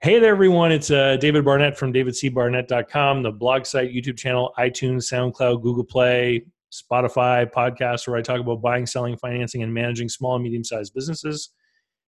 Hey 0.00 0.20
there, 0.20 0.30
everyone. 0.30 0.70
It's 0.70 0.92
uh, 0.92 1.16
David 1.16 1.44
Barnett 1.44 1.76
from 1.76 1.92
davidcbarnett.com, 1.92 3.24
the 3.24 3.32
blog 3.32 3.66
site, 3.66 3.92
YouTube 3.92 4.16
channel, 4.16 4.54
iTunes, 4.56 5.12
SoundCloud, 5.12 5.60
Google 5.60 5.82
Play, 5.82 6.46
Spotify, 6.72 7.50
podcast, 7.50 8.06
where 8.06 8.16
I 8.16 8.22
talk 8.22 8.38
about 8.38 8.62
buying, 8.62 8.86
selling, 8.86 9.16
financing, 9.16 9.64
and 9.64 9.74
managing 9.74 10.08
small 10.08 10.36
and 10.36 10.44
medium 10.44 10.62
sized 10.62 10.94
businesses. 10.94 11.50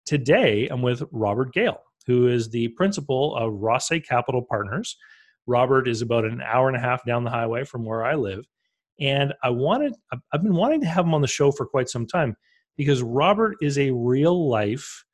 Today, 0.04 0.68
I'm 0.70 0.82
with 0.82 1.04
Robert 1.12 1.54
Gale, 1.54 1.80
who 2.08 2.28
is 2.28 2.50
the 2.50 2.70
principal 2.70 3.36
of 3.36 3.54
Rosse 3.54 4.02
Capital 4.10 4.42
Partners. 4.42 4.98
Robert 5.46 5.88
is 5.88 6.02
about 6.02 6.26
an 6.26 6.42
hour 6.42 6.68
and 6.68 6.76
a 6.76 6.82
half 6.82 7.06
down 7.06 7.24
the 7.24 7.30
highway 7.30 7.66
from 7.66 7.86
where 7.86 8.04
I 8.04 8.16
live. 8.16 8.48
And 9.00 9.32
I 9.44 9.52
wanted, 9.52 9.94
I've 10.34 10.42
been 10.42 10.56
wanting 10.56 10.82
to 10.82 10.88
have 10.88 11.06
him 11.06 11.14
on 11.14 11.22
the 11.22 11.28
show 11.28 11.52
for 11.52 11.68
quite 11.68 11.90
some 11.90 12.08
time 12.08 12.36
because 12.78 13.04
Robert 13.04 13.58
is 13.62 13.78
a 13.78 13.92
real 13.92 14.50
life 14.50 15.06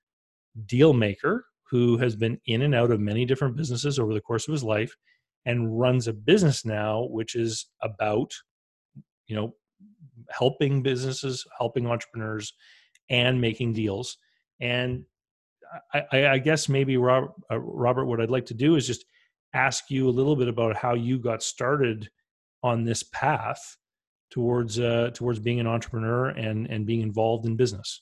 deal 0.68 0.94
maker 0.94 1.48
who 1.72 1.98
has 1.98 2.16
been 2.16 2.40
in 2.46 2.62
and 2.62 2.76
out 2.76 2.92
of 2.92 3.00
many 3.00 3.26
different 3.26 3.56
businesses 3.56 3.98
over 3.98 4.14
the 4.14 4.22
course 4.22 4.48
of 4.48 4.52
his 4.52 4.64
life 4.64 4.96
and 5.46 5.80
runs 5.80 6.08
a 6.08 6.14
business 6.14 6.66
now 6.66 7.08
which 7.10 7.36
is 7.36 7.68
about 7.82 8.32
you 9.28 9.36
know 9.36 9.56
helping 10.30 10.84
businesses 10.84 11.46
helping 11.58 11.88
entrepreneurs 11.88 12.54
and 13.10 13.42
making 13.42 13.74
deals. 13.74 14.18
And 14.60 15.06
i, 15.94 16.26
I 16.28 16.38
guess 16.38 16.68
maybe 16.68 16.98
robert, 16.98 17.32
uh, 17.50 17.58
robert 17.58 18.06
what 18.06 18.20
i'd 18.20 18.30
like 18.30 18.46
to 18.48 18.54
do 18.54 18.76
is 18.76 18.86
just 18.86 19.06
ask 19.54 19.90
you 19.90 20.10
a 20.10 20.12
little 20.12 20.36
bit 20.36 20.50
about 20.50 20.76
how 20.76 20.96
you 20.96 21.18
got 21.18 21.42
started 21.42 22.10
on 22.62 22.84
this 22.84 23.04
path 23.04 23.78
towards 24.32 24.80
uh, 24.80 25.12
towards 25.14 25.40
being 25.40 25.62
an 25.62 25.68
entrepreneur 25.68 26.30
and 26.30 26.68
and 26.68 26.86
being 26.86 27.02
involved 27.02 27.46
in 27.46 27.56
business 27.56 28.02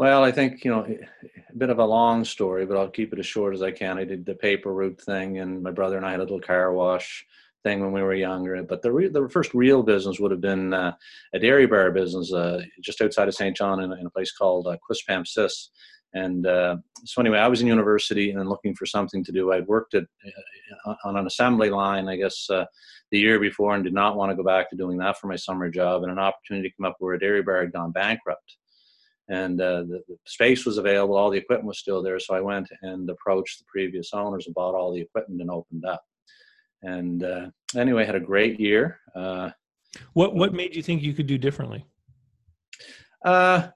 well, 0.00 0.24
I 0.24 0.32
think, 0.32 0.64
you 0.64 0.70
know, 0.70 0.86
a 0.86 1.58
bit 1.58 1.68
of 1.68 1.78
a 1.78 1.84
long 1.84 2.24
story, 2.24 2.64
but 2.64 2.78
I'll 2.78 2.88
keep 2.88 3.12
it 3.12 3.18
as 3.18 3.26
short 3.26 3.52
as 3.52 3.60
I 3.60 3.70
can. 3.70 3.98
I 3.98 4.04
did 4.04 4.24
the 4.24 4.34
paper 4.34 4.72
route 4.72 4.98
thing, 4.98 5.40
and 5.40 5.62
my 5.62 5.72
brother 5.72 5.98
and 5.98 6.06
I 6.06 6.12
had 6.12 6.20
a 6.20 6.22
little 6.22 6.40
car 6.40 6.72
wash 6.72 7.26
thing 7.64 7.80
when 7.80 7.92
we 7.92 8.00
were 8.00 8.14
younger. 8.14 8.62
But 8.62 8.80
the, 8.80 8.90
re- 8.90 9.10
the 9.10 9.28
first 9.28 9.52
real 9.52 9.82
business 9.82 10.18
would 10.18 10.30
have 10.30 10.40
been 10.40 10.72
uh, 10.72 10.94
a 11.34 11.38
dairy 11.38 11.66
bar 11.66 11.90
business 11.90 12.32
uh, 12.32 12.62
just 12.80 13.02
outside 13.02 13.28
of 13.28 13.34
St. 13.34 13.54
John 13.54 13.82
in, 13.82 13.92
in, 13.92 14.06
a 14.06 14.10
place 14.10 14.32
called 14.32 14.68
uh, 14.68 14.78
Quispamsis. 14.90 15.68
And 16.14 16.46
uh, 16.46 16.78
so 17.04 17.20
anyway, 17.20 17.40
I 17.40 17.48
was 17.48 17.60
in 17.60 17.66
university 17.66 18.30
and 18.30 18.48
looking 18.48 18.74
for 18.74 18.86
something 18.86 19.22
to 19.24 19.32
do. 19.32 19.52
I'd 19.52 19.66
worked 19.66 19.92
at 19.92 20.04
uh, 20.86 20.94
on 21.04 21.18
an 21.18 21.26
assembly 21.26 21.68
line, 21.68 22.08
I 22.08 22.16
guess, 22.16 22.48
uh, 22.48 22.64
the 23.10 23.18
year 23.18 23.38
before, 23.38 23.74
and 23.74 23.84
did 23.84 23.92
not 23.92 24.16
want 24.16 24.30
to 24.30 24.36
go 24.36 24.44
back 24.44 24.70
to 24.70 24.76
doing 24.76 24.96
that 24.96 25.18
for 25.18 25.26
my 25.26 25.36
summer 25.36 25.68
job. 25.68 26.04
And 26.04 26.10
an 26.10 26.18
opportunity 26.18 26.72
came 26.74 26.86
up 26.86 26.96
where 27.00 27.12
a 27.12 27.20
dairy 27.20 27.42
bar 27.42 27.60
had 27.60 27.74
gone 27.74 27.92
bankrupt 27.92 28.56
and 29.30 29.60
uh, 29.60 29.82
the, 29.82 30.02
the, 30.08 30.16
space 30.26 30.66
was 30.66 30.76
available 30.76 31.16
all 31.16 31.30
the 31.30 31.38
equipment 31.38 31.68
was 31.68 31.78
still 31.78 32.02
there 32.02 32.18
so 32.18 32.34
i 32.34 32.40
went 32.40 32.68
and 32.82 33.08
approached 33.08 33.58
the 33.58 33.64
previous 33.68 34.12
owners 34.12 34.46
and 34.46 34.54
bought 34.54 34.74
all 34.74 34.92
the 34.92 35.00
equipment 35.00 35.40
and 35.40 35.50
opened 35.50 35.84
up. 35.84 36.02
And 36.82 37.22
uh, 37.22 37.46
anyway 37.76 38.04
had 38.04 38.14
a 38.14 38.20
great 38.20 38.58
year 38.58 38.98
uh, 39.14 39.50
what 40.12 40.34
what 40.34 40.52
made 40.52 40.74
you 40.74 40.82
think 40.82 41.02
you 41.02 41.14
could 41.14 41.26
do 41.26 41.38
differently? 41.38 41.84
Uh, 43.24 43.68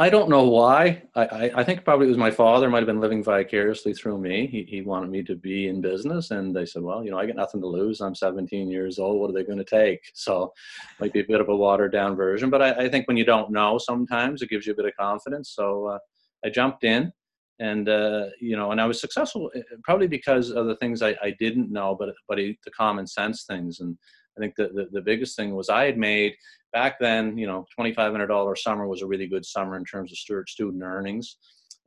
I 0.00 0.10
don't 0.10 0.28
know 0.28 0.44
why. 0.44 1.02
I, 1.16 1.24
I, 1.24 1.50
I, 1.56 1.64
think 1.64 1.84
probably 1.84 2.06
it 2.06 2.10
was 2.10 2.18
my 2.18 2.30
father 2.30 2.70
might 2.70 2.78
have 2.78 2.86
been 2.86 3.00
living 3.00 3.24
vicariously 3.24 3.92
through 3.92 4.18
me. 4.18 4.46
He, 4.46 4.62
he 4.62 4.80
wanted 4.80 5.10
me 5.10 5.24
to 5.24 5.34
be 5.34 5.66
in 5.66 5.80
business. 5.80 6.30
And 6.30 6.54
they 6.54 6.66
said, 6.66 6.82
well, 6.82 7.04
you 7.04 7.10
know, 7.10 7.18
I 7.18 7.26
got 7.26 7.34
nothing 7.34 7.60
to 7.62 7.66
lose. 7.66 8.00
I'm 8.00 8.14
17 8.14 8.70
years 8.70 9.00
old. 9.00 9.20
What 9.20 9.30
are 9.30 9.32
they 9.32 9.42
going 9.42 9.58
to 9.58 9.64
take? 9.64 10.00
So 10.14 10.52
might 11.00 11.12
be 11.12 11.20
a 11.20 11.26
bit 11.26 11.40
of 11.40 11.48
a 11.48 11.56
watered 11.56 11.92
down 11.92 12.14
version. 12.14 12.48
But 12.48 12.62
I, 12.62 12.84
I 12.84 12.88
think 12.88 13.08
when 13.08 13.16
you 13.16 13.24
don't 13.24 13.50
know, 13.50 13.78
sometimes 13.78 14.40
it 14.40 14.50
gives 14.50 14.66
you 14.66 14.72
a 14.72 14.76
bit 14.76 14.84
of 14.84 14.92
confidence. 14.98 15.52
So 15.54 15.86
uh, 15.86 15.98
I 16.44 16.50
jumped 16.50 16.84
in 16.84 17.12
and, 17.58 17.88
uh, 17.88 18.26
you 18.40 18.56
know, 18.56 18.70
and 18.70 18.80
I 18.80 18.86
was 18.86 19.00
successful 19.00 19.50
eh, 19.56 19.62
probably 19.82 20.06
because 20.06 20.50
of 20.50 20.66
the 20.66 20.76
things 20.76 21.02
I, 21.02 21.16
I 21.22 21.34
didn't 21.40 21.72
know, 21.72 21.96
but, 21.98 22.10
but 22.28 22.36
the 22.36 22.56
common 22.76 23.06
sense 23.06 23.44
things. 23.44 23.80
And 23.80 23.98
I 24.38 24.40
think 24.40 24.54
the, 24.56 24.68
the, 24.68 24.88
the 24.92 25.02
biggest 25.02 25.36
thing 25.36 25.54
was 25.54 25.68
I 25.68 25.84
had 25.84 25.98
made 25.98 26.34
back 26.72 26.98
then, 27.00 27.36
you 27.36 27.46
know, 27.46 27.66
$2,500 27.78 28.58
summer 28.58 28.86
was 28.86 29.02
a 29.02 29.06
really 29.06 29.26
good 29.26 29.44
summer 29.44 29.76
in 29.76 29.84
terms 29.84 30.12
of 30.12 30.18
student 30.18 30.82
earnings. 30.82 31.36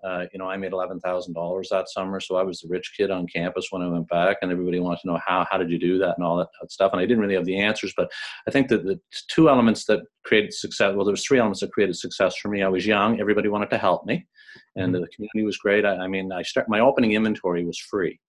Uh, 0.03 0.25
you 0.33 0.39
know, 0.39 0.49
I 0.49 0.57
made 0.57 0.73
eleven 0.73 0.99
thousand 0.99 1.35
dollars 1.35 1.69
that 1.69 1.87
summer, 1.87 2.19
so 2.19 2.35
I 2.35 2.41
was 2.41 2.59
the 2.59 2.67
rich 2.67 2.91
kid 2.97 3.11
on 3.11 3.27
campus 3.27 3.67
when 3.69 3.83
I 3.83 3.87
went 3.87 4.09
back, 4.09 4.37
and 4.41 4.51
everybody 4.51 4.79
wanted 4.79 4.99
to 5.01 5.07
know 5.07 5.19
how 5.23 5.45
how 5.47 5.59
did 5.59 5.69
you 5.69 5.77
do 5.77 5.99
that 5.99 6.15
and 6.17 6.25
all 6.25 6.37
that, 6.37 6.47
that 6.59 6.71
stuff. 6.71 6.91
And 6.91 6.99
I 6.99 7.05
didn't 7.05 7.19
really 7.19 7.35
have 7.35 7.45
the 7.45 7.59
answers, 7.59 7.93
but 7.95 8.11
I 8.47 8.51
think 8.51 8.67
that 8.69 8.83
the 8.83 8.99
two 9.29 9.47
elements 9.47 9.85
that 9.85 9.99
created 10.25 10.55
success. 10.55 10.95
Well, 10.95 11.05
there 11.05 11.13
was 11.13 11.23
three 11.23 11.37
elements 11.37 11.59
that 11.59 11.71
created 11.71 11.95
success 11.97 12.35
for 12.35 12.47
me. 12.47 12.63
I 12.63 12.67
was 12.67 12.87
young; 12.87 13.19
everybody 13.19 13.47
wanted 13.47 13.69
to 13.69 13.77
help 13.77 14.07
me, 14.07 14.25
and 14.75 14.91
mm-hmm. 14.91 15.03
the 15.03 15.07
community 15.09 15.43
was 15.43 15.57
great. 15.57 15.85
I, 15.85 15.97
I 15.97 16.07
mean, 16.07 16.31
I 16.31 16.41
start 16.41 16.67
my 16.67 16.79
opening 16.79 17.11
inventory 17.11 17.63
was 17.63 17.77
free 17.77 18.19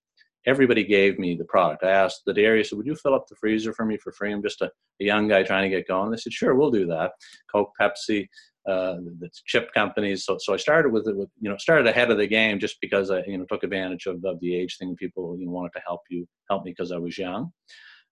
everybody 0.47 0.85
gave 0.85 1.19
me 1.19 1.35
the 1.35 1.45
product. 1.45 1.85
I 1.85 1.91
asked 1.91 2.23
the 2.27 2.35
dairy, 2.35 2.61
I 2.61 2.63
said, 2.63 2.77
would 2.79 2.87
you 2.87 2.97
fill 2.97 3.15
up 3.15 3.27
the 3.29 3.37
freezer 3.37 3.73
for 3.73 3.85
me 3.85 3.97
for 3.97 4.13
free? 4.13 4.33
I'm 4.33 4.43
just 4.43 4.61
a, 4.61 4.71
a 5.01 5.05
young 5.05 5.29
guy 5.29 5.43
trying 5.43 5.71
to 5.71 5.77
get 5.77 5.89
going. 5.89 6.11
They 6.11 6.17
said, 6.17 6.33
sure, 6.33 6.55
we'll 6.55 6.71
do 6.71 6.87
that. 6.87 7.13
Coke, 7.51 7.73
Pepsi, 7.81 8.29
uh, 8.69 8.97
the 9.19 9.29
chip 9.47 9.73
companies. 9.75 10.25
So, 10.25 10.39
so 10.39 10.55
I 10.55 10.57
started 10.57 10.93
with 10.93 11.09
it 11.09 11.17
with, 11.17 11.29
you 11.41 11.51
know, 11.51 11.57
started 11.57 11.87
ahead 11.87 12.11
of 12.11 12.19
the 12.19 12.27
game 12.27 12.59
just 12.59 12.77
because 12.81 13.11
I, 13.11 13.23
you 13.25 13.39
know, 13.39 13.45
took 13.45 13.65
advantage 13.65 14.07
of, 14.07 14.25
of 14.25 14.41
the 14.41 14.55
age 14.55 14.79
thing. 14.79 14.97
People, 14.97 15.37
you 15.39 15.47
know, 15.47 15.53
wanted 15.53 15.73
to 15.75 15.83
help 15.87 16.01
you, 16.11 16.27
help 16.49 16.65
me 16.65 16.73
because 16.73 16.93
I 16.93 16.99
was 16.99 17.19
young. 17.19 17.53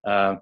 Uh, 0.07 0.37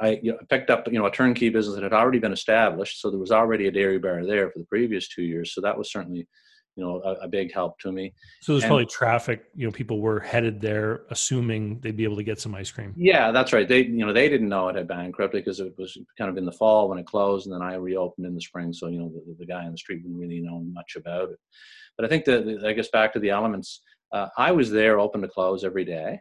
I 0.00 0.20
you 0.22 0.32
know, 0.32 0.38
picked 0.50 0.70
up 0.70 0.86
you 0.90 0.98
know 0.98 1.06
a 1.06 1.10
turnkey 1.10 1.48
business 1.48 1.74
that 1.76 1.82
had 1.82 1.92
already 1.92 2.18
been 2.18 2.32
established, 2.32 3.00
so 3.00 3.10
there 3.10 3.18
was 3.18 3.32
already 3.32 3.68
a 3.68 3.72
dairy 3.72 3.98
bar 3.98 4.24
there 4.24 4.50
for 4.50 4.58
the 4.58 4.66
previous 4.66 5.08
two 5.08 5.22
years. 5.22 5.54
So 5.54 5.60
that 5.62 5.76
was 5.76 5.90
certainly 5.90 6.26
you 6.76 6.84
know 6.84 7.02
a, 7.04 7.24
a, 7.24 7.28
big 7.28 7.52
help 7.52 7.78
to 7.80 7.92
me. 7.92 8.14
So 8.40 8.52
there's 8.52 8.64
and, 8.64 8.70
probably 8.70 8.86
traffic 8.86 9.44
you 9.54 9.66
know 9.66 9.72
people 9.72 10.00
were 10.00 10.20
headed 10.20 10.60
there 10.60 11.02
assuming 11.10 11.80
they'd 11.80 11.96
be 11.96 12.04
able 12.04 12.16
to 12.16 12.22
get 12.22 12.40
some 12.40 12.54
ice 12.54 12.70
cream. 12.70 12.94
Yeah 12.96 13.30
that's 13.30 13.52
right. 13.52 13.68
They 13.68 13.84
you 13.84 14.06
know 14.06 14.12
they 14.12 14.28
didn't 14.28 14.48
know 14.48 14.68
it 14.68 14.76
had 14.76 14.88
bankrupt 14.88 15.34
because 15.34 15.60
it 15.60 15.74
was 15.76 15.96
kind 16.16 16.30
of 16.30 16.36
in 16.36 16.46
the 16.46 16.52
fall 16.52 16.88
when 16.88 16.98
it 16.98 17.06
closed 17.06 17.46
and 17.46 17.54
then 17.54 17.62
i 17.62 17.74
reopened 17.74 18.26
in 18.26 18.34
the 18.34 18.40
spring 18.40 18.72
so 18.72 18.88
you 18.88 18.98
know 18.98 19.08
the, 19.08 19.36
the 19.38 19.46
guy 19.46 19.64
on 19.64 19.72
the 19.72 19.78
street 19.78 20.02
didn't 20.02 20.18
really 20.18 20.40
know 20.40 20.60
much 20.72 20.96
about 20.96 21.30
it. 21.30 21.38
But 21.96 22.06
i 22.06 22.08
think 22.08 22.24
that 22.24 22.64
i 22.64 22.72
guess 22.72 22.88
back 22.88 23.12
to 23.12 23.20
the 23.20 23.30
elements 23.30 23.82
uh, 24.12 24.28
i 24.38 24.50
was 24.50 24.70
there 24.70 24.98
open 24.98 25.20
to 25.22 25.28
close 25.28 25.64
every 25.64 25.84
day. 25.84 26.20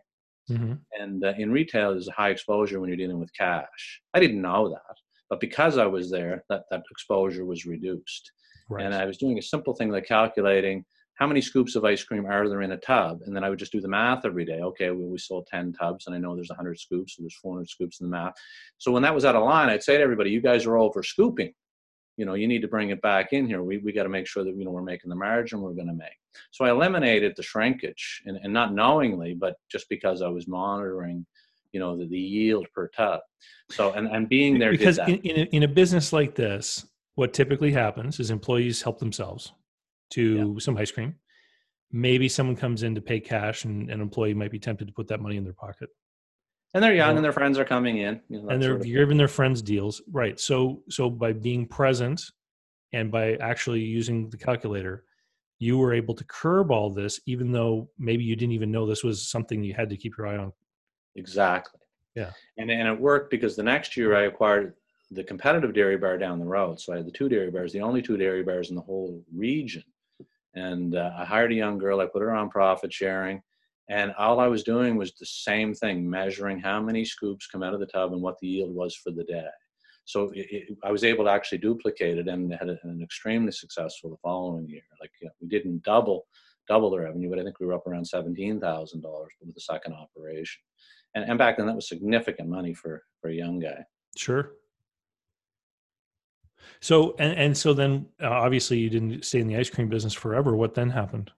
Mm-hmm. 0.49 0.73
and 0.99 1.23
uh, 1.23 1.33
in 1.37 1.51
retail 1.51 1.91
there's 1.91 2.07
a 2.07 2.13
high 2.13 2.31
exposure 2.31 2.79
when 2.79 2.89
you're 2.89 2.97
dealing 2.97 3.19
with 3.19 3.31
cash. 3.37 4.01
I 4.13 4.19
didn't 4.19 4.41
know 4.41 4.69
that 4.69 4.95
but 5.29 5.39
because 5.39 5.77
i 5.77 5.85
was 5.85 6.11
there 6.11 6.43
that 6.49 6.63
that 6.71 6.83
exposure 6.91 7.45
was 7.45 7.65
reduced 7.65 8.31
Right. 8.69 8.85
And 8.85 8.93
I 8.93 9.05
was 9.05 9.17
doing 9.17 9.37
a 9.37 9.41
simple 9.41 9.73
thing 9.73 9.89
like 9.89 10.05
calculating 10.05 10.85
how 11.21 11.27
many 11.27 11.39
scoops 11.39 11.75
of 11.75 11.85
ice 11.85 12.03
cream 12.03 12.25
are 12.25 12.49
there 12.49 12.63
in 12.63 12.71
a 12.71 12.77
tub? 12.77 13.21
And 13.27 13.35
then 13.35 13.43
I 13.43 13.49
would 13.51 13.59
just 13.59 13.71
do 13.71 13.79
the 13.79 13.87
math 13.87 14.25
every 14.25 14.43
day. 14.43 14.59
Okay, 14.59 14.89
well, 14.89 15.07
we 15.07 15.19
sold 15.19 15.45
10 15.51 15.73
tubs, 15.73 16.07
and 16.07 16.15
I 16.15 16.17
know 16.17 16.33
there's 16.33 16.49
100 16.49 16.79
scoops, 16.79 17.15
so 17.15 17.21
there's 17.21 17.37
400 17.43 17.69
scoops 17.69 17.99
in 18.01 18.07
the 18.07 18.11
math. 18.11 18.33
So 18.79 18.91
when 18.91 19.03
that 19.03 19.13
was 19.13 19.23
out 19.23 19.35
of 19.35 19.43
line, 19.43 19.69
I'd 19.69 19.83
say 19.83 19.97
to 19.97 20.03
everybody, 20.03 20.31
you 20.31 20.41
guys 20.41 20.65
are 20.65 20.77
over 20.77 21.03
scooping. 21.03 21.53
You 22.17 22.25
know, 22.25 22.33
you 22.33 22.47
need 22.47 22.63
to 22.63 22.67
bring 22.67 22.89
it 22.89 23.03
back 23.03 23.33
in 23.33 23.45
here. 23.45 23.61
We, 23.61 23.77
we 23.77 23.93
got 23.93 24.03
to 24.03 24.09
make 24.09 24.25
sure 24.25 24.43
that, 24.43 24.55
you 24.55 24.65
know, 24.65 24.71
we're 24.71 24.81
making 24.81 25.11
the 25.11 25.15
margin 25.15 25.61
we're 25.61 25.73
going 25.73 25.89
to 25.89 25.93
make. 25.93 26.17
So 26.49 26.65
I 26.65 26.71
eliminated 26.71 27.33
the 27.37 27.43
shrinkage, 27.43 28.23
and, 28.25 28.37
and 28.41 28.51
not 28.51 28.73
knowingly, 28.73 29.35
but 29.35 29.57
just 29.71 29.89
because 29.89 30.23
I 30.23 30.27
was 30.27 30.47
monitoring, 30.47 31.23
you 31.71 31.79
know, 31.79 31.95
the, 31.97 32.07
the 32.07 32.17
yield 32.17 32.65
per 32.73 32.87
tub. 32.87 33.19
So, 33.69 33.93
and, 33.93 34.07
and 34.07 34.27
being 34.27 34.57
there. 34.57 34.71
Because 34.71 34.97
in, 34.97 35.17
in 35.19 35.39
a, 35.39 35.43
in 35.55 35.63
a 35.63 35.67
business 35.67 36.11
like 36.11 36.33
this, 36.33 36.83
what 37.15 37.33
typically 37.33 37.71
happens 37.71 38.19
is 38.19 38.31
employees 38.31 38.81
help 38.81 38.99
themselves 38.99 39.51
to 40.11 40.53
yeah. 40.53 40.59
some 40.59 40.77
ice 40.77 40.91
cream. 40.91 41.15
Maybe 41.91 42.29
someone 42.29 42.55
comes 42.55 42.83
in 42.83 42.95
to 42.95 43.01
pay 43.01 43.19
cash, 43.19 43.65
and 43.65 43.89
an 43.89 43.99
employee 43.99 44.33
might 44.33 44.51
be 44.51 44.59
tempted 44.59 44.87
to 44.87 44.93
put 44.93 45.07
that 45.09 45.19
money 45.19 45.37
in 45.37 45.43
their 45.43 45.53
pocket. 45.53 45.89
And 46.73 46.81
they're 46.81 46.93
young, 46.93 47.09
you 47.09 47.13
know, 47.13 47.17
and 47.17 47.25
their 47.25 47.33
friends 47.33 47.59
are 47.59 47.65
coming 47.65 47.97
in, 47.97 48.21
you 48.29 48.41
know, 48.41 48.49
and 48.49 48.63
they're 48.63 48.77
giving 48.77 49.17
their 49.17 49.27
friends 49.27 49.61
deals, 49.61 50.01
right? 50.09 50.39
So, 50.39 50.83
so 50.89 51.09
by 51.09 51.33
being 51.33 51.67
present 51.67 52.23
and 52.93 53.11
by 53.11 53.33
actually 53.35 53.81
using 53.81 54.29
the 54.29 54.37
calculator, 54.37 55.03
you 55.59 55.77
were 55.77 55.93
able 55.93 56.15
to 56.15 56.23
curb 56.23 56.71
all 56.71 56.89
this, 56.89 57.19
even 57.25 57.51
though 57.51 57.89
maybe 57.99 58.23
you 58.23 58.37
didn't 58.37 58.53
even 58.53 58.71
know 58.71 58.85
this 58.85 59.03
was 59.03 59.29
something 59.29 59.61
you 59.63 59.73
had 59.73 59.89
to 59.89 59.97
keep 59.97 60.17
your 60.17 60.27
eye 60.27 60.37
on. 60.37 60.53
Exactly. 61.17 61.81
Yeah. 62.15 62.31
And 62.57 62.71
and 62.71 62.87
it 62.87 62.99
worked 62.99 63.31
because 63.31 63.55
the 63.55 63.63
next 63.63 63.95
year 63.95 64.15
I 64.15 64.23
acquired 64.23 64.73
the 65.11 65.23
competitive 65.23 65.73
dairy 65.73 65.97
bar 65.97 66.17
down 66.17 66.39
the 66.39 66.45
road. 66.45 66.79
So 66.79 66.93
I 66.93 66.97
had 66.97 67.05
the 67.05 67.11
two 67.11 67.29
dairy 67.29 67.51
bars, 67.51 67.73
the 67.73 67.81
only 67.81 68.01
two 68.01 68.17
dairy 68.17 68.43
bars 68.43 68.69
in 68.69 68.75
the 68.75 68.81
whole 68.81 69.23
region. 69.33 69.83
And 70.55 70.95
uh, 70.95 71.11
I 71.17 71.25
hired 71.25 71.51
a 71.51 71.55
young 71.55 71.77
girl. 71.77 71.99
I 71.99 72.05
put 72.05 72.21
her 72.21 72.31
on 72.31 72.49
profit 72.49 72.91
sharing. 72.91 73.41
And 73.89 74.13
all 74.17 74.39
I 74.39 74.47
was 74.47 74.63
doing 74.63 74.95
was 74.95 75.13
the 75.13 75.25
same 75.25 75.73
thing, 75.73 76.09
measuring 76.09 76.59
how 76.59 76.81
many 76.81 77.03
scoops 77.03 77.47
come 77.47 77.61
out 77.61 77.73
of 77.73 77.81
the 77.81 77.85
tub 77.85 78.13
and 78.13 78.21
what 78.21 78.39
the 78.39 78.47
yield 78.47 78.73
was 78.73 78.95
for 78.95 79.11
the 79.11 79.25
day. 79.25 79.49
So 80.05 80.29
it, 80.33 80.47
it, 80.49 80.77
I 80.83 80.91
was 80.91 81.03
able 81.03 81.25
to 81.25 81.31
actually 81.31 81.59
duplicate 81.59 82.17
it 82.17 82.27
and 82.27 82.53
had 82.53 82.69
an 82.69 83.01
extremely 83.03 83.51
successful 83.51 84.09
the 84.09 84.17
following 84.17 84.67
year. 84.67 84.81
Like 84.99 85.11
you 85.21 85.27
know, 85.27 85.33
we 85.41 85.47
didn't 85.47 85.83
double 85.83 86.25
double 86.67 86.89
the 86.89 86.99
revenue, 86.99 87.29
but 87.29 87.39
I 87.39 87.43
think 87.43 87.59
we 87.59 87.65
were 87.65 87.73
up 87.73 87.87
around 87.87 88.05
seventeen 88.05 88.59
thousand 88.59 89.01
dollars 89.01 89.31
with 89.39 89.53
the 89.53 89.61
second 89.61 89.93
operation. 89.93 90.61
And, 91.15 91.25
and 91.25 91.37
back 91.37 91.57
then, 91.57 91.67
that 91.67 91.75
was 91.75 91.87
significant 91.87 92.49
money 92.49 92.73
for 92.73 93.03
for 93.21 93.29
a 93.29 93.33
young 93.33 93.59
guy. 93.59 93.83
Sure. 94.17 94.53
So 96.79 97.15
and 97.19 97.37
and 97.37 97.57
so 97.57 97.73
then 97.73 98.07
uh, 98.21 98.29
obviously 98.29 98.79
you 98.79 98.89
didn't 98.89 99.25
stay 99.25 99.39
in 99.39 99.47
the 99.47 99.57
ice 99.57 99.69
cream 99.69 99.89
business 99.89 100.13
forever. 100.13 100.55
What 100.55 100.73
then 100.73 100.89
happened? 100.89 101.31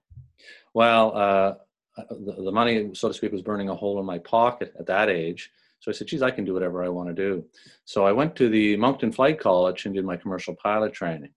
Well, 0.74 1.16
uh, 1.16 1.54
the, 1.96 2.42
the 2.44 2.52
money, 2.52 2.90
so 2.94 3.08
to 3.08 3.14
speak, 3.14 3.32
was 3.32 3.42
burning 3.42 3.68
a 3.68 3.74
hole 3.74 4.00
in 4.00 4.06
my 4.06 4.18
pocket 4.18 4.74
at 4.78 4.86
that 4.86 5.08
age. 5.08 5.50
So 5.80 5.90
I 5.90 5.94
said, 5.94 6.06
geez, 6.06 6.22
I 6.22 6.30
can 6.30 6.44
do 6.44 6.54
whatever 6.54 6.82
I 6.82 6.88
want 6.88 7.10
to 7.10 7.14
do. 7.14 7.44
So 7.84 8.06
I 8.06 8.12
went 8.12 8.34
to 8.36 8.48
the 8.48 8.76
Moncton 8.76 9.12
Flight 9.12 9.38
College 9.38 9.84
and 9.84 9.94
did 9.94 10.04
my 10.04 10.16
commercial 10.16 10.54
pilot 10.54 10.94
training 10.94 11.32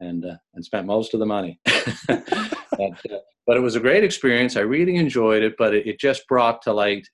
and, 0.00 0.24
uh, 0.24 0.36
and 0.54 0.64
spent 0.64 0.86
most 0.86 1.14
of 1.14 1.20
the 1.20 1.26
money. 1.26 1.60
but, 2.06 2.32
uh, 2.80 3.18
but, 3.46 3.56
it 3.56 3.60
was 3.60 3.76
a 3.76 3.80
great 3.80 4.02
experience. 4.02 4.56
I 4.56 4.60
really 4.60 4.96
enjoyed 4.96 5.42
it, 5.42 5.56
but 5.58 5.74
it, 5.74 5.86
it, 5.86 6.00
just 6.00 6.26
brought 6.26 6.62
to 6.62 6.72
light 6.72 7.06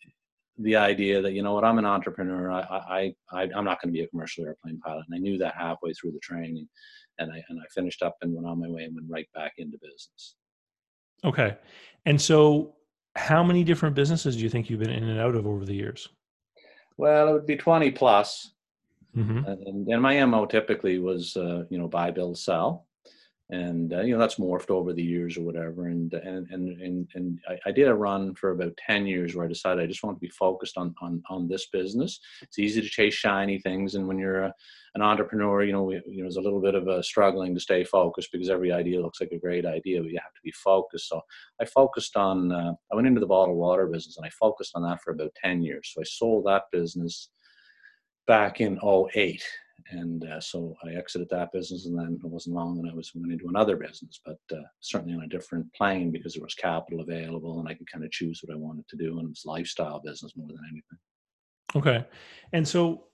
the 0.59 0.77
idea 0.77 1.23
that, 1.23 1.33
you 1.33 1.43
know 1.43 1.55
what, 1.55 1.65
I'm 1.65 1.79
an 1.79 1.85
entrepreneur. 1.85 2.51
I, 2.51 2.61
I, 2.61 3.15
I, 3.33 3.43
I'm 3.55 3.65
not 3.65 3.81
going 3.81 3.93
to 3.93 3.99
be 3.99 4.03
a 4.03 4.09
commercial 4.09 4.45
airplane 4.45 4.79
pilot. 4.81 5.05
And 5.09 5.17
I 5.17 5.19
knew 5.19 5.39
that 5.39 5.55
halfway 5.57 5.93
through 5.93 6.13
the 6.13 6.21
training. 6.21 6.69
And 7.19 7.33
I, 7.33 7.43
and 7.49 7.59
I 7.61 7.65
finished 7.75 8.03
up 8.03 8.17
and 8.23 8.35
went 8.35 8.47
on 8.47 8.61
my 8.61 8.69
way 8.69 8.85
and 8.85 8.95
went 8.95 9.09
right 9.11 9.29
back 9.35 9.55
into 9.59 9.79
business. 9.79 10.37
Okay. 11.25 11.57
And 12.07 12.21
so, 12.21 12.75
how 13.15 13.43
many 13.43 13.63
different 13.63 13.95
businesses 13.95 14.37
do 14.37 14.43
you 14.43 14.49
think 14.49 14.71
you've 14.71 14.81
been 14.81 14.91
in 14.91 15.05
and 15.05 15.21
out 15.21 15.35
of 15.35 15.47
over 15.47 15.65
the 15.67 15.75
years? 15.75 16.09
Well, 16.97 17.29
it 17.29 17.33
would 17.33 17.47
be 17.47 17.57
20 17.57 17.91
plus. 17.91 18.53
Mm-hmm. 19.17 19.45
And, 19.45 19.89
and, 19.89 20.03
my 20.03 20.25
MO 20.25 20.47
typically 20.47 20.99
was, 20.99 21.37
uh, 21.37 21.65
you 21.69 21.77
know, 21.77 21.87
buy, 21.87 22.11
build, 22.11 22.39
sell 22.39 22.87
and 23.53 23.93
uh, 23.93 24.01
you 24.01 24.13
know 24.15 24.19
that's 24.19 24.37
morphed 24.37 24.71
over 24.71 24.95
the 24.95 25.03
years 25.03 25.37
or 25.37 25.43
whatever 25.43 25.87
and 25.87 26.15
and 26.15 26.49
and 26.51 26.81
and, 26.81 27.09
and 27.15 27.39
I, 27.47 27.59
I, 27.67 27.71
did 27.71 27.87
a 27.87 27.95
run 27.95 28.35
for 28.35 28.51
about 28.51 28.75
10 28.79 29.07
years 29.07 29.35
where 29.35 29.45
i 29.45 29.49
decided 29.49 29.85
i 29.85 29.87
just 29.87 30.03
want 30.03 30.17
to 30.17 30.27
be 30.27 30.31
focused 30.31 30.79
on 30.79 30.95
on 31.03 31.23
on 31.29 31.49
this 31.49 31.67
business. 31.67 32.19
It's 32.41 32.59
easy 32.59 32.81
to 32.81 32.89
chase 32.89 33.13
shiny 33.13 33.59
things 33.59 33.95
and 33.95 34.09
when 34.09 34.19
you're 34.19 34.45
a, 34.45 34.55
an 34.95 35.03
entrepreneur 35.03 35.63
you 35.65 35.73
know 35.73 35.83
we, 35.83 36.01
you 36.07 36.19
know 36.19 36.23
there's 36.23 36.37
a 36.37 36.41
little 36.41 36.63
bit 36.63 36.75
of 36.75 36.89
a 36.89 37.03
struggling 37.03 37.55
to 37.55 37.61
stay 37.61 37.85
focused 37.85 38.33
because 38.33 38.49
every 38.49 38.73
idea 38.73 39.03
looks 39.03 39.21
like 39.21 39.33
a 39.33 39.39
great 39.39 39.67
idea 39.67 40.01
but 40.01 40.11
you 40.11 40.19
have 40.23 40.33
to 40.33 40.41
be 40.43 40.53
focused. 40.53 41.09
So 41.09 41.21
i 41.61 41.67
focused 41.67 42.17
on 42.17 42.51
uh, 42.53 42.73
i 42.91 42.97
went 42.97 43.07
into 43.07 43.21
the 43.21 43.27
bottled 43.27 43.59
water 43.59 43.87
business 43.87 44.17
and 44.17 44.27
i 44.27 44.31
focused 44.31 44.73
on 44.75 44.83
that 44.85 45.03
for 45.03 45.13
about 45.13 45.35
10 45.45 45.63
years. 45.63 45.93
So 45.93 46.01
i 46.01 46.05
sold 46.05 46.47
that 46.47 46.65
business 46.73 47.29
back 48.27 48.63
in 48.63 48.79
08 48.83 49.45
and 49.91 50.25
uh, 50.25 50.41
so 50.41 50.75
I 50.85 50.95
exited 50.95 51.29
that 51.31 51.53
business, 51.53 51.87
and 51.87 51.99
then 51.99 52.19
it 52.23 52.29
wasn't 52.29 52.57
long, 52.57 52.79
and 52.79 52.91
I 52.91 52.95
was 52.95 53.11
going 53.11 53.31
into 53.31 53.49
another 53.49 53.77
business, 53.77 54.21
but 54.25 54.39
uh, 54.53 54.63
certainly 54.81 55.15
on 55.15 55.25
a 55.25 55.29
different 55.29 55.73
plane 55.75 56.11
because 56.11 56.35
there 56.35 56.43
was 56.43 56.55
capital 56.55 57.01
available, 57.01 57.61
and 57.61 57.69
I 57.69 57.75
could 57.75 57.91
kind 57.91 58.05
of 58.05 58.11
choose 58.11 58.41
what 58.43 58.55
I 58.55 58.59
wanted 58.59 58.87
to 58.89 58.97
do, 58.97 59.19
and 59.19 59.27
it 59.27 59.31
was 59.31 59.43
lifestyle 59.45 60.01
business 60.05 60.33
more 60.37 60.49
than 60.49 60.59
anything. 60.71 60.99
Okay, 61.75 62.07
and 62.53 62.67
so 62.67 63.05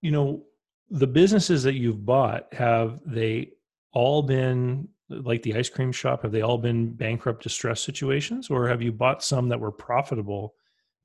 you 0.00 0.10
know 0.10 0.44
the 0.90 1.06
businesses 1.06 1.62
that 1.62 1.74
you've 1.74 2.04
bought 2.04 2.52
have 2.52 3.00
they 3.06 3.52
all 3.92 4.22
been 4.22 4.88
like 5.08 5.42
the 5.42 5.54
ice 5.54 5.68
cream 5.68 5.92
shop? 5.92 6.22
Have 6.22 6.32
they 6.32 6.42
all 6.42 6.58
been 6.58 6.92
bankrupt 6.92 7.42
distress 7.42 7.80
situations, 7.80 8.50
or 8.50 8.68
have 8.68 8.82
you 8.82 8.92
bought 8.92 9.22
some 9.22 9.48
that 9.48 9.60
were 9.60 9.72
profitable, 9.72 10.54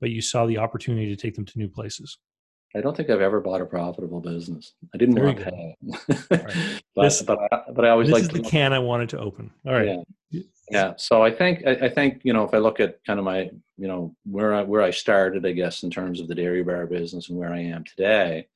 but 0.00 0.10
you 0.10 0.20
saw 0.20 0.46
the 0.46 0.58
opportunity 0.58 1.14
to 1.14 1.20
take 1.20 1.34
them 1.34 1.44
to 1.44 1.58
new 1.58 1.68
places? 1.68 2.18
I 2.74 2.80
don't 2.80 2.96
think 2.96 3.10
I've 3.10 3.20
ever 3.20 3.40
bought 3.40 3.60
a 3.60 3.66
profitable 3.66 4.20
business. 4.20 4.74
I 4.94 4.98
didn't 4.98 5.16
Very 5.16 5.26
want 5.26 5.38
to, 5.38 5.74
right. 6.30 6.82
but, 6.94 7.02
this, 7.02 7.22
but, 7.22 7.38
I, 7.52 7.62
but 7.72 7.84
I 7.84 7.88
always 7.88 8.10
like 8.10 8.30
the 8.30 8.40
can 8.40 8.72
I 8.72 8.78
wanted 8.78 9.08
to 9.10 9.18
open. 9.18 9.50
All 9.66 9.72
right. 9.72 9.98
Yeah. 10.30 10.42
yeah. 10.70 10.92
So 10.96 11.22
I 11.22 11.32
think 11.32 11.66
I, 11.66 11.72
I, 11.72 11.88
think 11.88 12.20
you 12.22 12.32
know 12.32 12.44
if 12.44 12.54
I 12.54 12.58
look 12.58 12.78
at 12.78 13.02
kind 13.04 13.18
of 13.18 13.24
my 13.24 13.50
you 13.76 13.88
know 13.88 14.14
where 14.24 14.54
I 14.54 14.62
where 14.62 14.82
I 14.82 14.90
started, 14.90 15.44
I 15.44 15.52
guess 15.52 15.82
in 15.82 15.90
terms 15.90 16.20
of 16.20 16.28
the 16.28 16.34
dairy 16.34 16.62
bar 16.62 16.86
business 16.86 17.28
and 17.28 17.36
where 17.36 17.52
I 17.52 17.58
am 17.58 17.82
today, 17.82 18.46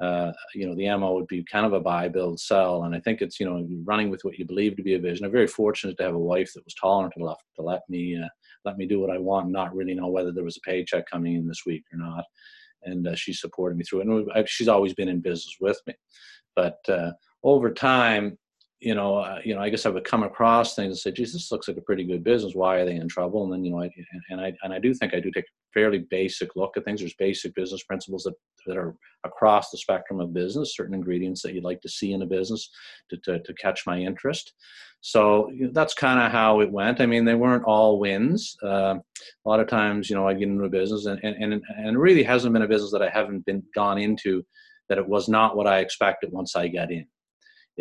uh, 0.00 0.32
you 0.54 0.66
know 0.66 0.74
the 0.74 0.88
mo 0.96 1.12
would 1.12 1.26
be 1.26 1.44
kind 1.44 1.66
of 1.66 1.74
a 1.74 1.80
buy, 1.80 2.08
build, 2.08 2.40
sell, 2.40 2.84
and 2.84 2.94
I 2.94 3.00
think 3.00 3.20
it's 3.20 3.38
you 3.38 3.44
know 3.44 3.68
running 3.84 4.08
with 4.08 4.24
what 4.24 4.38
you 4.38 4.46
believe 4.46 4.76
to 4.76 4.82
be 4.82 4.94
a 4.94 4.98
vision. 4.98 5.26
I'm 5.26 5.32
very 5.32 5.46
fortunate 5.46 5.98
to 5.98 6.04
have 6.04 6.14
a 6.14 6.18
wife 6.18 6.54
that 6.54 6.64
was 6.64 6.74
tolerant 6.74 7.12
enough 7.18 7.42
to 7.56 7.62
let 7.62 7.82
me 7.90 8.18
uh, 8.18 8.28
let 8.64 8.78
me 8.78 8.86
do 8.86 9.00
what 9.00 9.10
I 9.10 9.18
want, 9.18 9.50
not 9.50 9.76
really 9.76 9.92
know 9.92 10.08
whether 10.08 10.32
there 10.32 10.44
was 10.44 10.56
a 10.56 10.66
paycheck 10.66 11.10
coming 11.10 11.34
in 11.34 11.46
this 11.46 11.66
week 11.66 11.84
or 11.92 11.98
not 11.98 12.24
and 12.82 13.08
uh, 13.08 13.14
she 13.14 13.32
supported 13.32 13.76
me 13.76 13.84
through 13.84 14.00
it. 14.00 14.28
And 14.34 14.48
she's 14.48 14.68
always 14.68 14.94
been 14.94 15.08
in 15.08 15.20
business 15.20 15.56
with 15.60 15.80
me. 15.86 15.94
But 16.56 16.78
uh, 16.88 17.12
over 17.42 17.72
time, 17.72 18.38
you 18.80 18.94
know, 18.94 19.16
uh, 19.16 19.40
you 19.44 19.54
know, 19.54 19.60
I 19.60 19.68
guess 19.68 19.84
I 19.84 19.90
would 19.90 20.04
come 20.04 20.22
across 20.22 20.74
things 20.74 20.88
and 20.88 20.98
say, 20.98 21.10
"Geez, 21.12 21.34
this 21.34 21.52
looks 21.52 21.68
like 21.68 21.76
a 21.76 21.82
pretty 21.82 22.04
good 22.04 22.24
business. 22.24 22.54
Why 22.54 22.76
are 22.76 22.86
they 22.86 22.96
in 22.96 23.08
trouble?" 23.08 23.44
And 23.44 23.52
then, 23.52 23.62
you 23.62 23.70
know, 23.72 23.82
I, 23.82 23.90
and 24.30 24.40
I 24.40 24.54
and 24.62 24.72
I 24.72 24.78
do 24.78 24.94
think 24.94 25.12
I 25.12 25.20
do 25.20 25.30
take 25.30 25.44
a 25.44 25.72
fairly 25.74 26.06
basic 26.10 26.56
look 26.56 26.76
at 26.76 26.84
things. 26.86 27.00
There's 27.00 27.14
basic 27.14 27.54
business 27.54 27.82
principles 27.82 28.24
that 28.24 28.34
that 28.66 28.78
are 28.78 28.96
across 29.24 29.70
the 29.70 29.76
spectrum 29.76 30.18
of 30.18 30.32
business. 30.32 30.74
Certain 30.74 30.94
ingredients 30.94 31.42
that 31.42 31.52
you'd 31.52 31.64
like 31.64 31.82
to 31.82 31.90
see 31.90 32.12
in 32.12 32.22
a 32.22 32.26
business 32.26 32.70
to 33.10 33.18
to, 33.24 33.40
to 33.40 33.54
catch 33.54 33.86
my 33.86 33.98
interest. 33.98 34.54
So 35.02 35.50
you 35.50 35.66
know, 35.66 35.72
that's 35.74 35.92
kind 35.92 36.18
of 36.18 36.32
how 36.32 36.60
it 36.60 36.72
went. 36.72 37.02
I 37.02 37.06
mean, 37.06 37.26
they 37.26 37.34
weren't 37.34 37.64
all 37.64 37.98
wins. 37.98 38.56
Uh, 38.62 38.96
a 38.96 39.48
lot 39.48 39.60
of 39.60 39.68
times, 39.68 40.08
you 40.08 40.16
know, 40.16 40.26
I 40.26 40.32
get 40.32 40.48
into 40.48 40.64
a 40.64 40.70
business, 40.70 41.04
and 41.04 41.20
and 41.22 41.36
and 41.36 41.62
and 41.76 41.98
really 41.98 42.22
hasn't 42.22 42.54
been 42.54 42.62
a 42.62 42.68
business 42.68 42.92
that 42.92 43.02
I 43.02 43.10
haven't 43.10 43.44
been 43.44 43.62
gone 43.74 43.98
into 43.98 44.42
that 44.88 44.96
it 44.96 45.06
was 45.06 45.28
not 45.28 45.54
what 45.54 45.66
I 45.66 45.80
expected 45.80 46.32
once 46.32 46.56
I 46.56 46.66
got 46.68 46.90
in 46.90 47.06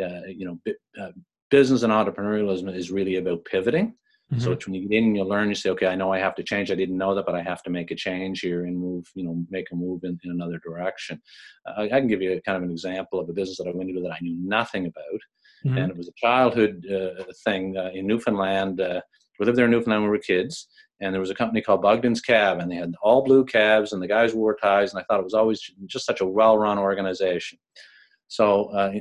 uh, 0.01 0.27
you 0.27 0.45
know, 0.45 0.73
uh, 1.01 1.11
business 1.49 1.83
and 1.83 1.91
entrepreneurialism 1.93 2.73
is 2.75 2.91
really 2.91 3.15
about 3.17 3.45
pivoting. 3.45 3.95
Mm-hmm. 4.31 4.43
So 4.43 4.55
when 4.65 4.75
you 4.75 4.87
get 4.87 4.97
in, 4.97 5.15
you 5.15 5.23
learn. 5.23 5.49
You 5.49 5.55
say, 5.55 5.71
okay, 5.71 5.87
I 5.87 5.95
know 5.95 6.13
I 6.13 6.19
have 6.19 6.35
to 6.35 6.43
change. 6.43 6.69
I 6.69 6.75
didn't 6.75 6.97
know 6.97 7.15
that, 7.15 7.25
but 7.25 7.33
I 7.33 7.41
have 7.41 7.63
to 7.63 7.71
make 7.71 7.89
a 7.89 7.95
change 7.95 8.41
here 8.41 8.65
and 8.65 8.77
move. 8.77 9.05
You 9.15 9.23
know, 9.23 9.43
make 9.49 9.71
a 9.71 9.75
move 9.75 10.03
in, 10.03 10.19
in 10.23 10.31
another 10.31 10.59
direction. 10.59 11.19
Uh, 11.65 11.81
I 11.83 11.87
can 11.87 12.07
give 12.07 12.21
you 12.21 12.33
a, 12.33 12.41
kind 12.41 12.55
of 12.55 12.63
an 12.63 12.71
example 12.71 13.19
of 13.19 13.27
a 13.27 13.33
business 13.33 13.57
that 13.57 13.67
I 13.67 13.71
went 13.71 13.89
into 13.89 14.01
that 14.01 14.13
I 14.13 14.19
knew 14.21 14.37
nothing 14.39 14.85
about, 14.85 15.21
mm-hmm. 15.65 15.77
and 15.79 15.89
it 15.89 15.97
was 15.97 16.09
a 16.09 16.13
childhood 16.17 16.85
uh, 16.87 17.23
thing 17.43 17.75
uh, 17.75 17.89
in 17.93 18.05
Newfoundland. 18.05 18.79
Uh, 18.79 19.01
we 19.39 19.45
lived 19.45 19.57
there 19.57 19.65
in 19.65 19.71
Newfoundland 19.71 20.03
when 20.03 20.11
we 20.11 20.17
were 20.17 20.21
kids, 20.21 20.67
and 21.01 21.11
there 21.11 21.21
was 21.21 21.31
a 21.31 21.35
company 21.35 21.61
called 21.61 21.81
Bugden's 21.81 22.21
Cab, 22.21 22.59
and 22.59 22.69
they 22.69 22.75
had 22.75 22.93
all 23.01 23.23
blue 23.23 23.45
cabs, 23.45 23.93
and 23.93 24.01
the 24.01 24.07
guys 24.07 24.35
wore 24.35 24.55
ties, 24.61 24.93
and 24.93 24.99
I 24.99 25.05
thought 25.05 25.21
it 25.21 25.23
was 25.23 25.33
always 25.33 25.61
just 25.87 26.05
such 26.05 26.21
a 26.21 26.25
well-run 26.25 26.77
organization. 26.77 27.57
So 28.29 28.65
uh, 28.65 28.93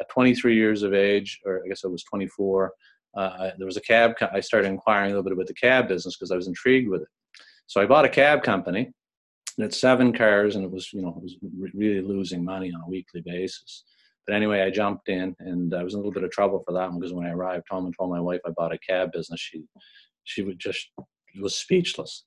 at 0.00 0.08
23 0.10 0.54
years 0.54 0.82
of 0.82 0.92
age, 0.92 1.40
or 1.46 1.62
I 1.64 1.68
guess 1.68 1.84
I 1.84 1.88
was 1.88 2.02
24, 2.04 2.72
uh, 3.16 3.50
there 3.56 3.66
was 3.66 3.76
a 3.76 3.80
cab. 3.80 4.14
Co- 4.18 4.28
I 4.32 4.40
started 4.40 4.68
inquiring 4.68 5.06
a 5.06 5.14
little 5.14 5.22
bit 5.22 5.32
about 5.32 5.46
the 5.46 5.54
cab 5.54 5.88
business 5.88 6.16
because 6.16 6.32
I 6.32 6.36
was 6.36 6.48
intrigued 6.48 6.90
with 6.90 7.02
it. 7.02 7.08
So 7.68 7.80
I 7.80 7.86
bought 7.86 8.04
a 8.04 8.10
cab 8.10 8.42
company. 8.42 8.90
It 9.58 9.62
had 9.62 9.74
seven 9.74 10.12
cars, 10.12 10.56
and 10.56 10.64
it 10.64 10.70
was 10.70 10.92
you 10.92 11.02
know 11.02 11.14
it 11.16 11.22
was 11.22 11.36
re- 11.56 11.70
really 11.74 12.00
losing 12.00 12.44
money 12.44 12.72
on 12.74 12.82
a 12.82 12.88
weekly 12.88 13.20
basis. 13.20 13.84
But 14.26 14.34
anyway, 14.34 14.62
I 14.62 14.70
jumped 14.70 15.08
in, 15.08 15.36
and 15.38 15.74
I 15.74 15.84
was 15.84 15.94
in 15.94 15.98
a 15.98 16.00
little 16.00 16.12
bit 16.12 16.24
of 16.24 16.30
trouble 16.30 16.62
for 16.66 16.72
that 16.72 16.90
one 16.90 16.98
because 16.98 17.12
when 17.12 17.26
I 17.26 17.30
arrived 17.30 17.66
home 17.70 17.86
and 17.86 17.94
told 17.96 18.10
my 18.10 18.20
wife 18.20 18.40
I 18.44 18.50
bought 18.50 18.72
a 18.72 18.78
cab 18.78 19.12
business, 19.12 19.40
she 19.40 19.62
she 20.24 20.42
would 20.42 20.58
just 20.58 20.88
was 21.40 21.54
speechless. 21.54 22.24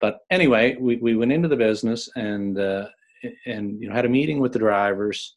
But 0.00 0.18
anyway, 0.30 0.76
we, 0.78 0.96
we 0.96 1.16
went 1.16 1.32
into 1.32 1.48
the 1.48 1.56
business 1.56 2.08
and 2.14 2.56
uh, 2.58 2.86
and 3.46 3.80
you 3.82 3.88
know 3.88 3.94
had 3.96 4.04
a 4.04 4.10
meeting 4.10 4.38
with 4.38 4.52
the 4.52 4.60
drivers 4.60 5.34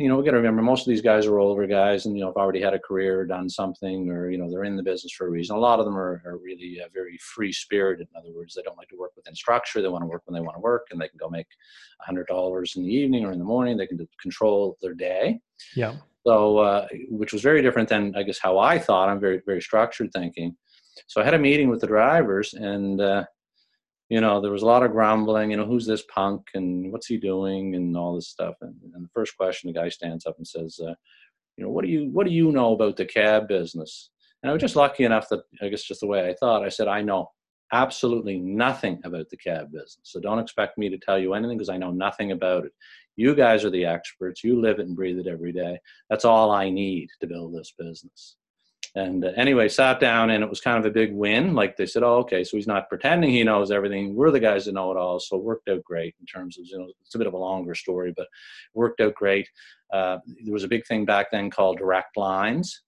you 0.00 0.08
know, 0.08 0.16
we 0.16 0.24
got 0.24 0.30
to 0.30 0.38
remember 0.38 0.62
most 0.62 0.86
of 0.86 0.86
these 0.86 1.02
guys 1.02 1.26
are 1.26 1.38
older 1.38 1.66
guys 1.66 2.06
and, 2.06 2.16
you 2.16 2.22
know, 2.22 2.28
have 2.28 2.36
already 2.36 2.60
had 2.60 2.72
a 2.72 2.78
career, 2.78 3.26
done 3.26 3.50
something, 3.50 4.08
or, 4.08 4.30
you 4.30 4.38
know, 4.38 4.50
they're 4.50 4.64
in 4.64 4.76
the 4.76 4.82
business 4.82 5.12
for 5.12 5.26
a 5.26 5.30
reason. 5.30 5.56
A 5.56 5.58
lot 5.58 5.78
of 5.78 5.84
them 5.84 5.96
are, 5.96 6.22
are 6.24 6.38
really 6.38 6.80
uh, 6.80 6.88
very 6.94 7.18
free 7.18 7.52
spirited. 7.52 8.08
In 8.14 8.18
other 8.18 8.32
words, 8.34 8.54
they 8.54 8.62
don't 8.62 8.78
like 8.78 8.88
to 8.88 8.96
work 8.96 9.12
within 9.14 9.34
structure. 9.34 9.82
They 9.82 9.88
want 9.88 10.02
to 10.02 10.06
work 10.06 10.22
when 10.24 10.34
they 10.34 10.40
want 10.40 10.56
to 10.56 10.60
work 10.60 10.86
and 10.90 10.98
they 10.98 11.08
can 11.08 11.18
go 11.18 11.28
make 11.28 11.48
a 12.08 12.12
$100 12.12 12.76
in 12.76 12.82
the 12.82 12.88
evening 12.88 13.26
or 13.26 13.32
in 13.32 13.38
the 13.38 13.44
morning. 13.44 13.76
They 13.76 13.86
can 13.86 14.08
control 14.22 14.78
their 14.80 14.94
day. 14.94 15.38
Yeah. 15.76 15.96
So, 16.26 16.58
uh, 16.58 16.88
which 17.10 17.34
was 17.34 17.42
very 17.42 17.60
different 17.60 17.90
than, 17.90 18.14
I 18.16 18.22
guess, 18.22 18.38
how 18.38 18.58
I 18.58 18.78
thought. 18.78 19.10
I'm 19.10 19.20
very, 19.20 19.42
very 19.44 19.60
structured 19.60 20.12
thinking. 20.14 20.56
So 21.08 21.20
I 21.20 21.24
had 21.24 21.34
a 21.34 21.38
meeting 21.38 21.68
with 21.68 21.82
the 21.82 21.86
drivers 21.86 22.54
and, 22.54 23.02
uh, 23.02 23.24
you 24.10 24.20
know, 24.20 24.40
there 24.40 24.50
was 24.50 24.62
a 24.62 24.66
lot 24.66 24.82
of 24.82 24.90
grumbling, 24.90 25.52
you 25.52 25.56
know, 25.56 25.64
who's 25.64 25.86
this 25.86 26.02
punk 26.12 26.42
and 26.54 26.92
what's 26.92 27.06
he 27.06 27.16
doing 27.16 27.76
and 27.76 27.96
all 27.96 28.16
this 28.16 28.28
stuff. 28.28 28.56
And, 28.60 28.74
and 28.92 29.04
the 29.04 29.10
first 29.14 29.36
question, 29.36 29.72
the 29.72 29.78
guy 29.78 29.88
stands 29.88 30.26
up 30.26 30.34
and 30.36 30.46
says, 30.46 30.80
uh, 30.82 30.94
you 31.56 31.64
know, 31.64 31.70
what 31.70 31.84
do 31.84 31.90
you, 31.90 32.10
what 32.10 32.26
do 32.26 32.32
you 32.32 32.50
know 32.50 32.74
about 32.74 32.96
the 32.96 33.04
cab 33.06 33.46
business? 33.46 34.10
And 34.42 34.50
I 34.50 34.52
was 34.52 34.60
just 34.60 34.74
lucky 34.74 35.04
enough 35.04 35.28
that 35.28 35.42
I 35.62 35.68
guess 35.68 35.84
just 35.84 36.00
the 36.00 36.08
way 36.08 36.28
I 36.28 36.34
thought, 36.34 36.64
I 36.64 36.68
said, 36.68 36.88
I 36.88 37.02
know 37.02 37.30
absolutely 37.72 38.40
nothing 38.40 39.00
about 39.04 39.30
the 39.30 39.36
cab 39.36 39.70
business. 39.70 40.00
So 40.02 40.18
don't 40.18 40.40
expect 40.40 40.76
me 40.76 40.88
to 40.88 40.98
tell 40.98 41.18
you 41.18 41.34
anything 41.34 41.56
because 41.56 41.68
I 41.68 41.76
know 41.76 41.92
nothing 41.92 42.32
about 42.32 42.64
it. 42.64 42.72
You 43.14 43.36
guys 43.36 43.64
are 43.64 43.70
the 43.70 43.84
experts. 43.84 44.42
You 44.42 44.60
live 44.60 44.80
it 44.80 44.86
and 44.86 44.96
breathe 44.96 45.20
it 45.20 45.28
every 45.28 45.52
day. 45.52 45.78
That's 46.08 46.24
all 46.24 46.50
I 46.50 46.68
need 46.68 47.10
to 47.20 47.28
build 47.28 47.54
this 47.54 47.72
business. 47.78 48.36
And 48.94 49.24
uh, 49.24 49.30
anyway, 49.36 49.68
sat 49.68 50.00
down 50.00 50.30
and 50.30 50.42
it 50.42 50.50
was 50.50 50.60
kind 50.60 50.78
of 50.78 50.84
a 50.84 50.90
big 50.90 51.12
win. 51.12 51.54
Like 51.54 51.76
they 51.76 51.86
said, 51.86 52.02
oh, 52.02 52.16
okay, 52.16 52.42
so 52.42 52.56
he's 52.56 52.66
not 52.66 52.88
pretending 52.88 53.30
he 53.30 53.44
knows 53.44 53.70
everything. 53.70 54.14
We're 54.14 54.30
the 54.30 54.40
guys 54.40 54.64
that 54.64 54.72
know 54.72 54.90
it 54.90 54.96
all. 54.96 55.20
So 55.20 55.36
it 55.36 55.44
worked 55.44 55.68
out 55.68 55.84
great 55.84 56.14
in 56.20 56.26
terms 56.26 56.58
of, 56.58 56.66
you 56.66 56.78
know, 56.78 56.88
it's 57.02 57.14
a 57.14 57.18
bit 57.18 57.26
of 57.26 57.34
a 57.34 57.38
longer 57.38 57.74
story, 57.74 58.12
but 58.16 58.26
worked 58.74 59.00
out 59.00 59.14
great. 59.14 59.48
Uh, 59.92 60.18
there 60.44 60.52
was 60.52 60.64
a 60.64 60.68
big 60.68 60.86
thing 60.86 61.04
back 61.04 61.30
then 61.30 61.50
called 61.50 61.78
direct 61.78 62.16
lines. 62.16 62.82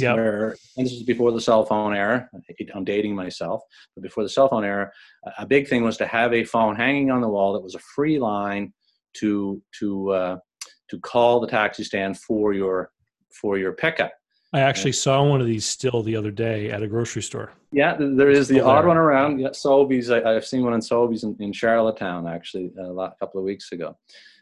Yeah. 0.00 0.14
Where, 0.14 0.56
and 0.76 0.84
this 0.84 0.92
is 0.92 1.04
before 1.04 1.32
the 1.32 1.40
cell 1.40 1.64
phone 1.64 1.94
era. 1.94 2.28
I'm 2.74 2.84
dating 2.84 3.14
myself, 3.14 3.62
but 3.94 4.02
before 4.02 4.24
the 4.24 4.28
cell 4.28 4.48
phone 4.48 4.64
era, 4.64 4.90
a 5.38 5.46
big 5.46 5.68
thing 5.68 5.84
was 5.84 5.96
to 5.98 6.06
have 6.06 6.34
a 6.34 6.44
phone 6.44 6.76
hanging 6.76 7.10
on 7.10 7.22
the 7.22 7.28
wall 7.28 7.54
that 7.54 7.62
was 7.62 7.74
a 7.74 7.80
free 7.94 8.18
line 8.18 8.74
to 9.14 9.62
to 9.78 10.10
uh, 10.10 10.36
to 10.90 11.00
call 11.00 11.40
the 11.40 11.46
taxi 11.46 11.82
stand 11.82 12.18
for 12.18 12.52
your 12.52 12.90
for 13.40 13.56
your 13.56 13.72
pickup. 13.72 14.12
I 14.52 14.60
actually 14.60 14.92
saw 14.92 15.22
one 15.24 15.40
of 15.40 15.46
these 15.46 15.66
still 15.66 16.02
the 16.02 16.16
other 16.16 16.30
day 16.30 16.70
at 16.70 16.82
a 16.82 16.86
grocery 16.86 17.22
store. 17.22 17.52
Yeah, 17.72 17.96
there 17.98 18.30
is 18.30 18.48
the 18.48 18.60
odd 18.60 18.86
one 18.86 18.96
around. 18.96 19.40
Yeah, 19.40 19.48
Sobeys. 19.48 20.10
I, 20.10 20.32
have 20.32 20.46
seen 20.46 20.62
one 20.62 20.72
in 20.72 20.80
Sobeys 20.80 21.24
in, 21.24 21.36
in 21.40 21.52
Charlottetown 21.52 22.26
actually 22.26 22.70
a, 22.78 22.84
lot, 22.84 23.12
a 23.12 23.18
couple 23.18 23.40
of 23.40 23.44
weeks 23.44 23.72
ago. 23.72 23.96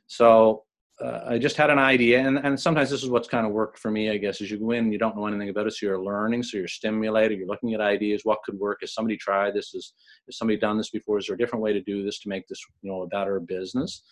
So 0.07 0.65
uh, 1.01 1.21
I 1.31 1.39
just 1.39 1.57
had 1.57 1.71
an 1.71 1.79
idea, 1.79 2.21
and, 2.21 2.39
and 2.39 2.59
sometimes 2.59 2.91
this 2.91 3.03
is 3.03 3.09
what's 3.09 3.27
kind 3.27 3.47
of 3.47 3.53
worked 3.53 3.79
for 3.79 3.91
me, 3.91 4.11
I 4.11 4.17
guess, 4.17 4.41
is 4.41 4.51
you 4.51 4.59
go 4.59 4.71
in, 4.71 4.93
you 4.93 4.99
don't 4.99 5.17
know 5.17 5.27
anything 5.27 5.49
about 5.49 5.67
it, 5.67 5.73
so 5.73 5.87
you're 5.87 6.05
learning, 6.05 6.45
so 6.45 6.57
you're 6.59 6.69
stimulated, 6.69 7.39
you're 7.39 7.49
looking 7.49 7.75
at 7.75 7.81
ideas, 7.81 8.21
what 8.25 8.43
could 8.45 8.57
work, 8.57 8.79
has 8.83 8.95
somebody 8.95 9.17
tried 9.17 9.55
this, 9.55 9.73
has, 9.73 9.93
has 10.27 10.39
somebody 10.39 10.59
done 10.59 10.77
this 10.77 10.91
before, 10.91 11.19
is 11.19 11.27
there 11.27 11.35
a 11.35 11.39
different 11.39 11.65
way 11.65 11.73
to 11.73 11.81
do 11.81 12.05
this 12.05 12.21
to 12.21 12.29
make 12.29 12.47
this, 12.47 12.61
you 12.83 12.93
know, 12.93 13.03
a 13.03 13.09
better 13.09 13.41
business? 13.41 14.05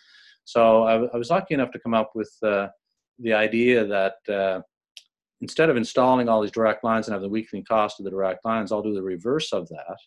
So 0.43 0.83
I, 0.83 1.05
I 1.05 1.17
was 1.17 1.29
lucky 1.29 1.53
enough 1.53 1.71
to 1.71 1.79
come 1.79 1.93
up 1.93 2.11
with 2.15 2.35
uh, 2.43 2.67
the 3.19 3.31
idea 3.31 3.85
that 3.85 4.15
uh, 4.27 4.61
instead 5.43 5.69
of 5.69 5.75
installing 5.75 6.29
all 6.29 6.41
these 6.41 6.51
direct 6.51 6.85
lines 6.85 7.05
and 7.05 7.13
have 7.13 7.21
the 7.21 7.27
weekly 7.27 7.61
cost 7.61 7.99
of 7.99 8.05
the 8.05 8.09
direct 8.09 8.45
lines, 8.45 8.71
I'll 8.71 8.81
do 8.81 8.93
the 8.93 9.03
reverse 9.03 9.51
of 9.51 9.67
that. 9.67 9.97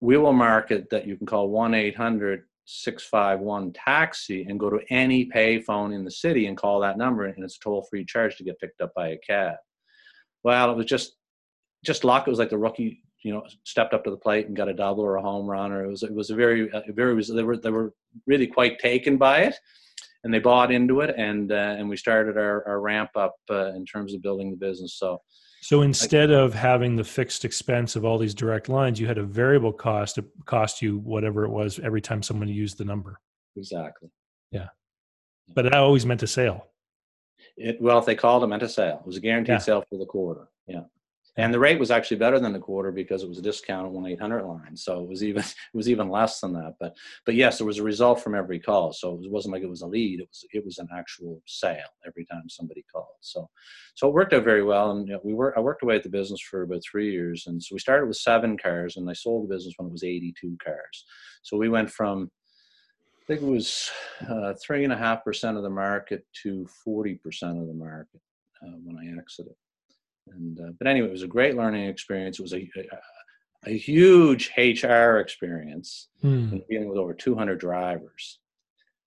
We 0.00 0.18
will 0.18 0.34
market 0.34 0.90
that 0.90 1.06
you 1.06 1.16
can 1.16 1.26
call 1.26 1.48
1 1.48 1.74
800 1.74 2.44
651 2.66 3.72
taxi 3.72 4.44
and 4.44 4.60
go 4.60 4.68
to 4.68 4.80
any 4.90 5.24
payphone 5.26 5.94
in 5.94 6.04
the 6.04 6.10
city 6.10 6.46
and 6.46 6.56
call 6.56 6.80
that 6.80 6.98
number 6.98 7.24
and 7.24 7.42
it's 7.42 7.56
a 7.56 7.60
toll 7.60 7.86
free 7.90 8.04
charge 8.04 8.36
to 8.36 8.44
get 8.44 8.60
picked 8.60 8.80
up 8.82 8.92
by 8.94 9.08
a 9.08 9.18
cab. 9.18 9.56
Well, 10.44 10.70
it 10.70 10.76
was 10.76 10.86
just 10.86 11.16
just 11.84 12.04
luck. 12.04 12.26
It 12.26 12.30
was 12.30 12.38
like 12.38 12.50
the 12.50 12.58
rookie, 12.58 13.02
you 13.24 13.32
know, 13.32 13.44
stepped 13.64 13.94
up 13.94 14.04
to 14.04 14.10
the 14.10 14.16
plate 14.16 14.46
and 14.46 14.56
got 14.56 14.68
a 14.68 14.74
double 14.74 15.02
or 15.02 15.16
a 15.16 15.22
home 15.22 15.46
run, 15.46 15.72
or 15.72 15.84
it 15.84 15.88
was 15.88 16.02
it 16.02 16.14
was 16.14 16.30
a 16.30 16.36
very 16.36 16.70
a 16.70 16.92
very 16.92 17.20
they 17.24 17.42
were 17.42 17.56
they 17.56 17.70
were 17.70 17.94
really 18.26 18.46
quite 18.46 18.78
taken 18.78 19.16
by 19.16 19.38
it, 19.44 19.56
and 20.24 20.32
they 20.32 20.38
bought 20.38 20.70
into 20.70 21.00
it, 21.00 21.14
and 21.16 21.52
uh, 21.52 21.74
and 21.78 21.88
we 21.88 21.96
started 21.96 22.36
our, 22.36 22.66
our 22.66 22.80
ramp 22.80 23.10
up 23.16 23.34
uh, 23.50 23.72
in 23.74 23.84
terms 23.84 24.14
of 24.14 24.22
building 24.22 24.50
the 24.50 24.56
business. 24.56 24.94
So 24.98 25.20
so 25.62 25.82
instead 25.82 26.30
of 26.30 26.54
having 26.54 26.96
the 26.96 27.04
fixed 27.04 27.44
expense 27.44 27.94
of 27.94 28.04
all 28.04 28.18
these 28.18 28.34
direct 28.34 28.68
lines, 28.68 28.98
you 28.98 29.06
had 29.06 29.18
a 29.18 29.22
variable 29.22 29.72
cost 29.72 30.16
to 30.16 30.24
cost 30.44 30.82
you 30.82 30.98
whatever 30.98 31.44
it 31.44 31.50
was 31.50 31.78
every 31.78 32.00
time 32.00 32.22
someone 32.22 32.48
used 32.48 32.78
the 32.78 32.84
number. 32.84 33.20
Exactly. 33.56 34.10
Yeah. 34.50 34.68
But 35.54 35.62
that 35.62 35.74
always 35.74 36.04
meant 36.04 36.22
a 36.24 36.26
sale. 36.26 36.66
It, 37.56 37.80
well, 37.80 37.98
if 37.98 38.06
they 38.06 38.16
called, 38.16 38.42
it 38.42 38.48
meant 38.48 38.62
a 38.64 38.68
sale. 38.68 38.98
It 39.00 39.06
was 39.06 39.16
a 39.16 39.20
guaranteed 39.20 39.54
yeah. 39.54 39.58
sale 39.58 39.84
for 39.88 39.98
the 39.98 40.06
quarter. 40.06 40.48
Yeah 40.66 40.82
and 41.38 41.52
the 41.52 41.58
rate 41.58 41.78
was 41.78 41.90
actually 41.90 42.18
better 42.18 42.38
than 42.38 42.52
the 42.52 42.58
quarter 42.58 42.92
because 42.92 43.22
it 43.22 43.28
was 43.28 43.38
a 43.38 43.42
discount 43.42 43.90
one 43.90 44.06
eight 44.06 44.20
hundred 44.20 44.44
line. 44.44 44.76
So 44.76 45.02
it 45.02 45.08
was 45.08 45.24
even 45.24 45.42
it 45.42 45.74
was 45.74 45.88
even 45.88 46.10
less 46.10 46.40
than 46.40 46.52
that. 46.54 46.74
But 46.78 46.94
but 47.24 47.34
yes, 47.34 47.58
there 47.58 47.66
was 47.66 47.78
a 47.78 47.82
result 47.82 48.20
from 48.20 48.34
every 48.34 48.60
call. 48.60 48.92
So 48.92 49.18
it 49.22 49.30
wasn't 49.30 49.54
like 49.54 49.62
it 49.62 49.70
was 49.70 49.80
a 49.80 49.86
lead. 49.86 50.20
It 50.20 50.28
was 50.28 50.44
it 50.52 50.64
was 50.64 50.78
an 50.78 50.88
actual 50.94 51.42
sale 51.46 51.78
every 52.06 52.26
time 52.26 52.48
somebody 52.48 52.84
called. 52.92 53.16
So 53.20 53.48
so 53.94 54.08
it 54.08 54.14
worked 54.14 54.34
out 54.34 54.44
very 54.44 54.62
well. 54.62 54.90
And 54.90 55.08
you 55.08 55.14
know, 55.14 55.20
we 55.24 55.32
were 55.32 55.56
I 55.56 55.60
worked 55.62 55.82
away 55.82 55.96
at 55.96 56.02
the 56.02 56.10
business 56.10 56.40
for 56.40 56.62
about 56.62 56.82
three 56.82 57.10
years. 57.10 57.44
And 57.46 57.62
so 57.62 57.74
we 57.74 57.78
started 57.78 58.06
with 58.06 58.16
seven 58.16 58.58
cars, 58.58 58.96
and 58.96 59.08
I 59.08 59.14
sold 59.14 59.44
the 59.44 59.54
business 59.54 59.74
when 59.78 59.88
it 59.88 59.92
was 59.92 60.04
eighty 60.04 60.34
two 60.38 60.56
cars. 60.62 61.04
So 61.42 61.56
we 61.56 61.70
went 61.70 61.90
from 61.90 62.30
I 63.22 63.24
think 63.26 63.40
it 63.40 63.46
was 63.46 63.90
uh, 64.28 64.52
three 64.62 64.84
and 64.84 64.92
a 64.92 64.98
half 64.98 65.24
percent 65.24 65.56
of 65.56 65.62
the 65.62 65.70
market 65.70 66.26
to 66.42 66.66
forty 66.84 67.14
percent 67.14 67.58
of 67.58 67.68
the 67.68 67.74
market 67.74 68.20
uh, 68.62 68.76
when 68.84 68.98
I 68.98 69.18
exited. 69.18 69.54
And 70.30 70.58
uh, 70.60 70.72
but 70.78 70.86
anyway, 70.86 71.08
it 71.08 71.12
was 71.12 71.22
a 71.22 71.28
great 71.28 71.56
learning 71.56 71.88
experience. 71.88 72.38
It 72.38 72.42
was 72.42 72.54
a 72.54 72.68
a, 72.76 73.70
a 73.70 73.76
huge 73.76 74.50
HR 74.56 75.18
experience, 75.18 76.08
mm. 76.22 76.62
dealing 76.68 76.88
with 76.88 76.98
over 76.98 77.14
200 77.14 77.58
drivers. 77.58 78.38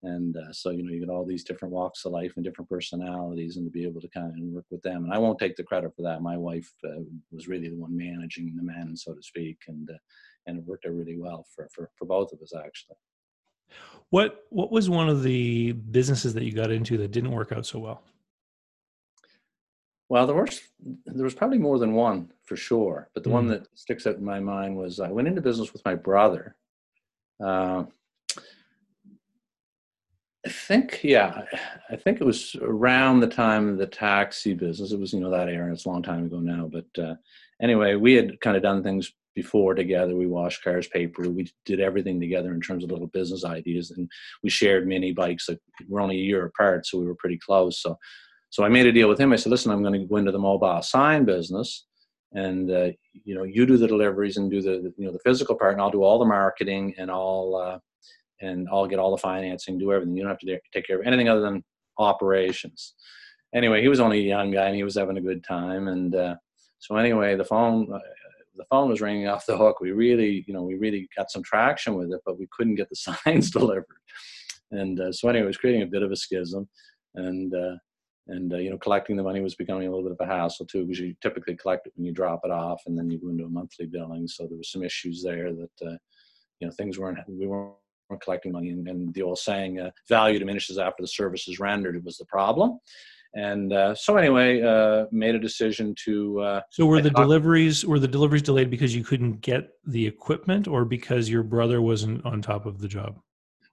And 0.04 0.38
uh, 0.38 0.54
so, 0.54 0.70
you 0.70 0.84
know, 0.84 0.92
you 0.92 1.00
get 1.00 1.10
all 1.10 1.26
these 1.26 1.44
different 1.44 1.74
walks 1.74 2.06
of 2.06 2.12
life 2.12 2.34
and 2.36 2.46
different 2.46 2.70
personalities, 2.70 3.58
and 3.58 3.66
to 3.66 3.72
be 3.72 3.84
able 3.84 4.02
to 4.02 4.08
kind 4.10 4.28
of 4.28 4.38
work 4.54 4.66
with 4.70 4.84
them. 4.84 5.04
And 5.04 5.14
I 5.14 5.18
won't 5.18 5.40
take 5.40 5.56
the 5.56 5.64
credit 5.64 5.96
for 5.96 6.04
that. 6.04 6.22
My 6.22 6.38
wife 6.38 6.72
uh, 6.86 7.02
was 7.32 7.48
really 7.48 7.70
the 7.70 7.76
one 7.76 7.98
managing 7.98 8.56
the 8.56 8.64
men, 8.64 8.96
so 8.96 9.14
to 9.14 9.24
speak, 9.24 9.58
and 9.68 9.90
uh, 9.90 9.98
and 10.46 10.60
it 10.60 10.66
worked 10.66 10.86
out 10.86 10.94
really 10.94 11.18
well 11.18 11.46
for, 11.56 11.68
for 11.74 11.90
for 11.98 12.06
both 12.06 12.32
of 12.32 12.42
us 12.42 12.54
actually. 12.56 12.98
What 14.12 14.46
what 14.50 14.72
was 14.72 14.90
one 14.90 15.10
of 15.10 15.24
the 15.24 15.72
businesses 15.72 16.36
that 16.36 16.44
you 16.44 16.52
got 16.52 16.72
into 16.72 16.98
that 16.98 17.12
didn't 17.12 17.32
work 17.32 17.52
out 17.52 17.66
so 17.66 17.80
well? 17.80 18.04
Well, 20.16 20.28
there 20.28 20.36
was 20.38 20.62
there 21.06 21.26
was 21.26 21.34
probably 21.34 21.58
more 21.58 21.78
than 21.78 21.94
one 21.94 22.32
for 22.46 22.56
sure, 22.56 23.10
but 23.14 23.26
the 23.26 23.30
mm. 23.30 23.34
one 23.34 23.48
that 23.48 23.68
sticks 23.74 24.08
out 24.08 24.16
in 24.16 24.24
my 24.24 24.40
mind 24.40 24.78
was 24.78 25.02
I 25.02 25.12
went 25.12 25.28
into 25.28 25.42
business 25.42 25.74
with 25.74 25.84
my 25.84 25.94
brother. 25.94 26.56
Uh, 27.44 27.84
I 30.46 30.50
think, 30.50 31.02
yeah, 31.04 31.42
I 31.90 31.98
think 31.98 32.22
it 32.22 32.24
was 32.24 32.56
around 32.62 33.20
the 33.20 33.28
time 33.28 33.68
of 33.68 33.78
the 33.78 33.88
taxi 33.88 34.54
business. 34.54 34.94
It 34.94 35.00
was, 35.02 35.12
you 35.12 35.20
know, 35.20 35.32
that 35.32 35.50
era. 35.50 35.66
And 35.66 35.74
it's 35.74 35.86
a 35.86 35.90
long 35.90 36.02
time 36.02 36.28
ago 36.28 36.40
now, 36.40 36.72
but 36.72 37.04
uh, 37.04 37.16
anyway, 37.62 37.96
we 37.96 38.14
had 38.14 38.40
kind 38.40 38.56
of 38.56 38.64
done 38.64 38.84
things 38.84 39.12
before 39.36 39.76
together. 39.76 40.16
We 40.16 40.28
washed 40.28 40.64
cars, 40.64 40.88
paper. 40.88 41.30
We 41.30 41.52
did 41.66 41.82
everything 41.82 42.22
together 42.22 42.54
in 42.54 42.62
terms 42.62 42.86
of 42.86 42.92
little 42.92 43.08
business 43.08 43.44
ideas, 43.44 43.92
and 43.92 44.10
we 44.44 44.50
shared 44.50 44.88
mini 44.88 45.12
bikes. 45.12 45.50
Like 45.50 45.60
we're 45.90 46.00
only 46.00 46.16
a 46.16 46.24
year 46.24 46.46
apart, 46.46 46.86
so 46.86 47.00
we 47.00 47.06
were 47.06 47.16
pretty 47.16 47.38
close. 47.38 47.82
So 47.82 47.98
so 48.56 48.64
I 48.64 48.70
made 48.70 48.86
a 48.86 48.92
deal 48.94 49.10
with 49.10 49.20
him. 49.20 49.34
I 49.34 49.36
said, 49.36 49.50
listen, 49.50 49.70
I'm 49.70 49.82
going 49.82 50.00
to 50.00 50.08
go 50.08 50.16
into 50.16 50.32
the 50.32 50.40
mobile 50.40 50.82
sign 50.82 51.26
business 51.26 51.86
and 52.32 52.72
uh, 52.72 52.88
you 53.26 53.36
know 53.36 53.44
you 53.44 53.66
do 53.66 53.76
the 53.76 53.86
deliveries 53.86 54.38
and 54.38 54.50
do 54.50 54.62
the 54.62 54.94
you 54.98 55.06
know 55.06 55.12
the 55.12 55.20
physical 55.20 55.56
part 55.56 55.74
and 55.74 55.82
i'll 55.82 55.92
do 55.92 56.04
all 56.04 56.18
the 56.18 56.26
marketing 56.26 56.96
and 56.98 57.12
i'll 57.12 57.54
uh, 57.62 57.78
and 58.40 58.66
i'll 58.72 58.88
get 58.88 58.98
all 58.98 59.12
the 59.12 59.18
financing 59.18 59.78
do 59.78 59.92
everything. 59.92 60.16
You 60.16 60.24
don't 60.24 60.32
have 60.32 60.40
to 60.40 60.60
take 60.74 60.88
care 60.88 61.02
of 61.02 61.06
anything 61.06 61.28
other 61.28 61.42
than 61.42 61.66
operations. 61.98 62.94
Anyway 63.54 63.82
he 63.82 63.90
was 63.90 64.00
only 64.00 64.20
a 64.20 64.28
young 64.36 64.52
guy 64.52 64.68
and 64.68 64.76
he 64.78 64.84
was 64.84 64.96
having 64.96 65.18
a 65.18 65.22
good 65.22 65.44
time 65.44 65.90
and 65.90 66.16
uh, 66.16 66.36
so 66.80 66.96
anyway 66.96 67.36
the 67.36 67.44
phone 67.44 67.92
uh, 67.94 68.00
the 68.56 68.66
phone 68.70 68.88
was 68.88 69.02
ringing 69.02 69.28
off 69.28 69.46
the 69.46 69.58
hook. 69.58 69.82
We 69.82 69.92
really 69.92 70.46
you 70.48 70.54
know 70.54 70.64
we 70.64 70.76
really 70.76 71.10
got 71.18 71.30
some 71.30 71.44
traction 71.44 71.96
with 71.96 72.14
it 72.14 72.22
but 72.26 72.40
we 72.40 72.48
couldn't 72.56 72.76
get 72.76 72.88
the 72.90 72.96
signs 73.26 73.52
delivered. 73.60 73.86
And 74.72 74.98
uh, 74.98 75.12
so 75.12 75.28
anyway 75.28 75.44
it 75.44 75.48
was 75.48 75.58
creating 75.58 75.82
a 75.82 75.88
bit 75.88 76.04
of 76.04 76.12
a 76.14 76.16
schism 76.16 76.70
and 77.16 77.54
uh, 77.54 77.76
and 78.28 78.54
uh, 78.54 78.58
you 78.58 78.70
know 78.70 78.78
collecting 78.78 79.16
the 79.16 79.24
money 79.24 79.42
was 79.42 79.56
becoming 79.56 79.88
a 79.88 79.90
little 79.90 80.04
bit 80.04 80.18
of 80.20 80.28
a 80.28 80.32
hassle 80.32 80.66
too 80.66 80.86
because 80.86 81.00
you 81.00 81.16
typically 81.22 81.56
collect 81.56 81.88
it 81.88 81.94
when 81.96 82.06
you 82.06 82.12
drop 82.12 82.42
it 82.44 82.52
off 82.52 82.82
and 82.86 82.98
then 82.98 83.10
you 83.10 83.20
go 83.20 83.30
into 83.30 83.46
a 83.46 83.50
monthly 83.50 83.86
billing. 83.86 84.28
So 84.28 84.48
there 84.48 84.58
was 84.58 84.72
some 84.72 84.84
issues 84.84 85.22
there 85.24 85.54
that 85.54 85.88
uh, 85.88 85.98
you 86.60 86.68
know 86.68 86.72
things 86.72 86.98
weren't 86.98 87.20
we 87.28 87.48
weren't 87.48 87.76
collecting 88.22 88.52
money. 88.52 88.70
And, 88.70 88.88
and 88.88 89.14
the 89.14 89.22
old 89.22 89.40
saying 89.40 89.80
uh, 89.80 89.92
value 90.08 90.40
diminishes 90.40 90.78
after 90.78 91.02
the 91.04 91.08
service 91.08 91.48
is 91.48 91.60
rendered 91.60 92.04
was 92.04 92.18
the 92.18 92.26
problem. 92.26 92.80
And 93.36 93.74
uh, 93.74 93.96
so 93.96 94.16
anyway 94.16 94.62
uh, 94.62 95.08
made 95.12 95.36
a 95.36 95.40
decision 95.40 95.94
to 96.06 96.40
uh, 96.40 96.62
so 96.70 96.86
were 96.86 97.02
the 97.02 97.10
deliveries 97.10 97.86
were 97.86 98.00
the 98.00 98.08
deliveries 98.08 98.44
delayed 98.44 98.70
because 98.70 98.96
you 98.96 99.04
couldn't 99.04 99.42
get 99.42 99.72
the 99.86 100.08
equipment 100.08 100.68
or 100.68 100.86
because 100.86 101.30
your 101.30 101.44
brother 101.44 101.82
wasn't 101.82 102.26
on 102.26 102.42
top 102.42 102.66
of 102.66 102.80
the 102.80 102.88
job? 102.88 103.20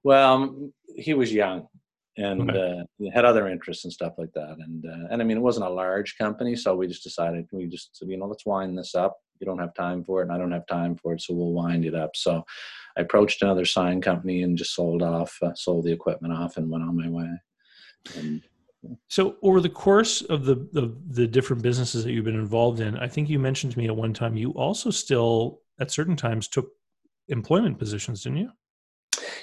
Well 0.03 0.33
um, 0.33 0.73
he 0.97 1.15
was 1.15 1.33
young 1.33 1.69
and 2.17 2.51
okay. 2.51 2.83
uh, 3.01 3.11
had 3.15 3.25
other 3.25 3.49
interests 3.49 3.85
and 3.85 3.93
stuff 3.93 4.15
like 4.19 4.33
that. 4.35 4.57
And 4.59 4.85
uh, 4.85 5.09
and 5.11 5.23
I 5.23 5.25
mean, 5.25 5.39
it 5.39 5.43
wasn't 5.43 5.67
a 5.67 5.71
large 5.71 6.17
company, 6.19 6.57
so 6.57 6.75
we 6.75 6.87
just 6.87 7.03
decided 7.03 7.47
we 7.53 7.67
just 7.67 7.97
said, 7.97 8.09
you 8.09 8.17
know, 8.17 8.27
let's 8.27 8.47
wind 8.47 8.77
this 8.77 8.95
up. 8.95 9.19
You 9.41 9.47
don't 9.47 9.59
have 9.59 9.75
time 9.75 10.05
for 10.05 10.21
it, 10.21 10.25
and 10.25 10.33
I 10.33 10.39
don't 10.39 10.53
have 10.53 10.67
time 10.67 10.97
for 10.97 11.15
it, 11.15 11.23
so 11.23 11.35
we'll 11.35 11.53
wind 11.53 11.85
it 11.85 11.95
up. 11.95 12.15
So 12.15 12.45
I 12.97 13.01
approached 13.01 13.43
another 13.43 13.65
sign 13.65 14.01
company 14.01 14.43
and 14.43 14.59
just 14.59 14.75
sold 14.75 15.03
off, 15.03 15.37
uh, 15.43 15.55
sold 15.55 15.85
the 15.85 15.93
equipment 15.93 16.35
off, 16.35 16.57
and 16.57 16.71
went 16.71 16.85
on 16.85 16.97
my 16.97 17.09
way. 17.09 17.31
And, 18.17 18.43
so 19.09 19.37
over 19.43 19.61
the 19.61 19.69
course 19.69 20.23
of 20.23 20.45
the, 20.45 20.57
the 20.73 20.95
the 21.09 21.27
different 21.27 21.63
businesses 21.63 22.05
that 22.05 22.13
you've 22.13 22.25
been 22.25 22.35
involved 22.35 22.81
in, 22.81 22.97
I 22.97 23.09
think 23.09 23.29
you 23.29 23.39
mentioned 23.39 23.73
to 23.73 23.79
me 23.79 23.87
at 23.87 23.97
one 23.97 24.13
time 24.13 24.37
you 24.37 24.51
also 24.51 24.91
still 24.91 25.61
at 25.81 25.91
certain 25.91 26.17
times 26.17 26.49
took 26.49 26.69
employment 27.29 27.79
positions, 27.79 28.25
didn't 28.25 28.39
you? 28.39 28.51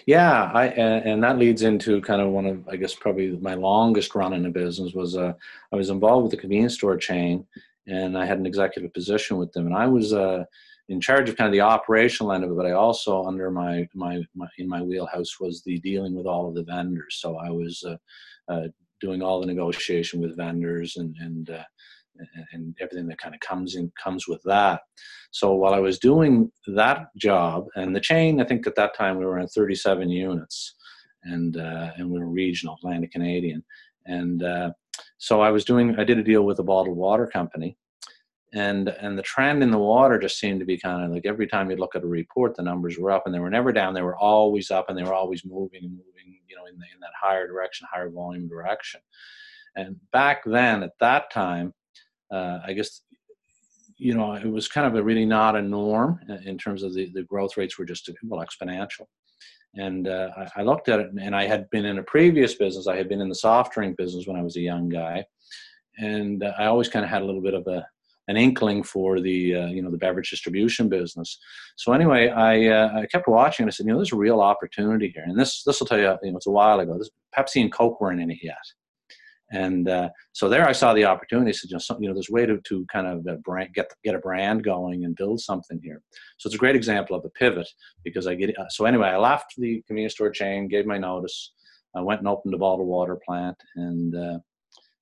Yeah, 0.06 0.52
I 0.54 0.68
and, 0.68 1.06
and, 1.06 1.24
that 1.24 1.38
leads 1.38 1.62
into 1.62 2.02
kind 2.02 2.22
of 2.22 2.30
one 2.30 2.46
of 2.46 2.68
I 2.68 2.76
guess 2.76 2.96
probably 2.96 3.38
my 3.38 3.54
longest 3.56 4.16
run 4.16 4.34
in 4.34 4.46
a 4.46 4.50
business 4.50 4.94
was 4.94 5.16
uh, 5.18 5.34
I 5.72 5.76
was 5.76 5.90
involved 5.90 6.24
with 6.24 6.32
the 6.32 6.38
convenience 6.38 6.76
store 6.76 6.98
chain, 6.98 7.46
and 7.88 8.18
I 8.18 8.26
had 8.26 8.40
an 8.40 8.46
executive 8.46 8.94
position 8.94 9.38
with 9.38 9.52
them, 9.54 9.66
and 9.66 9.76
I 9.76 9.88
was 9.88 10.14
uh, 10.14 10.46
in 10.90 11.00
charge 11.00 11.30
of 11.30 11.38
kind 11.38 11.48
of 11.48 11.54
the 11.54 11.62
operational 11.62 12.34
end 12.34 12.44
of 12.44 12.52
it, 12.52 12.58
but 12.58 12.66
I 12.66 12.72
also 12.72 13.24
under 13.24 13.52
my, 13.52 13.88
my, 13.94 14.22
my 14.36 14.48
in 14.58 14.68
my 14.68 14.82
wheelhouse 14.82 15.40
was 15.40 15.62
the 15.62 15.80
dealing 15.80 16.16
with 16.16 16.26
all 16.26 16.50
of 16.50 16.56
the 16.56 16.64
vendors. 16.64 17.20
So 17.22 17.38
I 17.38 17.50
was 17.50 17.84
uh, 17.86 17.98
uh 18.52 18.68
doing 19.00 19.22
all 19.22 19.40
the 19.40 19.48
negotiation 19.48 20.20
with 20.20 20.36
vendors 20.36 20.98
and 20.98 21.16
and 21.20 21.50
uh, 21.52 21.64
and 22.52 22.76
everything 22.80 23.08
that 23.08 23.18
kind 23.18 23.34
of 23.34 23.42
comes 23.42 23.76
in 23.76 23.92
comes 24.02 24.28
with 24.28 24.42
that. 24.46 24.82
So 25.32 25.54
while 25.54 25.74
I 25.74 25.80
was 25.80 26.00
doing 26.00 26.52
that 26.68 27.08
job 27.18 27.66
and 27.76 27.96
the 27.96 28.00
chain, 28.00 28.42
I 28.42 28.46
think 28.46 28.66
at 28.68 28.76
that 28.76 28.96
time 28.96 29.18
we 29.18 29.26
were 29.26 29.40
in 29.40 29.48
37 29.48 30.10
units, 30.10 30.76
and 31.24 31.58
uh, 31.58 31.92
and 31.98 32.10
we 32.10 32.20
were 32.20 32.28
regional, 32.28 32.76
Atlantic 32.76 33.12
Canadian, 33.12 33.64
and 34.06 34.44
uh, 34.44 34.72
so 35.18 35.42
I 35.42 35.52
was 35.52 35.66
doing. 35.66 36.00
I 36.00 36.04
did 36.04 36.18
a 36.18 36.24
deal 36.24 36.44
with 36.44 36.60
a 36.60 36.64
bottled 36.64 36.98
water 36.98 37.28
company, 37.28 37.78
and 38.54 38.90
and 38.90 39.18
the 39.18 39.24
trend 39.24 39.62
in 39.62 39.72
the 39.72 39.78
water 39.78 40.18
just 40.18 40.40
seemed 40.40 40.60
to 40.60 40.66
be 40.66 40.78
kind 40.78 41.04
of 41.04 41.12
like 41.12 41.26
every 41.26 41.48
time 41.48 41.70
you 41.70 41.78
look 41.78 41.96
at 41.96 42.04
a 42.04 42.08
report, 42.08 42.56
the 42.56 42.64
numbers 42.64 42.98
were 42.98 43.12
up, 43.12 43.24
and 43.26 43.36
they 43.36 43.40
were 43.40 43.50
never 43.50 43.72
down. 43.72 43.94
They 43.94 44.02
were 44.02 44.18
always 44.18 44.72
up, 44.72 44.90
and 44.90 44.98
they 44.98 45.04
were 45.04 45.14
always 45.14 45.46
moving 45.46 45.84
and 45.84 45.92
moving, 45.92 46.40
you 46.48 46.56
know, 46.56 46.66
in 46.66 46.78
the, 46.78 46.86
in 46.94 47.00
that 47.02 47.12
higher 47.20 47.48
direction, 47.48 47.88
higher 47.92 48.10
volume 48.10 48.48
direction. 48.48 49.02
And 49.76 49.98
back 50.12 50.44
then, 50.46 50.84
at 50.84 50.94
that 51.00 51.32
time, 51.32 51.74
uh, 52.32 52.60
I 52.66 52.74
guess 52.74 53.02
you 53.98 54.14
know 54.14 54.34
it 54.34 54.46
was 54.46 54.68
kind 54.68 54.88
of 54.88 54.96
a 54.96 55.04
really 55.04 55.26
not 55.26 55.56
a 55.56 55.62
norm 55.62 56.20
in 56.46 56.58
terms 56.58 56.84
of 56.84 56.94
the 56.94 57.12
the 57.14 57.24
growth 57.24 57.58
rates 57.58 57.78
were 57.78 57.86
just 57.86 58.10
well 58.24 58.46
exponential. 58.46 59.06
And 59.76 60.08
uh, 60.08 60.30
I, 60.36 60.62
I, 60.62 60.64
looked 60.64 60.90
at 60.90 61.00
it, 61.00 61.12
and 61.22 61.36
I 61.36 61.46
had 61.46 61.70
been 61.70 61.86
in 61.86 62.00
a 62.00 62.04
previous 62.04 62.56
business. 62.56 62.88
I 62.88 62.96
had 62.96 63.08
been 63.08 63.22
in 63.22 63.30
the 63.30 63.36
soft 63.36 63.74
drink 63.74 63.98
business 63.98 64.26
when 64.26 64.36
I 64.36 64.42
was 64.42 64.58
a 64.58 64.62
young 64.62 64.90
guy, 64.90 65.24
and 66.00 66.44
uh, 66.44 66.54
I 66.58 66.66
always 66.66 66.90
kind 66.90 67.06
of 67.06 67.12
had 67.12 67.22
a 67.22 67.26
little 67.26 67.42
bit 67.42 67.54
of 67.54 67.68
a 67.68 67.86
an 68.30 68.38
inkling 68.38 68.84
for 68.84 69.20
the 69.20 69.56
uh, 69.56 69.68
you 69.68 69.82
know 69.82 69.92
the 69.92 69.98
beverage 69.98 70.30
distribution 70.30 70.88
business. 70.88 71.38
So 71.78 71.94
anyway, 71.94 72.30
I 72.30 72.68
uh, 72.68 73.00
I 73.00 73.06
kept 73.08 73.28
watching. 73.28 73.64
And 73.64 73.70
I 73.70 73.74
said, 73.74 73.86
you 73.86 73.92
know, 73.92 73.98
there's 73.98 74.14
a 74.14 74.18
real 74.18 74.40
opportunity 74.40 75.12
here, 75.14 75.26
and 75.26 75.38
this 75.38 75.64
this 75.64 75.80
will 75.80 75.88
tell 75.88 76.00
you, 76.00 76.16
you 76.24 76.32
know, 76.32 76.38
it's 76.38 76.48
a 76.48 76.52
while 76.52 76.80
ago. 76.80 76.98
This, 76.98 77.10
Pepsi 77.38 77.62
and 77.62 77.74
Coke 77.74 78.00
weren't 78.00 78.22
in 78.22 78.32
it 78.32 78.40
yet, 78.42 78.56
and 79.52 79.90
uh, 79.90 80.10
so 80.34 80.48
there 80.50 80.68
I 80.68 80.72
saw 80.72 80.94
the 80.94 81.06
opportunity. 81.06 81.50
I 81.50 81.54
said, 81.54 81.98
you 82.00 82.08
know, 82.08 82.14
there's 82.14 82.30
a 82.30 82.34
way 82.34 82.46
to 82.46 82.60
to 82.60 82.86
kind 82.92 83.08
of 83.08 83.28
uh, 83.28 83.38
brand, 83.44 83.74
get 83.74 83.92
get 84.04 84.16
a 84.16 84.20
brand 84.20 84.64
going 84.64 85.06
and 85.06 85.16
build 85.16 85.40
something 85.42 85.80
here. 85.84 86.02
So 86.38 86.48
it's 86.48 86.56
a 86.56 86.60
great 86.60 86.76
example 86.76 87.16
of 87.16 87.26
a 87.26 87.30
pivot 87.30 87.70
because 88.04 88.28
I 88.28 88.36
get 88.36 88.58
uh, 88.58 88.70
so 88.70 88.86
anyway. 88.86 89.08
I 89.10 89.18
left 89.18 89.54
the 89.58 89.82
convenience 89.88 90.14
store 90.14 90.32
chain, 90.32 90.68
gave 90.68 90.86
my 90.86 90.98
notice. 90.98 91.54
I 91.96 92.02
went 92.02 92.20
and 92.20 92.28
opened 92.28 92.54
a 92.54 92.58
bottled 92.58 92.88
water 92.88 93.18
plant, 93.26 93.58
and 93.76 94.16
uh, 94.16 94.40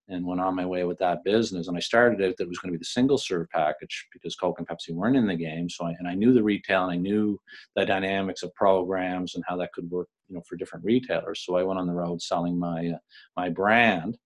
and 0.09 0.25
went 0.25 0.41
on 0.41 0.55
my 0.55 0.65
way 0.65 0.83
with 0.83 0.97
that 0.99 1.23
business. 1.23 1.67
And 1.67 1.75
I 1.75 1.81
started 1.81 2.21
it 2.21 2.37
that 2.37 2.43
it 2.43 2.49
was 2.49 2.59
going 2.59 2.71
to 2.71 2.77
be 2.77 2.81
the 2.81 2.85
single 2.85 3.17
serve 3.17 3.49
package 3.49 4.07
because 4.13 4.35
Coke 4.35 4.59
and 4.59 4.67
Pepsi 4.67 4.91
weren't 4.91 5.17
in 5.17 5.27
the 5.27 5.35
game. 5.35 5.69
So 5.69 5.85
I, 5.85 5.93
and 5.99 6.07
I 6.07 6.13
knew 6.13 6.33
the 6.33 6.43
retail 6.43 6.83
and 6.83 6.93
I 6.93 6.97
knew 6.97 7.39
the 7.75 7.85
dynamics 7.85 8.43
of 8.43 8.53
programs 8.55 9.35
and 9.35 9.43
how 9.47 9.57
that 9.57 9.73
could 9.73 9.89
work, 9.89 10.07
you 10.29 10.35
know, 10.35 10.43
for 10.47 10.55
different 10.55 10.85
retailers. 10.85 11.43
So 11.45 11.55
I 11.55 11.63
went 11.63 11.79
on 11.79 11.87
the 11.87 11.93
road 11.93 12.21
selling 12.21 12.57
my 12.57 12.91
uh, 12.95 12.99
my 13.35 13.49
brand, 13.49 14.17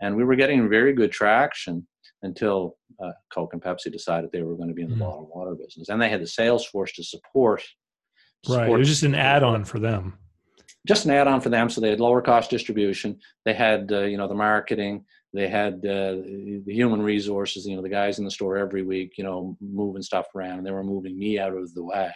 and 0.00 0.16
we 0.16 0.24
were 0.24 0.36
getting 0.36 0.68
very 0.68 0.92
good 0.92 1.12
traction 1.12 1.86
until 2.22 2.76
uh, 3.02 3.12
Coke 3.32 3.52
and 3.52 3.62
Pepsi 3.62 3.92
decided 3.92 4.30
they 4.32 4.42
were 4.42 4.56
going 4.56 4.68
to 4.68 4.74
be 4.74 4.82
in 4.82 4.90
the 4.90 4.96
mm. 4.96 5.00
bottled 5.00 5.30
water 5.32 5.54
business, 5.54 5.88
and 5.88 6.00
they 6.00 6.08
had 6.08 6.22
the 6.22 6.26
sales 6.26 6.66
force 6.66 6.92
to 6.92 7.04
support. 7.04 7.62
support 8.44 8.60
right, 8.60 8.70
it 8.70 8.78
was 8.78 8.88
just 8.88 9.02
an 9.02 9.14
add-on 9.14 9.64
for 9.64 9.78
them. 9.78 10.18
Just 10.86 11.04
an 11.04 11.10
add-on 11.10 11.40
for 11.40 11.48
them, 11.48 11.68
so 11.68 11.80
they 11.80 11.90
had 11.90 12.00
lower 12.00 12.22
cost 12.22 12.50
distribution. 12.50 13.18
They 13.44 13.54
had, 13.54 13.92
uh, 13.92 14.02
you 14.02 14.16
know, 14.16 14.28
the 14.28 14.34
marketing 14.34 15.04
they 15.34 15.48
had 15.48 15.74
uh, 15.84 16.16
the 16.16 16.62
human 16.66 17.02
resources 17.02 17.66
you 17.66 17.76
know 17.76 17.82
the 17.82 17.88
guys 17.88 18.18
in 18.18 18.24
the 18.24 18.30
store 18.30 18.56
every 18.56 18.82
week 18.82 19.12
you 19.18 19.24
know 19.24 19.56
moving 19.60 20.02
stuff 20.02 20.26
around 20.34 20.58
and 20.58 20.66
they 20.66 20.70
were 20.70 20.84
moving 20.84 21.18
me 21.18 21.38
out 21.38 21.54
of 21.54 21.72
the 21.74 21.82
way 21.82 22.12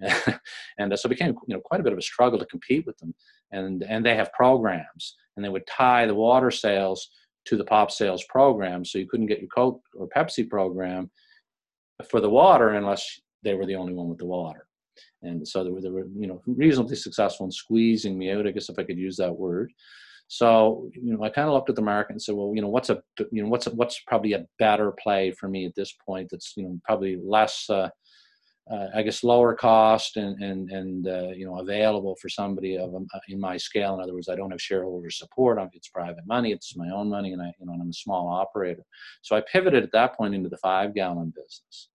and 0.78 0.92
uh, 0.92 0.96
so 0.96 1.06
it 1.06 1.10
became 1.10 1.34
you 1.46 1.54
know 1.54 1.60
quite 1.60 1.80
a 1.80 1.84
bit 1.84 1.92
of 1.92 1.98
a 1.98 2.02
struggle 2.02 2.38
to 2.38 2.46
compete 2.46 2.84
with 2.86 2.96
them 2.98 3.14
and 3.52 3.82
and 3.84 4.04
they 4.04 4.16
have 4.16 4.32
programs 4.32 5.16
and 5.36 5.44
they 5.44 5.48
would 5.48 5.66
tie 5.66 6.06
the 6.06 6.14
water 6.14 6.50
sales 6.50 7.08
to 7.44 7.56
the 7.56 7.64
pop 7.64 7.90
sales 7.90 8.24
program 8.28 8.84
so 8.84 8.98
you 8.98 9.08
couldn't 9.08 9.26
get 9.26 9.40
your 9.40 9.48
coke 9.48 9.82
or 9.94 10.08
pepsi 10.08 10.48
program 10.48 11.10
for 12.08 12.20
the 12.20 12.30
water 12.30 12.70
unless 12.70 13.20
they 13.42 13.54
were 13.54 13.66
the 13.66 13.76
only 13.76 13.92
one 13.92 14.08
with 14.08 14.18
the 14.18 14.26
water 14.26 14.66
and 15.22 15.46
so 15.46 15.64
they 15.64 15.70
were, 15.70 15.80
they 15.80 15.90
were 15.90 16.06
you 16.16 16.26
know 16.26 16.40
reasonably 16.46 16.96
successful 16.96 17.46
in 17.46 17.52
squeezing 17.52 18.16
me 18.16 18.30
out 18.30 18.46
i 18.46 18.50
guess 18.50 18.68
if 18.68 18.78
i 18.78 18.84
could 18.84 18.98
use 18.98 19.16
that 19.16 19.36
word 19.36 19.72
so, 20.32 20.88
you 20.94 21.12
know, 21.12 21.22
I 21.22 21.28
kind 21.28 21.46
of 21.46 21.52
looked 21.52 21.68
at 21.68 21.76
the 21.76 21.82
market 21.82 22.12
and 22.12 22.22
said, 22.22 22.34
well, 22.34 22.52
you 22.54 22.62
know, 22.62 22.68
what's 22.68 22.88
a, 22.88 23.02
you 23.30 23.42
know, 23.42 23.50
what's 23.50 23.66
a, 23.66 23.70
what's 23.72 24.00
probably 24.06 24.32
a 24.32 24.46
better 24.58 24.90
play 24.92 25.30
for 25.32 25.46
me 25.46 25.66
at 25.66 25.74
this 25.74 25.92
point? 26.06 26.28
That's 26.30 26.54
you 26.56 26.62
know 26.64 26.80
probably 26.84 27.18
less, 27.22 27.68
uh, 27.68 27.90
uh, 28.70 28.86
I 28.94 29.02
guess, 29.02 29.24
lower 29.24 29.54
cost 29.54 30.16
and 30.16 30.40
and 30.42 30.70
and 30.70 31.08
uh, 31.08 31.30
you 31.34 31.46
know 31.46 31.58
available 31.60 32.16
for 32.20 32.28
somebody 32.28 32.76
of 32.76 32.94
um, 32.94 33.06
in 33.28 33.40
my 33.40 33.56
scale. 33.56 33.94
In 33.94 34.00
other 34.00 34.14
words, 34.14 34.28
I 34.28 34.36
don't 34.36 34.50
have 34.50 34.62
shareholder 34.62 35.10
support. 35.10 35.58
It's 35.72 35.88
private 35.88 36.26
money. 36.26 36.52
It's 36.52 36.76
my 36.76 36.90
own 36.90 37.08
money, 37.08 37.32
and 37.32 37.42
I 37.42 37.52
you 37.58 37.66
know 37.66 37.72
and 37.72 37.82
I'm 37.82 37.90
a 37.90 37.94
small 37.94 38.28
operator. 38.28 38.84
So 39.22 39.36
I 39.36 39.42
pivoted 39.52 39.82
at 39.82 39.92
that 39.92 40.16
point 40.16 40.34
into 40.34 40.48
the 40.48 40.58
five 40.58 40.94
gallon 40.94 41.32
business 41.34 41.88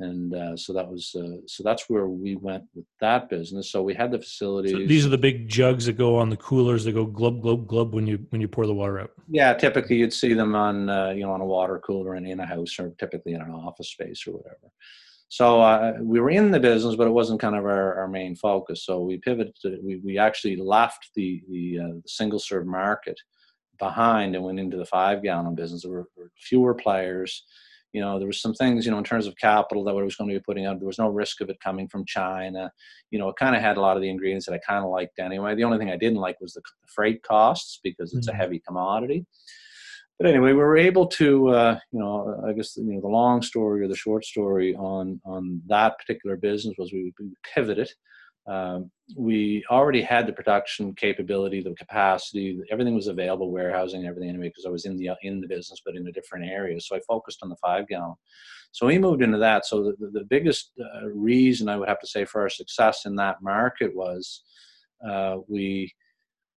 and 0.00 0.34
uh, 0.34 0.56
so 0.56 0.72
that 0.72 0.88
was 0.88 1.14
uh, 1.14 1.36
so 1.46 1.62
that's 1.62 1.88
where 1.88 2.08
we 2.08 2.34
went 2.34 2.64
with 2.74 2.86
that 3.00 3.28
business. 3.28 3.70
So 3.70 3.82
we 3.82 3.94
had 3.94 4.10
the 4.10 4.18
facilities. 4.18 4.72
So 4.72 4.78
these 4.78 5.06
are 5.06 5.10
the 5.10 5.18
big 5.18 5.48
jugs 5.48 5.86
that 5.86 5.92
go 5.92 6.16
on 6.16 6.30
the 6.30 6.36
coolers 6.36 6.84
that 6.84 6.92
go 6.92 7.04
glub 7.04 7.42
glub 7.42 7.66
glub 7.66 7.94
when 7.94 8.06
you 8.06 8.18
when 8.30 8.40
you 8.40 8.48
pour 8.48 8.66
the 8.66 8.74
water 8.74 8.98
out. 8.98 9.10
Yeah, 9.28 9.52
typically 9.54 9.96
you'd 9.96 10.12
see 10.12 10.32
them 10.32 10.54
on 10.54 10.88
uh, 10.88 11.10
you 11.10 11.22
know 11.22 11.32
on 11.32 11.42
a 11.42 11.46
water 11.46 11.78
cooler 11.84 12.16
in, 12.16 12.26
in 12.26 12.40
a 12.40 12.46
house 12.46 12.78
or 12.78 12.94
typically 12.98 13.34
in 13.34 13.42
an 13.42 13.50
office 13.50 13.90
space 13.90 14.24
or 14.26 14.32
whatever. 14.32 14.72
So 15.30 15.60
uh, 15.60 15.94
we 16.02 16.20
were 16.20 16.30
in 16.30 16.50
the 16.50 16.60
business, 16.60 16.96
but 16.96 17.06
it 17.06 17.12
wasn't 17.12 17.40
kind 17.40 17.54
of 17.54 17.64
our, 17.64 17.94
our 18.00 18.08
main 18.08 18.34
focus. 18.34 18.84
So 18.84 19.00
we 19.00 19.18
pivoted. 19.18 19.54
To, 19.62 19.78
we 19.82 19.96
we 20.04 20.18
actually 20.18 20.56
left 20.56 21.10
the 21.14 21.40
the, 21.48 21.78
uh, 21.78 21.94
the 22.02 22.08
single 22.08 22.40
serve 22.40 22.66
market 22.66 23.18
behind 23.78 24.34
and 24.34 24.44
went 24.44 24.60
into 24.60 24.76
the 24.76 24.84
five 24.84 25.22
gallon 25.22 25.54
business. 25.54 25.82
There 25.82 25.92
were, 25.92 26.08
were 26.16 26.32
fewer 26.36 26.74
players 26.74 27.44
you 27.92 28.00
know 28.00 28.18
there 28.18 28.26
was 28.26 28.40
some 28.40 28.54
things 28.54 28.84
you 28.84 28.92
know 28.92 28.98
in 28.98 29.04
terms 29.04 29.26
of 29.26 29.36
capital 29.36 29.84
that 29.84 29.90
I 29.90 30.02
was 30.02 30.16
going 30.16 30.30
to 30.30 30.36
be 30.36 30.42
putting 30.42 30.66
out 30.66 30.78
there 30.78 30.86
was 30.86 30.98
no 30.98 31.08
risk 31.08 31.40
of 31.40 31.50
it 31.50 31.60
coming 31.60 31.88
from 31.88 32.04
china 32.06 32.70
you 33.10 33.18
know 33.18 33.28
it 33.28 33.36
kind 33.36 33.56
of 33.56 33.62
had 33.62 33.76
a 33.76 33.80
lot 33.80 33.96
of 33.96 34.02
the 34.02 34.08
ingredients 34.08 34.46
that 34.46 34.54
i 34.54 34.58
kind 34.58 34.84
of 34.84 34.90
liked 34.90 35.18
anyway 35.18 35.54
the 35.54 35.64
only 35.64 35.78
thing 35.78 35.90
i 35.90 35.96
didn't 35.96 36.18
like 36.18 36.40
was 36.40 36.54
the, 36.54 36.62
freight 36.86 37.22
costs 37.22 37.80
because 37.82 38.14
it's 38.14 38.28
mm-hmm. 38.28 38.36
a 38.36 38.38
heavy 38.38 38.60
commodity 38.66 39.26
but 40.20 40.28
anyway 40.28 40.52
we 40.52 40.58
were 40.58 40.76
able 40.76 41.06
to 41.06 41.48
uh, 41.48 41.78
you 41.90 41.98
know 41.98 42.40
i 42.46 42.52
guess 42.52 42.76
you 42.76 42.84
know 42.84 43.00
the 43.00 43.08
long 43.08 43.42
story 43.42 43.82
or 43.82 43.88
the 43.88 43.96
short 43.96 44.24
story 44.24 44.76
on 44.76 45.20
on 45.24 45.60
that 45.66 45.98
particular 45.98 46.36
business 46.36 46.74
was 46.78 46.92
we, 46.92 47.12
pivoted 47.54 47.90
um, 48.46 48.90
we 49.16 49.64
already 49.70 50.02
had 50.02 50.26
the 50.26 50.32
production 50.32 50.94
capability, 50.94 51.62
the 51.62 51.74
capacity, 51.74 52.58
everything 52.70 52.94
was 52.94 53.06
available, 53.06 53.50
warehousing, 53.50 54.06
everything 54.06 54.30
anyway, 54.30 54.48
because 54.48 54.66
I 54.66 54.70
was 54.70 54.86
in 54.86 54.96
the 54.96 55.10
in 55.22 55.40
the 55.40 55.46
business, 55.46 55.80
but 55.84 55.94
in 55.94 56.06
a 56.08 56.12
different 56.12 56.48
area. 56.50 56.80
So 56.80 56.96
I 56.96 57.00
focused 57.06 57.40
on 57.42 57.48
the 57.48 57.56
five 57.56 57.86
gallon. 57.86 58.14
So 58.72 58.86
we 58.86 58.98
moved 58.98 59.22
into 59.22 59.38
that. 59.38 59.66
So 59.66 59.84
the, 59.84 59.96
the, 60.00 60.10
the 60.20 60.24
biggest 60.24 60.72
uh, 60.80 61.06
reason 61.08 61.68
I 61.68 61.76
would 61.76 61.88
have 61.88 62.00
to 62.00 62.06
say 62.06 62.24
for 62.24 62.40
our 62.40 62.48
success 62.48 63.04
in 63.04 63.14
that 63.16 63.36
market 63.42 63.94
was 63.94 64.42
uh, 65.08 65.36
we 65.46 65.92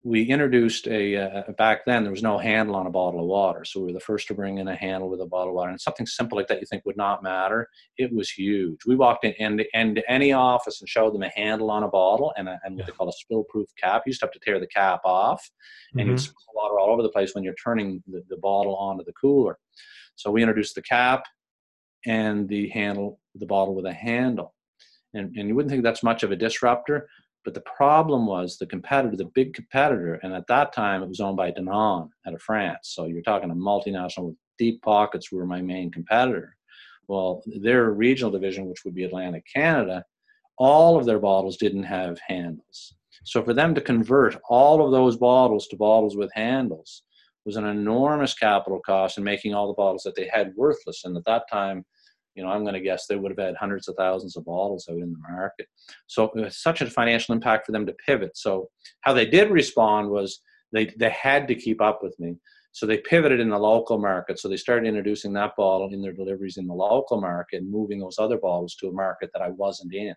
we 0.03 0.23
introduced 0.23 0.87
a 0.87 1.15
uh, 1.15 1.51
back 1.53 1.85
then 1.85 2.03
there 2.03 2.11
was 2.11 2.23
no 2.23 2.37
handle 2.37 2.75
on 2.75 2.87
a 2.87 2.91
bottle 2.91 3.21
of 3.21 3.25
water 3.25 3.63
so 3.63 3.79
we 3.79 3.87
were 3.87 3.93
the 3.93 3.99
first 3.99 4.27
to 4.27 4.33
bring 4.33 4.57
in 4.57 4.67
a 4.67 4.75
handle 4.75 5.09
with 5.09 5.21
a 5.21 5.25
bottle 5.25 5.49
of 5.49 5.55
water 5.55 5.71
and 5.71 5.79
something 5.79 6.05
simple 6.05 6.37
like 6.37 6.47
that 6.47 6.59
you 6.59 6.65
think 6.65 6.85
would 6.85 6.97
not 6.97 7.23
matter 7.23 7.69
it 7.97 8.13
was 8.13 8.29
huge. 8.29 8.85
We 8.85 8.95
walked 8.95 9.25
in 9.25 9.33
and 9.39 9.61
into 9.73 10.11
any 10.11 10.33
office 10.33 10.81
and 10.81 10.89
showed 10.89 11.13
them 11.13 11.23
a 11.23 11.29
handle 11.29 11.71
on 11.71 11.83
a 11.83 11.87
bottle 11.87 12.33
and, 12.37 12.47
a, 12.47 12.59
and 12.63 12.75
what 12.75 12.85
they 12.85 12.91
call 12.91 13.09
a 13.09 13.13
spill 13.13 13.43
proof 13.49 13.69
cap. 13.81 14.03
You 14.05 14.11
used 14.11 14.19
to 14.21 14.25
have 14.25 14.33
to 14.33 14.39
tear 14.39 14.59
the 14.59 14.67
cap 14.67 15.01
off 15.05 15.49
and 15.93 16.01
mm-hmm. 16.01 16.11
you 16.11 16.17
spill 16.17 16.35
water 16.53 16.79
all 16.79 16.89
over 16.89 17.03
the 17.03 17.09
place 17.09 17.33
when 17.33 17.43
you're 17.43 17.55
turning 17.63 18.03
the, 18.07 18.23
the 18.29 18.37
bottle 18.37 18.75
onto 18.75 19.03
the 19.03 19.13
cooler. 19.13 19.57
So 20.15 20.31
we 20.31 20.41
introduced 20.41 20.75
the 20.75 20.81
cap 20.81 21.23
and 22.05 22.47
the 22.47 22.69
handle 22.69 23.19
the 23.35 23.45
bottle 23.45 23.75
with 23.75 23.85
a 23.85 23.93
handle. 23.93 24.53
And, 25.13 25.35
and 25.35 25.47
you 25.47 25.55
wouldn't 25.55 25.71
think 25.71 25.83
that's 25.83 26.03
much 26.03 26.23
of 26.23 26.31
a 26.31 26.35
disruptor 26.35 27.07
but 27.43 27.53
the 27.53 27.61
problem 27.61 28.25
was 28.25 28.57
the 28.57 28.65
competitor, 28.65 29.15
the 29.15 29.31
big 29.33 29.53
competitor, 29.53 30.15
and 30.23 30.33
at 30.33 30.47
that 30.47 30.73
time 30.73 31.03
it 31.03 31.09
was 31.09 31.19
owned 31.19 31.37
by 31.37 31.51
Danone 31.51 32.09
out 32.25 32.33
of 32.33 32.41
France. 32.41 32.89
So 32.93 33.05
you're 33.05 33.21
talking 33.21 33.51
a 33.51 33.55
multinational 33.55 34.27
with 34.27 34.35
deep 34.57 34.81
pockets 34.81 35.27
who 35.27 35.37
were 35.37 35.45
my 35.45 35.61
main 35.61 35.91
competitor. 35.91 36.55
Well, 37.07 37.43
their 37.61 37.91
regional 37.91 38.31
division, 38.31 38.67
which 38.67 38.85
would 38.85 38.95
be 38.95 39.03
Atlantic 39.03 39.43
Canada, 39.53 40.05
all 40.57 40.97
of 40.97 41.05
their 41.05 41.19
bottles 41.19 41.57
didn't 41.57 41.83
have 41.83 42.19
handles. 42.27 42.95
So 43.25 43.43
for 43.43 43.53
them 43.53 43.75
to 43.75 43.81
convert 43.81 44.39
all 44.49 44.83
of 44.83 44.91
those 44.91 45.17
bottles 45.17 45.67
to 45.67 45.75
bottles 45.75 46.15
with 46.15 46.31
handles 46.33 47.03
was 47.45 47.55
an 47.57 47.65
enormous 47.65 48.33
capital 48.33 48.79
cost 48.85 49.17
and 49.17 49.25
making 49.25 49.53
all 49.53 49.67
the 49.67 49.73
bottles 49.73 50.03
that 50.03 50.15
they 50.15 50.29
had 50.31 50.53
worthless. 50.55 51.03
And 51.03 51.15
at 51.17 51.25
that 51.25 51.49
time, 51.51 51.85
you 52.35 52.43
know, 52.43 52.49
I'm 52.49 52.63
going 52.63 52.73
to 52.73 52.79
guess 52.79 53.05
they 53.05 53.15
would 53.15 53.31
have 53.31 53.45
had 53.45 53.55
hundreds 53.55 53.87
of 53.87 53.95
thousands 53.95 54.35
of 54.35 54.45
bottles 54.45 54.87
out 54.89 54.97
in 54.97 55.11
the 55.11 55.33
market. 55.33 55.67
So 56.07 56.25
it 56.25 56.35
was 56.35 56.61
such 56.61 56.81
a 56.81 56.89
financial 56.89 57.33
impact 57.33 57.65
for 57.65 57.71
them 57.71 57.85
to 57.85 57.95
pivot. 58.05 58.37
So 58.37 58.69
how 59.01 59.13
they 59.13 59.25
did 59.25 59.51
respond 59.51 60.09
was 60.09 60.41
they, 60.71 60.91
they 60.97 61.09
had 61.09 61.47
to 61.47 61.55
keep 61.55 61.81
up 61.81 62.01
with 62.01 62.19
me. 62.19 62.35
So 62.71 62.87
they 62.87 62.97
pivoted 62.97 63.39
in 63.39 63.49
the 63.49 63.59
local 63.59 63.99
market. 63.99 64.39
So 64.39 64.49
they 64.49 64.57
started 64.57 64.87
introducing 64.87 65.31
that 65.33 65.55
bottle 65.55 65.93
in 65.93 66.01
their 66.01 66.11
deliveries 66.11 66.57
in 66.57 66.65
the 66.65 66.73
local 66.73 67.21
market 67.21 67.61
and 67.61 67.71
moving 67.71 67.99
those 67.99 68.17
other 68.17 68.37
bottles 68.37 68.75
to 68.75 68.87
a 68.87 68.91
market 68.91 69.29
that 69.33 69.43
I 69.43 69.49
wasn't 69.49 69.93
in. 69.93 70.15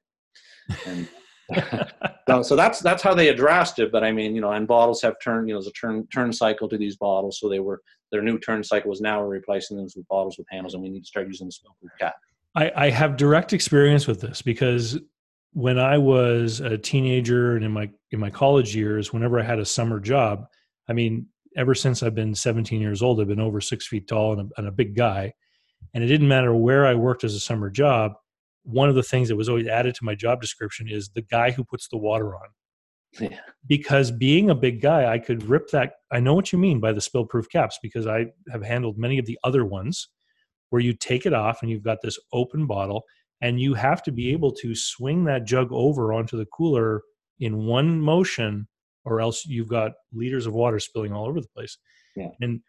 And 0.86 1.08
so, 2.28 2.42
so 2.42 2.56
that's 2.56 2.80
that's 2.80 3.02
how 3.02 3.14
they 3.14 3.28
addressed 3.28 3.78
it. 3.78 3.92
But 3.92 4.04
I 4.04 4.10
mean, 4.10 4.34
you 4.34 4.40
know, 4.40 4.52
and 4.52 4.66
bottles 4.66 5.02
have 5.02 5.16
turned, 5.22 5.48
you 5.48 5.54
know, 5.54 5.60
there's 5.60 5.68
a 5.68 5.72
turn 5.72 6.06
turn 6.12 6.32
cycle 6.32 6.66
to 6.70 6.78
these 6.78 6.96
bottles. 6.96 7.38
So 7.38 7.50
they 7.50 7.60
were 7.60 7.82
their 8.12 8.22
new 8.22 8.38
turn 8.38 8.62
cycle 8.62 8.90
was 8.90 9.00
now 9.00 9.22
replacing 9.22 9.76
them 9.76 9.86
with 9.94 10.06
bottles 10.08 10.38
with 10.38 10.46
handles, 10.50 10.74
and 10.74 10.82
we 10.82 10.88
need 10.88 11.00
to 11.00 11.06
start 11.06 11.26
using 11.26 11.46
the 11.46 11.52
spill 11.52 11.76
proof 11.80 11.92
cap. 11.98 12.14
I, 12.54 12.72
I 12.74 12.90
have 12.90 13.16
direct 13.16 13.52
experience 13.52 14.06
with 14.06 14.20
this 14.20 14.42
because 14.42 14.98
when 15.52 15.78
I 15.78 15.98
was 15.98 16.60
a 16.60 16.78
teenager 16.78 17.56
and 17.56 17.64
in 17.64 17.72
my 17.72 17.90
in 18.10 18.20
my 18.20 18.30
college 18.30 18.74
years, 18.74 19.12
whenever 19.12 19.40
I 19.40 19.42
had 19.42 19.58
a 19.58 19.64
summer 19.64 20.00
job, 20.00 20.46
I 20.88 20.92
mean, 20.92 21.26
ever 21.56 21.74
since 21.74 22.02
I've 22.02 22.14
been 22.14 22.34
17 22.34 22.80
years 22.80 23.02
old, 23.02 23.20
I've 23.20 23.28
been 23.28 23.40
over 23.40 23.60
six 23.60 23.86
feet 23.86 24.08
tall 24.08 24.38
and 24.38 24.50
a, 24.50 24.58
and 24.58 24.68
a 24.68 24.72
big 24.72 24.96
guy, 24.96 25.32
and 25.94 26.02
it 26.02 26.08
didn't 26.08 26.28
matter 26.28 26.54
where 26.54 26.86
I 26.86 26.94
worked 26.94 27.24
as 27.24 27.34
a 27.34 27.40
summer 27.40 27.70
job. 27.70 28.12
One 28.62 28.88
of 28.88 28.94
the 28.94 29.02
things 29.02 29.28
that 29.28 29.36
was 29.36 29.48
always 29.48 29.66
added 29.66 29.94
to 29.96 30.04
my 30.04 30.14
job 30.14 30.40
description 30.40 30.88
is 30.88 31.08
the 31.08 31.22
guy 31.22 31.50
who 31.50 31.64
puts 31.64 31.88
the 31.88 31.98
water 31.98 32.34
on. 32.34 32.48
Yeah. 33.20 33.38
Because 33.66 34.10
being 34.10 34.50
a 34.50 34.54
big 34.54 34.80
guy, 34.80 35.12
I 35.12 35.18
could 35.18 35.42
rip 35.44 35.68
that. 35.70 35.94
I 36.12 36.20
know 36.20 36.34
what 36.34 36.52
you 36.52 36.58
mean 36.58 36.80
by 36.80 36.92
the 36.92 37.00
spill 37.00 37.24
proof 37.24 37.48
caps 37.50 37.78
because 37.82 38.06
I 38.06 38.26
have 38.50 38.62
handled 38.62 38.98
many 38.98 39.18
of 39.18 39.26
the 39.26 39.38
other 39.44 39.64
ones 39.64 40.08
where 40.70 40.82
you 40.82 40.92
take 40.92 41.26
it 41.26 41.32
off 41.32 41.62
and 41.62 41.70
you've 41.70 41.82
got 41.82 41.98
this 42.02 42.18
open 42.32 42.66
bottle 42.66 43.04
and 43.40 43.60
you 43.60 43.74
have 43.74 44.02
to 44.04 44.12
be 44.12 44.32
able 44.32 44.52
to 44.52 44.74
swing 44.74 45.24
that 45.24 45.44
jug 45.44 45.68
over 45.70 46.12
onto 46.12 46.36
the 46.36 46.46
cooler 46.46 47.02
in 47.40 47.66
one 47.66 48.00
motion 48.00 48.66
or 49.04 49.20
else 49.20 49.44
you've 49.46 49.68
got 49.68 49.92
liters 50.12 50.46
of 50.46 50.54
water 50.54 50.78
spilling 50.80 51.12
all 51.12 51.26
over 51.26 51.40
the 51.40 51.48
place. 51.54 51.78
Yeah. 52.16 52.30
And 52.40 52.60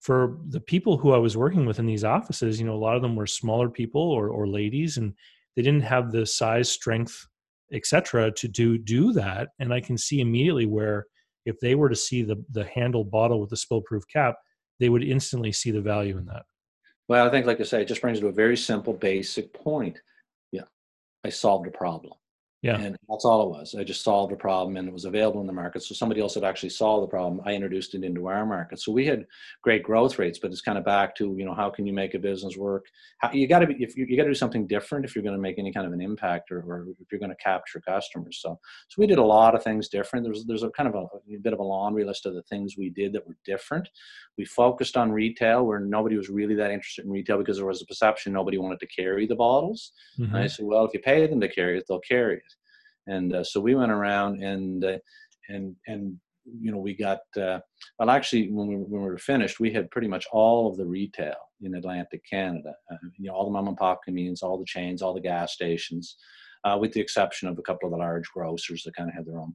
for 0.00 0.38
the 0.50 0.60
people 0.60 0.98
who 0.98 1.12
I 1.12 1.18
was 1.18 1.36
working 1.36 1.64
with 1.64 1.78
in 1.78 1.86
these 1.86 2.04
offices, 2.04 2.60
you 2.60 2.66
know, 2.66 2.74
a 2.74 2.76
lot 2.76 2.96
of 2.96 3.02
them 3.02 3.16
were 3.16 3.26
smaller 3.26 3.68
people 3.68 4.02
or, 4.02 4.28
or 4.28 4.46
ladies, 4.46 4.98
and 4.98 5.14
they 5.56 5.62
didn't 5.62 5.82
have 5.82 6.12
the 6.12 6.26
size, 6.26 6.70
strength, 6.70 7.26
etc., 7.72 8.32
to 8.32 8.48
do 8.48 8.78
do 8.78 9.12
that. 9.12 9.48
And 9.58 9.72
I 9.72 9.80
can 9.80 9.98
see 9.98 10.20
immediately 10.20 10.66
where 10.66 11.06
if 11.44 11.58
they 11.60 11.74
were 11.74 11.88
to 11.88 11.96
see 11.96 12.22
the 12.22 12.42
the 12.50 12.64
handle 12.64 13.04
bottle 13.04 13.40
with 13.40 13.50
the 13.50 13.56
spill 13.56 13.82
proof 13.82 14.04
cap, 14.12 14.36
they 14.80 14.88
would 14.88 15.04
instantly 15.04 15.52
see 15.52 15.70
the 15.70 15.80
value 15.80 16.18
in 16.18 16.26
that. 16.26 16.44
Well, 17.08 17.26
I 17.26 17.30
think, 17.30 17.46
like 17.46 17.60
I 17.60 17.64
say, 17.64 17.82
it 17.82 17.88
just 17.88 18.00
brings 18.00 18.18
to 18.20 18.26
a 18.26 18.32
very 18.32 18.56
simple, 18.56 18.92
basic 18.92 19.52
point. 19.52 20.00
Yeah, 20.50 20.64
I 21.24 21.28
solved 21.28 21.68
a 21.68 21.70
problem. 21.70 22.14
Yeah. 22.66 22.80
And 22.80 22.96
that's 23.08 23.24
all 23.24 23.42
it 23.42 23.50
was. 23.50 23.74
I 23.78 23.84
just 23.84 24.02
solved 24.02 24.32
a 24.32 24.36
problem 24.36 24.76
and 24.76 24.88
it 24.88 24.92
was 24.92 25.04
available 25.04 25.40
in 25.40 25.46
the 25.46 25.52
market. 25.52 25.82
So 25.82 25.94
somebody 25.94 26.20
else 26.20 26.34
had 26.34 26.44
actually 26.44 26.70
solved 26.70 27.04
the 27.04 27.10
problem. 27.10 27.40
I 27.44 27.52
introduced 27.52 27.94
it 27.94 28.02
into 28.02 28.26
our 28.26 28.44
market. 28.44 28.80
So 28.80 28.90
we 28.90 29.06
had 29.06 29.24
great 29.62 29.84
growth 29.84 30.18
rates, 30.18 30.38
but 30.40 30.50
it's 30.50 30.60
kind 30.60 30.76
of 30.76 30.84
back 30.84 31.14
to, 31.16 31.34
you 31.38 31.44
know, 31.44 31.54
how 31.54 31.70
can 31.70 31.86
you 31.86 31.92
make 31.92 32.14
a 32.14 32.18
business 32.18 32.56
work? 32.56 32.86
How, 33.18 33.30
you 33.32 33.46
got 33.46 33.60
to 33.60 33.68
be, 33.68 33.76
if 33.78 33.96
you, 33.96 34.06
you 34.08 34.16
got 34.16 34.24
to 34.24 34.30
do 34.30 34.34
something 34.34 34.66
different 34.66 35.04
if 35.04 35.14
you're 35.14 35.22
going 35.22 35.36
to 35.36 35.40
make 35.40 35.58
any 35.58 35.72
kind 35.72 35.86
of 35.86 35.92
an 35.92 36.00
impact 36.00 36.50
or, 36.50 36.58
or 36.60 36.86
if 37.00 37.12
you're 37.12 37.20
going 37.20 37.30
to 37.30 37.36
capture 37.36 37.80
customers. 37.80 38.40
So, 38.42 38.58
so 38.88 38.94
we 38.98 39.06
did 39.06 39.18
a 39.18 39.24
lot 39.24 39.54
of 39.54 39.62
things 39.62 39.88
different. 39.88 40.24
There's, 40.24 40.44
there's 40.44 40.64
a 40.64 40.70
kind 40.70 40.88
of 40.88 40.96
a, 40.96 41.06
a 41.34 41.38
bit 41.40 41.52
of 41.52 41.60
a 41.60 41.64
laundry 41.64 42.04
list 42.04 42.26
of 42.26 42.34
the 42.34 42.42
things 42.42 42.74
we 42.76 42.90
did 42.90 43.12
that 43.12 43.26
were 43.26 43.36
different. 43.44 43.88
We 44.36 44.44
focused 44.44 44.96
on 44.96 45.12
retail 45.12 45.64
where 45.64 45.78
nobody 45.78 46.16
was 46.16 46.28
really 46.28 46.56
that 46.56 46.72
interested 46.72 47.04
in 47.04 47.12
retail 47.12 47.38
because 47.38 47.58
there 47.58 47.66
was 47.66 47.80
a 47.82 47.86
perception 47.86 48.32
nobody 48.32 48.58
wanted 48.58 48.80
to 48.80 48.86
carry 48.86 49.26
the 49.26 49.36
bottles. 49.36 49.92
Mm-hmm. 50.18 50.34
I 50.34 50.46
said, 50.48 50.66
well, 50.66 50.84
if 50.84 50.92
you 50.92 51.00
pay 51.00 51.26
them 51.26 51.40
to 51.40 51.48
carry 51.48 51.78
it, 51.78 51.84
they'll 51.88 52.00
carry 52.00 52.36
it 52.36 52.55
and 53.06 53.34
uh, 53.34 53.44
so 53.44 53.60
we 53.60 53.74
went 53.74 53.92
around 53.92 54.42
and 54.42 54.84
uh, 54.84 54.98
and 55.48 55.74
and 55.86 56.16
you 56.44 56.70
know 56.70 56.78
we 56.78 56.94
got 56.94 57.18
uh, 57.36 57.58
well 57.98 58.10
actually 58.10 58.50
when 58.50 58.68
we, 58.68 58.76
when 58.76 59.02
we 59.02 59.08
were 59.08 59.18
finished 59.18 59.60
we 59.60 59.72
had 59.72 59.90
pretty 59.90 60.08
much 60.08 60.26
all 60.32 60.68
of 60.68 60.76
the 60.76 60.86
retail 60.86 61.34
in 61.62 61.74
atlantic 61.74 62.22
canada 62.28 62.72
uh, 62.92 62.96
you 63.18 63.28
know 63.28 63.34
all 63.34 63.44
the 63.44 63.50
mom 63.50 63.68
and 63.68 63.76
pop 63.76 64.00
convenience 64.04 64.42
all 64.42 64.58
the 64.58 64.64
chains 64.64 65.02
all 65.02 65.14
the 65.14 65.20
gas 65.20 65.52
stations 65.52 66.16
uh, 66.64 66.76
with 66.78 66.92
the 66.92 67.00
exception 67.00 67.48
of 67.48 67.58
a 67.58 67.62
couple 67.62 67.86
of 67.86 67.92
the 67.92 67.98
large 67.98 68.28
grocers 68.32 68.82
that 68.84 68.94
kind 68.96 69.08
of 69.08 69.14
had 69.14 69.26
their 69.26 69.38
own 69.38 69.54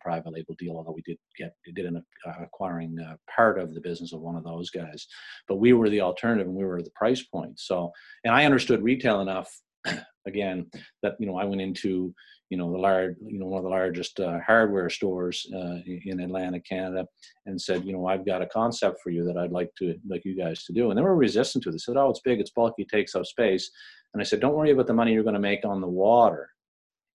private 0.00 0.32
label 0.32 0.54
deal 0.58 0.76
although 0.76 0.92
we 0.92 1.02
did 1.02 1.18
get 1.36 1.52
did 1.74 1.86
an 1.86 2.02
uh, 2.26 2.32
acquiring 2.42 2.96
part 3.34 3.58
of 3.58 3.74
the 3.74 3.80
business 3.80 4.12
of 4.12 4.20
one 4.20 4.36
of 4.36 4.44
those 4.44 4.70
guys. 4.70 5.06
But 5.48 5.56
we 5.56 5.72
were 5.72 5.90
the 5.90 6.00
alternative 6.00 6.46
and 6.46 6.54
we 6.54 6.64
were 6.64 6.80
the 6.80 6.92
price 6.94 7.22
point. 7.22 7.58
So 7.58 7.90
and 8.22 8.32
i 8.32 8.44
understood 8.44 8.82
retail 8.82 9.20
enough 9.20 9.50
again 10.26 10.66
that 11.02 11.16
you 11.18 11.26
know 11.26 11.36
i 11.36 11.44
went 11.44 11.60
into 11.60 12.14
you 12.50 12.56
know 12.56 12.70
the 12.70 12.78
large 12.78 13.16
you 13.26 13.38
know 13.38 13.46
one 13.46 13.58
of 13.58 13.64
the 13.64 13.70
largest 13.70 14.20
uh, 14.20 14.38
hardware 14.46 14.88
stores 14.88 15.46
uh, 15.54 15.76
in 15.86 16.20
Atlantic, 16.20 16.64
Canada, 16.68 17.06
and 17.46 17.60
said, 17.60 17.84
you 17.84 17.92
know, 17.92 18.06
I've 18.06 18.26
got 18.26 18.42
a 18.42 18.46
concept 18.46 19.00
for 19.02 19.10
you 19.10 19.24
that 19.24 19.36
I'd 19.36 19.52
like 19.52 19.70
to 19.78 19.96
like 20.08 20.24
you 20.24 20.36
guys 20.36 20.64
to 20.64 20.72
do. 20.72 20.90
And 20.90 20.98
they 20.98 21.02
were 21.02 21.16
resistant 21.16 21.64
to 21.64 21.70
this. 21.70 21.86
They 21.86 21.92
said, 21.92 21.98
oh, 21.98 22.10
it's 22.10 22.20
big, 22.20 22.40
it's 22.40 22.50
bulky, 22.50 22.82
it 22.82 22.88
takes 22.88 23.14
up 23.14 23.26
space. 23.26 23.70
And 24.14 24.20
I 24.20 24.24
said, 24.24 24.40
don't 24.40 24.54
worry 24.54 24.70
about 24.70 24.86
the 24.86 24.94
money 24.94 25.12
you're 25.12 25.22
going 25.22 25.34
to 25.34 25.40
make 25.40 25.64
on 25.64 25.80
the 25.80 25.88
water. 25.88 26.48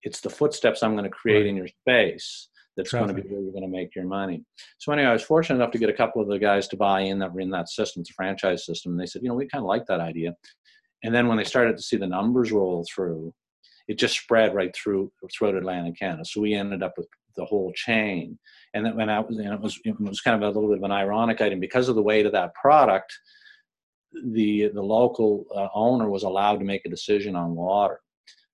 It's 0.04 0.22
the 0.22 0.30
footsteps 0.30 0.84
I'm 0.84 0.94
going 0.94 1.04
to 1.04 1.10
create 1.10 1.42
right. 1.42 1.48
in 1.48 1.56
your 1.56 1.68
space 1.68 2.50
that's 2.78 2.90
Traffic. 2.90 3.08
going 3.08 3.24
to 3.24 3.24
be 3.24 3.34
where 3.34 3.44
you're 3.44 3.52
going 3.52 3.64
to 3.64 3.70
make 3.70 3.96
your 3.96 4.06
money. 4.06 4.44
So 4.78 4.92
anyway, 4.92 5.10
I 5.10 5.14
was 5.14 5.24
fortunate 5.24 5.58
enough 5.58 5.72
to 5.72 5.78
get 5.78 5.90
a 5.90 5.94
couple 5.94 6.22
of 6.22 6.28
the 6.28 6.40
guys 6.40 6.68
to 6.70 6.78
buy 6.78 7.02
in 7.02 7.20
that 7.20 7.34
were 7.34 7.42
in 7.42 7.50
that 7.52 7.70
system, 7.70 8.02
it's 8.02 8.12
a 8.12 8.14
franchise 8.14 8.66
system. 8.66 8.94
And 8.94 9.02
they 9.02 9.06
said, 9.06 9.22
you 9.22 9.30
know, 9.30 9.36
we 9.36 9.48
kind 9.48 9.64
of 9.64 9.68
like 9.68 9.86
that 9.88 10.00
idea. 10.00 10.36
And 11.04 11.14
then 11.14 11.28
when 11.28 11.38
they 11.38 11.44
started 11.44 11.78
to 11.78 11.84
see 11.84 11.98
the 11.98 12.08
numbers 12.08 12.52
roll 12.52 12.86
through, 12.94 13.34
it 13.88 14.00
just 14.00 14.20
spread 14.20 14.56
right 14.56 14.76
through 14.76 15.12
throughout 15.34 15.56
Atlantic 15.56 15.98
Canada. 16.00 16.26
So 16.26 16.42
we 16.42 16.54
ended 16.54 16.84
up 16.84 16.94
with 16.98 17.08
the 17.36 17.46
whole 17.46 17.72
chain. 17.74 18.38
And 18.74 18.86
then 18.86 18.96
when 18.96 19.10
I 19.10 19.20
was, 19.20 19.38
and 19.38 19.54
it 19.54 19.60
was, 19.60 19.80
it 19.84 20.00
was 20.00 20.22
kind 20.22 20.42
of 20.42 20.44
a 20.44 20.52
little 20.54 20.70
bit 20.70 20.78
of 20.78 20.84
an 20.84 20.92
ironic 20.92 21.42
item 21.42 21.60
because 21.60 21.90
of 21.90 21.96
the 21.96 22.02
weight 22.02 22.26
of 22.26 22.32
that 22.34 22.54
product. 22.54 23.14
The 24.34 24.70
the 24.74 24.82
local 24.82 25.46
uh, 25.56 25.70
owner 25.74 26.10
was 26.10 26.24
allowed 26.24 26.60
to 26.60 26.66
make 26.66 26.86
a 26.86 26.90
decision 26.90 27.34
on 27.36 27.56
water, 27.56 28.02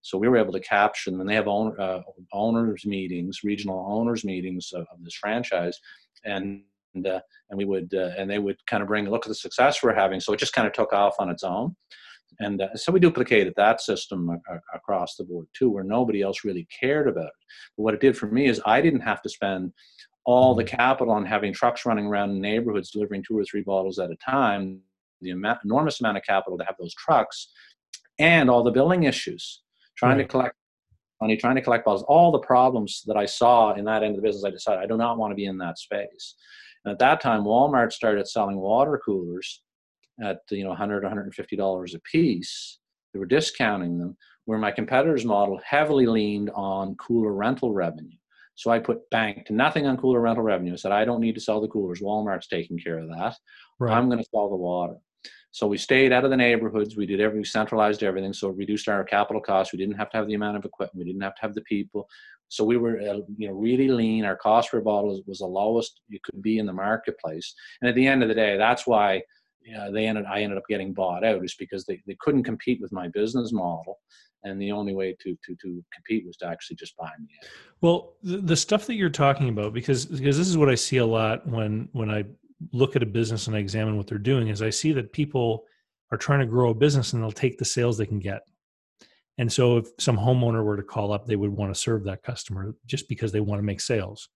so 0.01 0.17
we 0.17 0.27
were 0.27 0.37
able 0.37 0.53
to 0.53 0.59
capture. 0.59 1.09
And 1.09 1.27
they 1.27 1.33
have 1.33 1.47
owner, 1.47 1.79
uh, 1.79 2.01
owners 2.31 2.85
meetings, 2.85 3.39
regional 3.43 3.83
owners 3.89 4.23
meetings 4.23 4.71
of, 4.73 4.81
of 4.81 5.03
this 5.03 5.15
franchise, 5.15 5.79
and 6.25 6.61
and, 6.93 7.07
uh, 7.07 7.21
and 7.49 7.57
we 7.57 7.65
would 7.65 7.91
uh, 7.93 8.11
and 8.19 8.29
they 8.29 8.37
would 8.37 8.57
kind 8.67 8.83
of 8.83 8.87
bring 8.87 9.07
a 9.07 9.09
look 9.09 9.25
at 9.25 9.29
the 9.29 9.35
success 9.35 9.81
we're 9.81 9.95
having. 9.95 10.19
So 10.19 10.31
it 10.33 10.39
just 10.39 10.53
kind 10.53 10.67
of 10.67 10.73
took 10.73 10.93
off 10.93 11.15
on 11.17 11.31
its 11.31 11.43
own. 11.43 11.75
And 12.39 12.61
uh, 12.61 12.75
so 12.75 12.91
we 12.91 12.99
duplicated 12.99 13.53
that 13.57 13.81
system 13.81 14.29
a- 14.29 14.75
across 14.75 15.15
the 15.15 15.23
board 15.23 15.47
too, 15.53 15.69
where 15.69 15.83
nobody 15.83 16.21
else 16.21 16.43
really 16.43 16.67
cared 16.79 17.07
about 17.07 17.25
it. 17.25 17.45
But 17.75 17.83
what 17.83 17.93
it 17.93 18.01
did 18.01 18.17
for 18.17 18.27
me 18.27 18.47
is 18.47 18.61
I 18.65 18.81
didn't 18.81 19.01
have 19.01 19.21
to 19.23 19.29
spend 19.29 19.73
all 20.25 20.53
the 20.53 20.63
mm-hmm. 20.63 20.75
capital 20.75 21.13
on 21.13 21.25
having 21.25 21.53
trucks 21.53 21.85
running 21.85 22.05
around 22.05 22.31
in 22.31 22.41
neighborhoods 22.41 22.91
delivering 22.91 23.23
two 23.23 23.37
or 23.37 23.45
three 23.45 23.61
bottles 23.61 23.97
at 23.97 24.11
a 24.11 24.15
time, 24.17 24.79
the 25.21 25.31
amount, 25.31 25.59
enormous 25.63 25.99
amount 25.99 26.17
of 26.17 26.23
capital 26.23 26.57
to 26.57 26.65
have 26.65 26.75
those 26.79 26.93
trucks, 26.93 27.49
and 28.19 28.49
all 28.49 28.63
the 28.63 28.71
billing 28.71 29.03
issues, 29.03 29.61
trying 29.97 30.17
right. 30.17 30.23
to 30.23 30.27
collect 30.27 30.55
money, 31.21 31.37
trying 31.37 31.55
to 31.55 31.61
collect 31.61 31.85
bottles, 31.85 32.03
all 32.03 32.31
the 32.31 32.39
problems 32.39 33.03
that 33.07 33.17
I 33.17 33.25
saw 33.25 33.73
in 33.73 33.85
that 33.85 34.03
end 34.03 34.15
of 34.15 34.21
the 34.21 34.27
business, 34.27 34.43
I 34.43 34.51
decided 34.51 34.83
I 34.83 34.85
do 34.85 34.97
not 34.97 35.17
want 35.17 35.31
to 35.31 35.35
be 35.35 35.45
in 35.45 35.57
that 35.59 35.79
space. 35.79 36.35
And 36.85 36.91
at 36.91 36.99
that 36.99 37.21
time, 37.21 37.43
Walmart 37.43 37.91
started 37.91 38.27
selling 38.27 38.57
water 38.57 39.01
coolers 39.03 39.61
at 40.21 40.39
you 40.49 40.63
know 40.63 40.69
100 40.69 41.03
150 41.03 41.55
dollars 41.55 41.93
a 41.93 41.99
piece 41.99 42.79
they 43.13 43.19
were 43.19 43.25
discounting 43.25 43.97
them 43.97 44.17
where 44.45 44.57
my 44.57 44.71
competitors 44.71 45.25
model 45.25 45.59
heavily 45.65 46.05
leaned 46.05 46.49
on 46.51 46.95
cooler 46.95 47.33
rental 47.33 47.73
revenue. 47.73 48.15
So 48.55 48.71
i 48.71 48.79
put 48.79 49.09
banked 49.11 49.51
nothing 49.51 49.85
on 49.85 49.97
cooler 49.97 50.21
rental 50.21 50.43
revenue. 50.43 50.73
I 50.73 50.77
said 50.77 50.91
i 50.91 51.05
don't 51.05 51.21
need 51.21 51.35
to 51.35 51.41
sell 51.41 51.61
the 51.61 51.67
coolers. 51.67 52.01
Walmart's 52.01 52.47
taking 52.47 52.77
care 52.77 52.99
of 52.99 53.09
that. 53.09 53.35
Right. 53.79 53.95
i'm 53.95 54.07
going 54.07 54.19
to 54.19 54.29
sell 54.33 54.49
the 54.49 54.55
water. 54.55 54.95
So 55.51 55.65
we 55.65 55.77
stayed 55.77 56.13
out 56.13 56.23
of 56.23 56.29
the 56.29 56.37
neighborhoods. 56.37 56.95
We 56.95 57.07
did 57.07 57.19
every 57.19 57.43
centralized 57.43 58.03
everything. 58.03 58.33
So 58.33 58.49
it 58.49 58.57
reduced 58.57 58.87
our 58.87 59.03
capital 59.03 59.41
costs. 59.41 59.73
We 59.73 59.79
didn't 59.79 59.95
have 59.95 60.09
to 60.11 60.17
have 60.17 60.27
the 60.27 60.35
amount 60.35 60.57
of 60.57 60.65
equipment. 60.65 61.03
We 61.03 61.11
didn't 61.11 61.23
have 61.23 61.35
to 61.35 61.41
have 61.41 61.55
the 61.55 61.61
people. 61.61 62.07
So 62.49 62.63
we 62.63 62.77
were 62.77 62.99
uh, 62.99 63.21
you 63.37 63.47
know 63.47 63.53
really 63.53 63.87
lean. 63.87 64.23
Our 64.23 64.37
cost 64.37 64.71
per 64.71 64.81
bottle 64.81 65.21
was 65.25 65.39
the 65.39 65.45
lowest 65.45 66.01
you 66.07 66.19
could 66.23 66.41
be 66.41 66.59
in 66.59 66.65
the 66.65 66.73
marketplace. 66.73 67.53
And 67.81 67.89
at 67.89 67.95
the 67.95 68.07
end 68.07 68.23
of 68.23 68.29
the 68.29 68.35
day 68.35 68.57
that's 68.57 68.87
why 68.87 69.23
uh, 69.77 69.91
they 69.91 70.05
ended 70.05 70.25
I 70.25 70.41
ended 70.41 70.57
up 70.57 70.63
getting 70.69 70.93
bought 70.93 71.23
out 71.23 71.43
is 71.43 71.55
because 71.55 71.85
they, 71.85 72.01
they 72.07 72.17
couldn't 72.19 72.43
compete 72.43 72.79
with 72.81 72.91
my 72.91 73.07
business 73.07 73.51
model 73.51 73.99
and 74.43 74.61
the 74.61 74.71
only 74.71 74.93
way 74.93 75.15
to 75.19 75.37
to 75.45 75.55
to 75.61 75.83
compete 75.93 76.25
was 76.25 76.37
to 76.37 76.47
actually 76.47 76.75
just 76.75 76.95
buy 76.97 77.11
me 77.19 77.27
out. 77.43 77.49
Well, 77.81 78.13
the, 78.23 78.37
the 78.37 78.55
stuff 78.55 78.85
that 78.87 78.95
you're 78.95 79.09
talking 79.09 79.49
about 79.49 79.73
because 79.73 80.05
because 80.05 80.37
this 80.37 80.47
is 80.47 80.57
what 80.57 80.69
I 80.69 80.75
see 80.75 80.97
a 80.97 81.05
lot 81.05 81.47
when 81.47 81.89
when 81.91 82.09
I 82.09 82.25
look 82.71 82.95
at 82.95 83.03
a 83.03 83.07
business 83.07 83.47
and 83.47 83.55
I 83.55 83.59
examine 83.59 83.97
what 83.97 84.07
they're 84.07 84.17
doing 84.17 84.47
is 84.47 84.61
I 84.61 84.69
see 84.69 84.91
that 84.93 85.13
people 85.13 85.65
are 86.11 86.17
trying 86.17 86.39
to 86.39 86.45
grow 86.45 86.71
a 86.71 86.75
business 86.75 87.13
and 87.13 87.21
they'll 87.21 87.31
take 87.31 87.57
the 87.57 87.65
sales 87.65 87.97
they 87.97 88.05
can 88.05 88.19
get. 88.19 88.41
And 89.37 89.51
so 89.51 89.77
if 89.77 89.87
some 89.99 90.17
homeowner 90.17 90.63
were 90.63 90.77
to 90.77 90.83
call 90.83 91.11
up, 91.11 91.27
they 91.27 91.35
would 91.35 91.51
want 91.51 91.73
to 91.73 91.79
serve 91.79 92.03
that 92.05 92.23
customer 92.23 92.73
just 92.87 93.07
because 93.07 93.31
they 93.31 93.39
want 93.39 93.59
to 93.59 93.63
make 93.63 93.81
sales. 93.81 94.29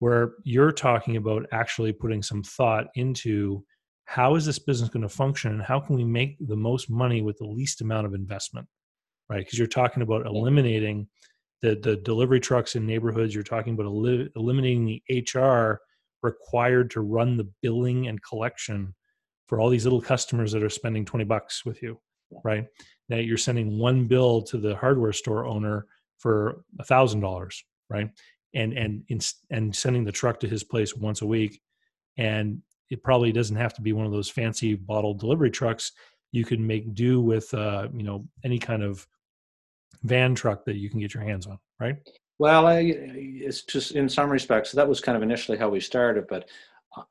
Where 0.00 0.32
you're 0.42 0.72
talking 0.72 1.16
about 1.16 1.46
actually 1.52 1.92
putting 1.92 2.22
some 2.22 2.42
thought 2.42 2.86
into 2.96 3.64
how 4.04 4.34
is 4.34 4.44
this 4.44 4.58
business 4.58 4.90
going 4.90 5.02
to 5.02 5.08
function 5.08 5.52
and 5.52 5.62
how 5.62 5.80
can 5.80 5.96
we 5.96 6.04
make 6.04 6.36
the 6.40 6.56
most 6.56 6.90
money 6.90 7.22
with 7.22 7.38
the 7.38 7.46
least 7.46 7.80
amount 7.80 8.06
of 8.06 8.14
investment 8.14 8.66
right? 9.30 9.38
Because 9.38 9.58
you're 9.58 9.66
talking 9.66 10.02
about 10.02 10.26
eliminating 10.26 11.08
the, 11.62 11.76
the 11.76 11.96
delivery 11.96 12.40
trucks 12.40 12.76
in 12.76 12.86
neighborhoods 12.86 13.34
you're 13.34 13.42
talking 13.42 13.74
about 13.74 13.86
el- 13.86 14.28
eliminating 14.36 14.84
the 14.86 15.24
hr 15.34 15.80
required 16.22 16.90
to 16.90 17.00
run 17.00 17.36
the 17.36 17.50
billing 17.62 18.08
and 18.08 18.22
collection 18.22 18.94
for 19.48 19.60
all 19.60 19.68
these 19.68 19.84
little 19.84 20.00
customers 20.00 20.52
that 20.52 20.62
are 20.62 20.70
spending 20.70 21.04
20 21.04 21.24
bucks 21.24 21.64
with 21.64 21.82
you 21.82 21.98
right? 22.42 22.66
Now 23.08 23.18
you're 23.18 23.36
sending 23.36 23.78
one 23.78 24.06
bill 24.06 24.42
to 24.42 24.58
the 24.58 24.74
hardware 24.74 25.12
store 25.12 25.46
owner 25.46 25.86
for 26.18 26.64
a 26.78 26.84
thousand 26.84 27.20
dollars 27.20 27.62
right? 27.90 28.10
And 28.54 28.72
and 28.72 29.02
and 29.50 29.74
sending 29.74 30.04
the 30.04 30.12
truck 30.12 30.40
to 30.40 30.48
his 30.48 30.64
place 30.64 30.94
once 30.94 31.22
a 31.22 31.26
week 31.26 31.60
and 32.16 32.62
it 32.90 33.02
probably 33.02 33.32
doesn't 33.32 33.56
have 33.56 33.74
to 33.74 33.82
be 33.82 33.92
one 33.92 34.06
of 34.06 34.12
those 34.12 34.28
fancy 34.28 34.74
bottle 34.74 35.14
delivery 35.14 35.50
trucks. 35.50 35.92
You 36.32 36.44
can 36.44 36.66
make 36.66 36.94
do 36.94 37.20
with 37.20 37.52
uh, 37.54 37.88
you 37.94 38.02
know 38.02 38.26
any 38.44 38.58
kind 38.58 38.82
of 38.82 39.06
van 40.02 40.34
truck 40.34 40.64
that 40.64 40.76
you 40.76 40.90
can 40.90 41.00
get 41.00 41.14
your 41.14 41.22
hands 41.22 41.46
on, 41.46 41.58
right? 41.80 41.96
Well, 42.38 42.66
I, 42.66 42.80
it's 42.80 43.62
just 43.62 43.92
in 43.92 44.08
some 44.08 44.28
respects 44.30 44.72
that 44.72 44.88
was 44.88 45.00
kind 45.00 45.16
of 45.16 45.22
initially 45.22 45.56
how 45.56 45.68
we 45.68 45.80
started, 45.80 46.26
but 46.28 46.48
uh, 46.96 47.02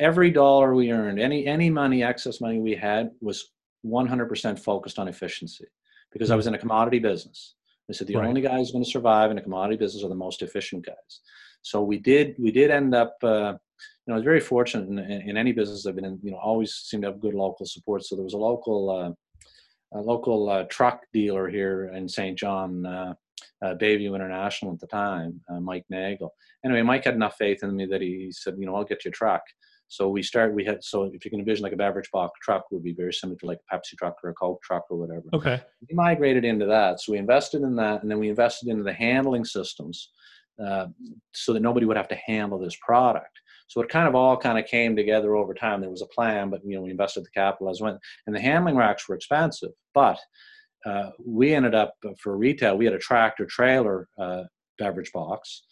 every 0.00 0.30
dollar 0.30 0.74
we 0.74 0.90
earned, 0.90 1.20
any 1.20 1.46
any 1.46 1.70
money, 1.70 2.02
excess 2.02 2.40
money 2.40 2.60
we 2.60 2.74
had, 2.74 3.10
was 3.20 3.52
100% 3.86 4.58
focused 4.58 4.98
on 4.98 5.08
efficiency 5.08 5.66
because 6.12 6.30
I 6.30 6.36
was 6.36 6.46
in 6.46 6.54
a 6.54 6.58
commodity 6.58 6.98
business. 6.98 7.54
I 7.90 7.94
said 7.94 8.06
the 8.06 8.16
right. 8.16 8.28
only 8.28 8.40
guys 8.40 8.70
going 8.70 8.84
to 8.84 8.90
survive 8.90 9.30
in 9.30 9.38
a 9.38 9.42
commodity 9.42 9.76
business 9.76 10.04
are 10.04 10.08
the 10.08 10.14
most 10.14 10.42
efficient 10.42 10.86
guys. 10.86 11.20
So 11.62 11.82
we 11.82 11.98
did 11.98 12.36
we 12.38 12.50
did 12.50 12.70
end 12.70 12.94
up. 12.94 13.16
Uh, 13.22 13.54
know, 14.08 14.14
I 14.14 14.16
was 14.16 14.24
very 14.24 14.40
fortunate 14.40 14.88
in, 14.88 14.98
in, 14.98 15.36
any 15.36 15.52
business 15.52 15.86
I've 15.86 15.94
been 15.94 16.04
in. 16.04 16.18
You 16.22 16.32
know, 16.32 16.38
always 16.38 16.74
seem 16.74 17.02
to 17.02 17.08
have 17.08 17.20
good 17.20 17.34
local 17.34 17.66
support. 17.66 18.04
So 18.04 18.16
there 18.16 18.24
was 18.24 18.34
a 18.34 18.38
local 18.38 18.90
uh, 18.90 19.12
a 19.94 20.00
local 20.00 20.48
uh, 20.48 20.64
truck 20.64 21.02
dealer 21.12 21.48
here 21.48 21.92
in 21.94 22.08
St. 22.08 22.38
John, 22.38 22.86
uh, 22.86 23.14
uh, 23.64 23.74
Bayview 23.74 24.14
International 24.14 24.72
at 24.72 24.80
the 24.80 24.86
time, 24.86 25.40
uh, 25.50 25.60
Mike 25.60 25.84
Nagel. 25.90 26.32
Anyway, 26.64 26.82
Mike 26.82 27.04
had 27.04 27.14
enough 27.14 27.36
faith 27.36 27.62
in 27.62 27.76
me 27.76 27.86
that 27.86 28.00
he, 28.00 28.24
he 28.24 28.32
said, 28.32 28.54
you 28.58 28.66
know, 28.66 28.74
I'll 28.74 28.84
get 28.84 29.04
you 29.04 29.10
a 29.10 29.12
truck. 29.12 29.42
So 29.88 30.08
we 30.08 30.22
start. 30.22 30.54
We 30.54 30.64
had 30.64 30.82
so 30.82 31.04
if 31.04 31.22
you 31.22 31.30
can 31.30 31.40
envision 31.40 31.62
like 31.62 31.74
a 31.74 31.76
beverage 31.76 32.10
box 32.10 32.32
truck 32.42 32.64
would 32.70 32.82
be 32.82 32.94
very 32.94 33.12
similar 33.12 33.38
to 33.40 33.46
like 33.46 33.58
a 33.70 33.76
Pepsi 33.76 33.94
truck 33.98 34.16
or 34.24 34.30
a 34.30 34.34
Coke 34.34 34.62
truck 34.62 34.84
or 34.88 34.96
whatever. 34.96 35.24
Okay. 35.34 35.60
We 35.86 35.94
migrated 35.94 36.46
into 36.46 36.64
that. 36.64 37.00
So 37.00 37.12
we 37.12 37.18
invested 37.18 37.60
in 37.60 37.76
that, 37.76 38.00
and 38.00 38.10
then 38.10 38.18
we 38.18 38.30
invested 38.30 38.70
into 38.70 38.84
the 38.84 38.92
handling 38.94 39.44
systems 39.44 40.08
uh, 40.64 40.86
so 41.34 41.52
that 41.52 41.60
nobody 41.60 41.84
would 41.84 41.98
have 41.98 42.08
to 42.08 42.18
handle 42.26 42.58
this 42.58 42.76
product. 42.80 43.38
So 43.68 43.80
it 43.80 43.88
kind 43.88 44.08
of 44.08 44.14
all 44.14 44.36
kind 44.36 44.58
of 44.58 44.66
came 44.66 44.96
together 44.96 45.34
over 45.34 45.54
time. 45.54 45.80
There 45.80 45.90
was 45.90 46.02
a 46.02 46.06
plan, 46.06 46.50
but 46.50 46.60
you 46.64 46.76
know 46.76 46.82
we 46.82 46.90
invested 46.90 47.24
the 47.24 47.30
capital 47.30 47.70
as 47.70 47.80
went, 47.80 47.98
and 48.26 48.34
the 48.34 48.40
handling 48.40 48.76
racks 48.76 49.08
were 49.08 49.14
expensive. 49.14 49.72
But 49.94 50.18
uh, 50.84 51.10
we 51.24 51.54
ended 51.54 51.74
up 51.74 51.94
uh, 52.04 52.10
for 52.20 52.36
retail. 52.36 52.76
We 52.76 52.84
had 52.84 52.94
a 52.94 52.98
tractor 52.98 53.46
trailer 53.46 54.08
uh, 54.18 54.44
beverage 54.78 55.12
box, 55.12 55.64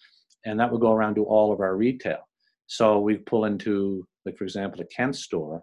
and 0.45 0.59
that 0.61 0.71
would 0.71 0.81
go 0.81 0.93
around 0.93 1.17
to 1.17 1.25
all 1.25 1.53
of 1.53 1.61
our 1.61 1.77
retail. 1.77 2.21
So 2.67 3.01
we 3.01 3.17
pull 3.17 3.45
into 3.47 4.07
like 4.25 4.37
for 4.37 4.45
example, 4.45 4.81
a 4.81 4.85
Kent 4.85 5.17
store, 5.17 5.63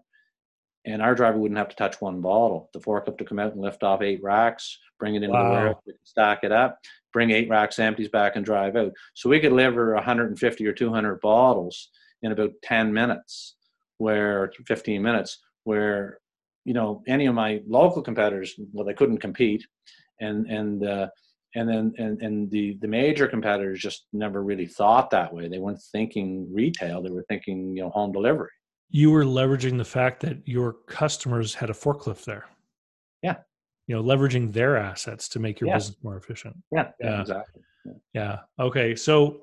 and 0.86 1.02
our 1.02 1.16
driver 1.16 1.38
wouldn't 1.38 1.58
have 1.58 1.70
to 1.70 1.76
touch 1.76 2.02
one 2.02 2.22
bottle. 2.22 2.70
The 2.74 2.80
forklift 2.80 3.18
to 3.20 3.26
come 3.26 3.40
out 3.40 3.54
and 3.54 3.62
lift 3.62 3.84
off 3.84 4.02
eight 4.02 4.22
racks, 4.24 4.78
bring 5.00 5.16
it 5.16 5.24
into 5.24 5.30
wow. 5.30 5.44
the 5.44 5.50
warehouse, 5.50 5.82
stack 6.04 6.44
it 6.44 6.52
up, 6.52 6.80
bring 7.14 7.32
eight 7.32 7.50
racks 7.50 7.80
empties 7.80 8.10
back 8.10 8.36
and 8.36 8.46
drive 8.46 8.76
out. 8.76 8.92
So 9.14 9.30
we 9.30 9.40
could 9.40 9.50
deliver 9.50 9.94
150 9.96 10.66
or 10.66 10.74
200 10.74 11.20
bottles 11.22 11.90
in 12.22 12.32
about 12.32 12.52
10 12.64 12.94
minutes, 12.94 13.56
where 13.98 14.52
15 14.66 15.02
minutes, 15.02 15.40
where 15.64 16.20
you 16.66 16.74
know 16.74 17.02
any 17.08 17.26
of 17.26 17.36
my 17.36 17.62
local 17.68 18.02
competitors, 18.02 18.54
well, 18.74 18.86
they 18.86 18.94
couldn't 18.94 19.20
compete, 19.20 19.66
and 20.20 20.46
and 20.48 20.86
uh, 20.86 21.08
and 21.56 21.68
then 21.70 21.94
and, 21.98 22.22
and 22.22 22.52
the 22.52 22.78
the 22.82 22.88
major 22.88 23.28
competitors 23.28 23.80
just 23.80 24.08
never 24.14 24.44
really 24.44 24.68
thought 24.68 25.10
that 25.12 25.34
way. 25.34 25.48
They 25.48 25.60
weren't 25.60 25.82
thinking 25.92 26.48
retail. 26.54 27.02
They 27.02 27.10
were 27.10 27.26
thinking 27.30 27.76
you 27.76 27.84
know 27.84 27.90
home 27.90 28.12
delivery. 28.12 28.50
You 28.90 29.12
were 29.12 29.26
leveraging 29.26 29.78
the 29.78 29.86
fact 29.86 30.22
that 30.22 30.48
your 30.48 30.74
customers 30.88 31.54
had 31.54 31.70
a 31.70 31.74
forklift 31.74 32.24
there. 32.24 32.46
Yeah. 33.22 33.36
You 33.88 33.96
know 33.96 34.04
leveraging 34.04 34.54
their 34.54 34.78
assets 34.78 35.28
to 35.30 35.40
make 35.40 35.60
your 35.60 35.70
yeah. 35.70 35.76
business 35.76 35.98
more 36.04 36.18
efficient. 36.18 36.56
Yeah, 36.72 36.90
yeah. 37.00 37.22
exactly. 37.22 37.62
Yeah. 37.86 37.94
yeah. 38.14 38.66
Okay. 38.66 38.96
So 38.96 39.42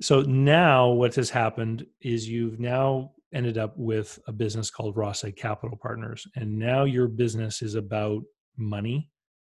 so 0.00 0.22
now 0.22 0.90
what 0.90 1.14
has 1.14 1.30
happened 1.30 1.86
is 2.00 2.28
you've 2.28 2.60
now 2.60 3.12
ended 3.34 3.58
up 3.58 3.76
with 3.76 4.18
a 4.26 4.32
business 4.32 4.70
called 4.70 4.96
Rossite 4.96 5.36
Capital 5.36 5.76
Partners 5.76 6.26
and 6.36 6.58
now 6.58 6.84
your 6.84 7.08
business 7.08 7.62
is 7.62 7.74
about 7.74 8.22
money 8.56 9.10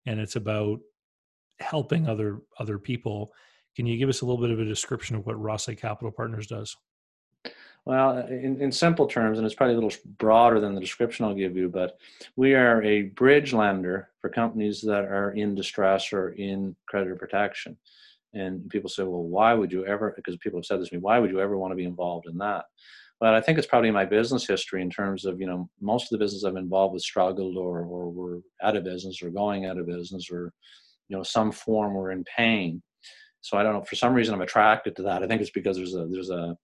and 0.06 0.18
it's 0.20 0.36
about 0.36 0.80
helping 1.60 2.08
other 2.08 2.40
other 2.58 2.78
people. 2.78 3.32
Can 3.76 3.86
you 3.86 3.96
give 3.96 4.08
us 4.08 4.22
a 4.22 4.26
little 4.26 4.40
bit 4.40 4.50
of 4.50 4.58
a 4.58 4.64
description 4.64 5.16
of 5.16 5.26
what 5.26 5.40
Rossite 5.40 5.78
Capital 5.78 6.10
Partners 6.10 6.46
does? 6.46 6.76
Well, 7.86 8.18
uh, 8.18 8.26
in, 8.26 8.60
in 8.60 8.70
simple 8.70 9.06
terms, 9.06 9.38
and 9.38 9.46
it's 9.46 9.54
probably 9.54 9.74
a 9.74 9.80
little 9.80 9.98
broader 10.18 10.60
than 10.60 10.74
the 10.74 10.80
description 10.80 11.24
I'll 11.24 11.34
give 11.34 11.56
you, 11.56 11.68
but 11.68 11.98
we 12.36 12.54
are 12.54 12.82
a 12.82 13.02
bridge 13.02 13.54
lender 13.54 14.10
for 14.20 14.28
companies 14.28 14.82
that 14.82 15.04
are 15.04 15.32
in 15.32 15.54
distress 15.54 16.12
or 16.12 16.30
in 16.30 16.76
creditor 16.86 17.16
protection. 17.16 17.78
And 18.32 18.68
people 18.68 18.88
say, 18.88 19.02
well, 19.02 19.22
why 19.22 19.54
would 19.54 19.72
you 19.72 19.84
ever, 19.86 20.12
because 20.14 20.36
people 20.36 20.58
have 20.58 20.64
said 20.64 20.80
this 20.80 20.90
to 20.90 20.96
me, 20.96 21.00
why 21.00 21.18
would 21.18 21.30
you 21.30 21.40
ever 21.40 21.58
want 21.58 21.72
to 21.72 21.76
be 21.76 21.84
involved 21.84 22.26
in 22.28 22.38
that? 22.38 22.64
But 23.18 23.34
I 23.34 23.40
think 23.40 23.58
it's 23.58 23.66
probably 23.66 23.90
my 23.90 24.04
business 24.04 24.46
history 24.46 24.82
in 24.82 24.88
terms 24.88 25.24
of, 25.24 25.40
you 25.40 25.46
know, 25.46 25.68
most 25.80 26.04
of 26.04 26.10
the 26.10 26.24
business 26.24 26.44
I've 26.44 26.56
involved 26.56 26.94
with 26.94 27.02
struggled 27.02 27.56
or, 27.56 27.80
or 27.80 28.10
were 28.10 28.40
out 28.62 28.76
of 28.76 28.84
business 28.84 29.20
or 29.22 29.30
going 29.30 29.66
out 29.66 29.78
of 29.78 29.86
business 29.86 30.30
or 30.30 30.52
you 31.10 31.16
know 31.16 31.22
some 31.22 31.52
form 31.52 31.92
were 31.92 32.12
in 32.12 32.24
pain. 32.24 32.82
So 33.42 33.58
i 33.58 33.62
don't 33.62 33.74
know 33.74 33.84
for 33.84 33.96
some 33.96 34.14
reason 34.14 34.34
i'm 34.34 34.40
attracted 34.40 34.96
to 34.96 35.02
that. 35.02 35.22
I 35.22 35.26
think 35.26 35.42
it's 35.42 35.50
because 35.50 35.76
there's 35.76 35.94
a 35.94 36.06
there's 36.10 36.30
a 36.30 36.56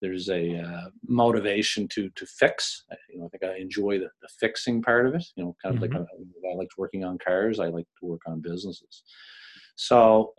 there's 0.00 0.28
a 0.30 0.58
uh, 0.58 0.88
motivation 1.06 1.86
to 1.88 2.10
to 2.16 2.26
fix. 2.26 2.84
You 3.10 3.20
know 3.20 3.26
i 3.26 3.28
think 3.28 3.44
i 3.44 3.58
enjoy 3.58 3.98
the, 3.98 4.08
the 4.22 4.28
fixing 4.40 4.82
part 4.82 5.06
of 5.06 5.14
it 5.14 5.24
you 5.36 5.44
know 5.44 5.54
kind 5.62 5.76
of 5.76 5.82
mm-hmm. 5.82 5.98
like 5.98 6.08
I, 6.48 6.52
I 6.52 6.54
liked 6.54 6.78
working 6.78 7.04
on 7.04 7.18
cars. 7.24 7.60
I 7.60 7.66
like 7.68 7.86
to 8.00 8.06
work 8.06 8.22
on 8.26 8.40
businesses. 8.40 9.04
So 9.76 10.34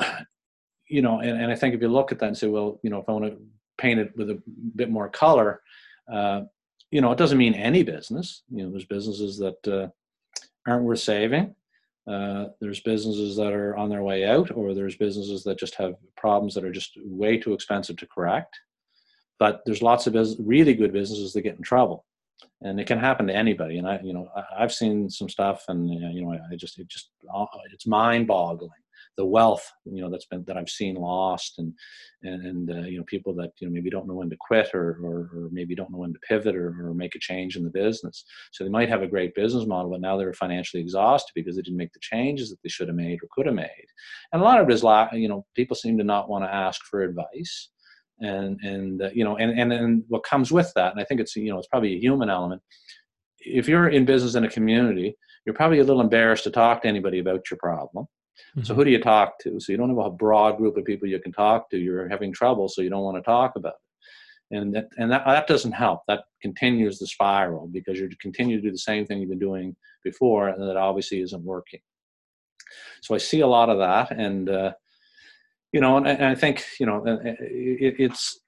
you 0.93 1.01
know 1.01 1.19
and, 1.19 1.41
and 1.41 1.51
i 1.51 1.55
think 1.55 1.73
if 1.73 1.81
you 1.81 1.87
look 1.87 2.11
at 2.11 2.19
that 2.19 2.27
and 2.27 2.37
say 2.37 2.47
well 2.47 2.79
you 2.83 2.89
know 2.89 2.99
if 2.99 3.09
i 3.09 3.11
want 3.11 3.25
to 3.25 3.37
paint 3.77 3.99
it 3.99 4.11
with 4.15 4.29
a 4.29 4.41
bit 4.75 4.89
more 4.89 5.09
color 5.09 5.61
uh, 6.11 6.41
you 6.91 7.01
know 7.01 7.11
it 7.11 7.17
doesn't 7.17 7.37
mean 7.37 7.55
any 7.55 7.83
business 7.83 8.43
you 8.49 8.63
know 8.63 8.71
there's 8.71 8.85
businesses 8.85 9.37
that 9.37 9.59
uh, 9.67 9.87
aren't 10.67 10.83
worth 10.83 10.99
saving 10.99 11.55
uh, 12.05 12.47
there's 12.59 12.81
businesses 12.81 13.37
that 13.37 13.53
are 13.53 13.77
on 13.77 13.89
their 13.89 14.03
way 14.03 14.25
out, 14.25 14.51
or 14.51 14.73
there's 14.73 14.97
businesses 14.97 15.43
that 15.43 15.57
just 15.57 15.75
have 15.75 15.95
problems 16.17 16.53
that 16.53 16.65
are 16.65 16.71
just 16.71 16.97
way 16.97 17.37
too 17.37 17.53
expensive 17.53 17.95
to 17.95 18.07
correct. 18.07 18.59
But 19.39 19.61
there's 19.65 19.81
lots 19.81 20.05
of 20.05 20.15
really 20.39 20.73
good 20.73 20.91
businesses 20.91 21.31
that 21.31 21.43
get 21.43 21.55
in 21.55 21.63
trouble, 21.63 22.05
and 22.61 22.77
it 22.77 22.87
can 22.87 22.99
happen 22.99 23.27
to 23.27 23.35
anybody. 23.35 23.77
And 23.77 23.87
I, 23.87 24.01
you 24.03 24.13
know, 24.13 24.27
I, 24.35 24.63
have 24.63 24.73
seen 24.73 25.09
some 25.09 25.29
stuff, 25.29 25.63
and 25.69 25.89
you 25.89 26.25
know, 26.25 26.37
I 26.51 26.55
just, 26.57 26.77
it 26.77 26.89
just, 26.89 27.09
uh, 27.33 27.45
it's 27.71 27.87
mind-boggling 27.87 28.82
the 29.17 29.25
wealth 29.25 29.69
you 29.85 30.01
know 30.01 30.09
that's 30.09 30.25
been 30.25 30.43
that 30.47 30.57
I've 30.57 30.69
seen 30.69 30.95
lost 30.95 31.55
and 31.59 31.73
and, 32.23 32.45
and 32.45 32.71
uh, 32.71 32.87
you 32.87 32.97
know 32.97 33.03
people 33.05 33.33
that 33.35 33.51
you 33.59 33.67
know 33.67 33.73
maybe 33.73 33.89
don't 33.89 34.07
know 34.07 34.15
when 34.15 34.29
to 34.29 34.37
quit 34.39 34.69
or 34.73 34.99
or, 35.03 35.29
or 35.35 35.49
maybe 35.51 35.75
don't 35.75 35.91
know 35.91 35.99
when 35.99 36.13
to 36.13 36.19
pivot 36.27 36.55
or, 36.55 36.75
or 36.81 36.93
make 36.93 37.15
a 37.15 37.19
change 37.19 37.55
in 37.55 37.63
the 37.63 37.69
business. 37.69 38.25
So 38.51 38.63
they 38.63 38.69
might 38.69 38.89
have 38.89 39.03
a 39.03 39.07
great 39.07 39.35
business 39.35 39.67
model, 39.67 39.91
but 39.91 40.01
now 40.01 40.17
they're 40.17 40.33
financially 40.33 40.81
exhausted 40.81 41.31
because 41.35 41.55
they 41.55 41.61
didn't 41.61 41.77
make 41.77 41.93
the 41.93 41.99
changes 42.01 42.49
that 42.49 42.57
they 42.63 42.69
should 42.69 42.87
have 42.87 42.97
made 42.97 43.19
or 43.21 43.27
could 43.31 43.45
have 43.45 43.55
made. 43.55 43.85
And 44.31 44.41
a 44.41 44.45
lot 44.45 44.59
of 44.59 44.69
it 44.69 44.73
is 44.73 44.83
you 45.13 45.27
know 45.27 45.45
people 45.55 45.75
seem 45.75 45.97
to 45.97 46.03
not 46.03 46.29
want 46.29 46.43
to 46.43 46.53
ask 46.53 46.81
for 46.89 47.01
advice 47.01 47.69
and 48.19 48.59
and 48.61 49.01
uh, 49.01 49.09
you 49.13 49.23
know 49.23 49.37
and, 49.37 49.59
and 49.59 49.73
and 49.73 50.03
what 50.07 50.23
comes 50.23 50.51
with 50.51 50.71
that 50.75 50.91
and 50.91 51.01
i 51.01 51.03
think 51.03 51.19
it's 51.19 51.35
you 51.35 51.49
know 51.49 51.57
it's 51.57 51.67
probably 51.67 51.95
a 51.95 51.99
human 51.99 52.29
element 52.29 52.61
if 53.39 53.67
you're 53.67 53.89
in 53.89 54.05
business 54.05 54.35
in 54.35 54.43
a 54.43 54.49
community 54.49 55.15
you're 55.45 55.55
probably 55.55 55.79
a 55.79 55.83
little 55.83 56.01
embarrassed 56.01 56.43
to 56.43 56.51
talk 56.51 56.81
to 56.81 56.87
anybody 56.87 57.19
about 57.19 57.41
your 57.49 57.57
problem 57.57 58.05
Mm-hmm. 58.55 58.63
So 58.63 58.75
who 58.75 58.83
do 58.83 58.91
you 58.91 58.99
talk 58.99 59.39
to? 59.39 59.59
So 59.59 59.71
you 59.71 59.77
don't 59.77 59.89
have 59.89 59.97
a 59.97 60.09
broad 60.09 60.57
group 60.57 60.77
of 60.77 60.85
people 60.85 61.07
you 61.07 61.19
can 61.19 61.31
talk 61.31 61.69
to. 61.69 61.77
You're 61.77 62.09
having 62.09 62.33
trouble, 62.33 62.69
so 62.69 62.81
you 62.81 62.89
don't 62.89 63.03
want 63.03 63.17
to 63.17 63.23
talk 63.23 63.55
about 63.55 63.73
it. 63.73 64.57
And 64.57 64.75
that 64.75 64.87
and 64.97 65.11
that, 65.11 65.25
that 65.25 65.47
doesn't 65.47 65.71
help. 65.71 66.01
That 66.07 66.23
continues 66.41 66.99
the 66.99 67.07
spiral 67.07 67.67
because 67.67 67.99
you're 67.99 68.09
continue 68.21 68.57
to 68.57 68.61
do 68.61 68.71
the 68.71 68.77
same 68.77 69.05
thing 69.05 69.19
you've 69.19 69.29
been 69.29 69.39
doing 69.39 69.75
before, 70.03 70.49
and 70.49 70.61
that 70.61 70.77
obviously 70.77 71.21
isn't 71.21 71.43
working. 71.43 71.79
So 73.01 73.15
I 73.15 73.17
see 73.17 73.41
a 73.41 73.47
lot 73.47 73.69
of 73.69 73.79
that, 73.79 74.11
and 74.11 74.49
uh, 74.49 74.73
you 75.71 75.81
know, 75.81 75.97
and, 75.97 76.07
and, 76.07 76.25
I 76.25 76.35
think 76.35 76.63
you 76.79 76.85
know, 76.85 77.03
it, 77.05 77.95
it's 77.99 78.39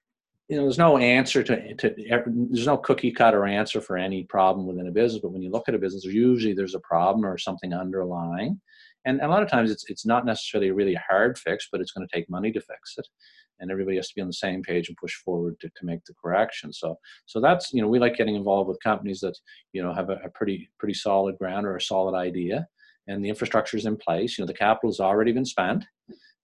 you 0.48 0.56
know, 0.56 0.62
there's 0.62 0.78
no 0.78 0.96
answer 0.96 1.42
to, 1.42 1.74
to 1.74 1.94
there's 1.96 2.66
no 2.66 2.76
cookie 2.76 3.10
cutter 3.10 3.46
answer 3.46 3.80
for 3.80 3.96
any 3.96 4.24
problem 4.24 4.66
within 4.66 4.86
a 4.86 4.92
business. 4.92 5.20
But 5.20 5.32
when 5.32 5.42
you 5.42 5.50
look 5.50 5.68
at 5.68 5.74
a 5.74 5.78
business, 5.78 6.04
usually 6.04 6.54
there's 6.54 6.76
a 6.76 6.80
problem 6.80 7.26
or 7.26 7.36
something 7.36 7.72
underlying, 7.72 8.60
and 9.06 9.20
a 9.20 9.28
lot 9.28 9.42
of 9.42 9.48
times 9.48 9.70
it's 9.70 9.84
it's 9.88 10.04
not 10.04 10.26
necessarily 10.26 10.70
really 10.70 10.94
a 10.94 11.04
hard 11.08 11.38
fix 11.38 11.68
but 11.70 11.80
it's 11.80 11.92
going 11.92 12.06
to 12.06 12.14
take 12.14 12.28
money 12.28 12.52
to 12.52 12.60
fix 12.60 12.94
it. 12.98 13.06
And 13.58 13.70
everybody 13.70 13.96
has 13.96 14.08
to 14.08 14.14
be 14.14 14.20
on 14.20 14.26
the 14.26 14.34
same 14.34 14.62
page 14.62 14.88
and 14.88 14.96
push 14.98 15.14
forward 15.14 15.58
to, 15.60 15.68
to 15.68 15.86
make 15.86 16.04
the 16.04 16.14
correction. 16.22 16.72
So 16.72 16.98
so 17.24 17.40
that's 17.40 17.72
you 17.72 17.80
know 17.80 17.88
we 17.88 17.98
like 17.98 18.16
getting 18.16 18.36
involved 18.36 18.68
with 18.68 18.82
companies 18.82 19.20
that 19.20 19.38
you 19.72 19.82
know 19.82 19.94
have 19.94 20.10
a, 20.10 20.18
a 20.24 20.30
pretty 20.30 20.68
pretty 20.78 20.94
solid 20.94 21.38
ground 21.38 21.66
or 21.66 21.76
a 21.76 21.80
solid 21.80 22.16
idea. 22.16 22.66
And 23.08 23.24
the 23.24 23.28
infrastructure 23.28 23.76
is 23.76 23.86
in 23.86 23.96
place 23.96 24.36
you 24.36 24.42
know 24.42 24.46
the 24.46 24.54
capital 24.54 24.90
has 24.90 25.00
already 25.00 25.32
been 25.32 25.46
spent. 25.46 25.84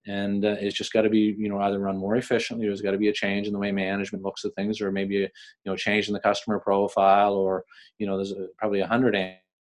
And 0.05 0.45
uh, 0.45 0.57
it's 0.59 0.77
just 0.77 0.93
got 0.93 1.03
to 1.03 1.11
be 1.11 1.35
you 1.37 1.49
know 1.49 1.61
either 1.61 1.79
run 1.79 1.99
more 1.99 2.17
efficiently 2.17 2.67
there's 2.67 2.81
got 2.81 2.93
to 2.93 2.99
be 2.99 3.09
a 3.09 3.13
change 3.13 3.47
in 3.47 3.53
the 3.53 3.59
way 3.59 3.73
management 3.73 4.25
looks 4.25 4.45
at 4.45 4.55
things 4.55 4.81
or 4.81 4.91
maybe 4.91 5.19
a 5.19 5.21
you 5.27 5.31
know 5.67 5.77
change 5.77 6.09
in 6.09 6.15
the 6.15 6.21
customer 6.21 6.59
profile 6.59 7.35
or 7.35 7.65
you 7.99 8.07
know 8.07 8.17
there's 8.17 8.33
a, 8.33 8.47
probably 8.59 8.81
a 8.81 8.87
hundred 8.87 9.15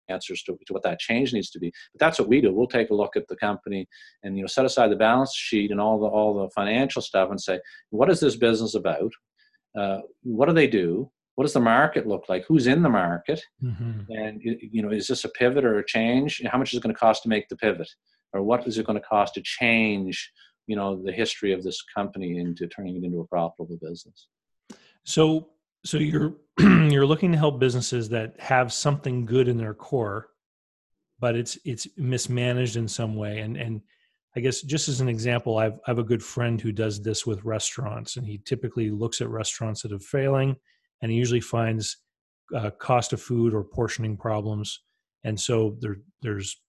answers 0.10 0.44
to, 0.44 0.58
to 0.66 0.74
what 0.74 0.84
that 0.84 1.00
change 1.00 1.34
needs 1.34 1.50
to 1.52 1.60
be. 1.60 1.72
But 1.94 2.00
that's 2.00 2.20
what 2.20 2.28
we 2.28 2.42
do. 2.42 2.54
We'll 2.54 2.68
take 2.68 2.90
a 2.90 2.96
look 2.96 3.16
at 3.16 3.28
the 3.28 3.36
company 3.36 3.88
and 4.24 4.36
you 4.38 4.44
know 4.44 4.48
set 4.48 4.66
aside 4.66 4.90
the 4.90 4.96
balance 4.96 5.36
sheet 5.36 5.72
and 5.72 5.80
all 5.80 6.00
the 6.00 6.08
all 6.08 6.42
the 6.42 6.50
financial 6.52 7.02
stuff 7.02 7.30
and 7.30 7.40
say, 7.40 7.60
what 7.90 8.10
is 8.10 8.20
this 8.20 8.36
business 8.36 8.76
about? 8.76 9.12
Uh, 9.78 10.00
what 10.24 10.48
do 10.48 10.54
they 10.54 10.68
do? 10.68 11.10
What 11.36 11.46
does 11.46 11.54
the 11.54 11.60
market 11.60 12.08
look 12.08 12.26
like? 12.30 12.46
Who's 12.48 12.68
in 12.68 12.84
the 12.84 12.90
market? 12.90 13.42
Mm-hmm. 13.64 14.12
And 14.12 14.42
you 14.44 14.84
know, 14.84 14.92
is 14.92 15.08
this 15.08 15.26
a 15.26 15.30
pivot 15.30 15.66
or 15.66 15.80
a 15.80 15.86
change? 15.86 16.42
How 16.46 16.58
much 16.58 16.74
is 16.74 16.78
it 16.78 16.84
going 16.84 16.94
to 16.94 17.00
cost 17.00 17.24
to 17.24 17.30
make 17.30 17.50
the 17.50 17.56
pivot, 17.56 17.90
or 18.34 18.44
what 18.44 18.68
is 18.68 18.78
it 18.78 18.86
going 18.86 19.00
to 19.00 19.08
cost 19.08 19.34
to 19.36 19.42
change? 19.42 20.32
You 20.68 20.76
know, 20.76 21.02
the 21.04 21.12
history 21.12 21.52
of 21.52 21.64
this 21.64 21.82
company 21.96 22.38
into 22.38 22.68
turning 22.68 22.96
it 22.96 23.04
into 23.04 23.20
a 23.20 23.28
profitable 23.28 23.78
business. 23.82 24.28
So 25.04 25.50
so 25.86 25.98
you're 25.98 26.36
you're 26.60 27.06
looking 27.06 27.32
to 27.32 27.38
help 27.38 27.60
businesses 27.60 28.10
that 28.10 28.40
have 28.40 28.72
something 28.72 29.26
good 29.26 29.48
in 29.48 29.58
their 29.58 29.74
core, 29.74 30.30
but 31.20 31.36
it's 31.36 31.58
it's 31.66 31.88
mismanaged 31.98 32.76
in 32.76 32.88
some 32.88 33.16
way. 33.16 33.40
And 33.40 33.58
and 33.58 33.82
I 34.36 34.40
guess 34.40 34.62
just 34.62 34.88
as 34.88 35.02
an 35.02 35.10
example, 35.10 35.58
I've 35.58 35.80
I 35.88 35.92
have 35.92 36.00
a 36.00 36.04
good 36.04 36.24
friend 36.24 36.60
who 36.60 36.72
does 36.72 37.02
this 37.02 37.26
with 37.26 37.44
restaurants, 37.44 38.18
and 38.18 38.26
he 38.26 38.40
typically 38.46 38.90
looks 38.90 39.22
at 39.22 39.30
restaurants 39.30 39.82
that 39.82 39.92
are 39.92 40.00
failing, 40.00 40.56
and 41.02 41.12
he 41.12 41.18
usually 41.18 41.42
finds 41.42 41.98
uh, 42.56 42.70
cost 42.72 43.14
of 43.14 43.22
food 43.22 43.54
or 43.54 43.64
portioning 43.64 44.18
problems, 44.18 44.80
and 45.24 45.40
so 45.40 45.78
there 45.80 45.98
there's 46.22 46.60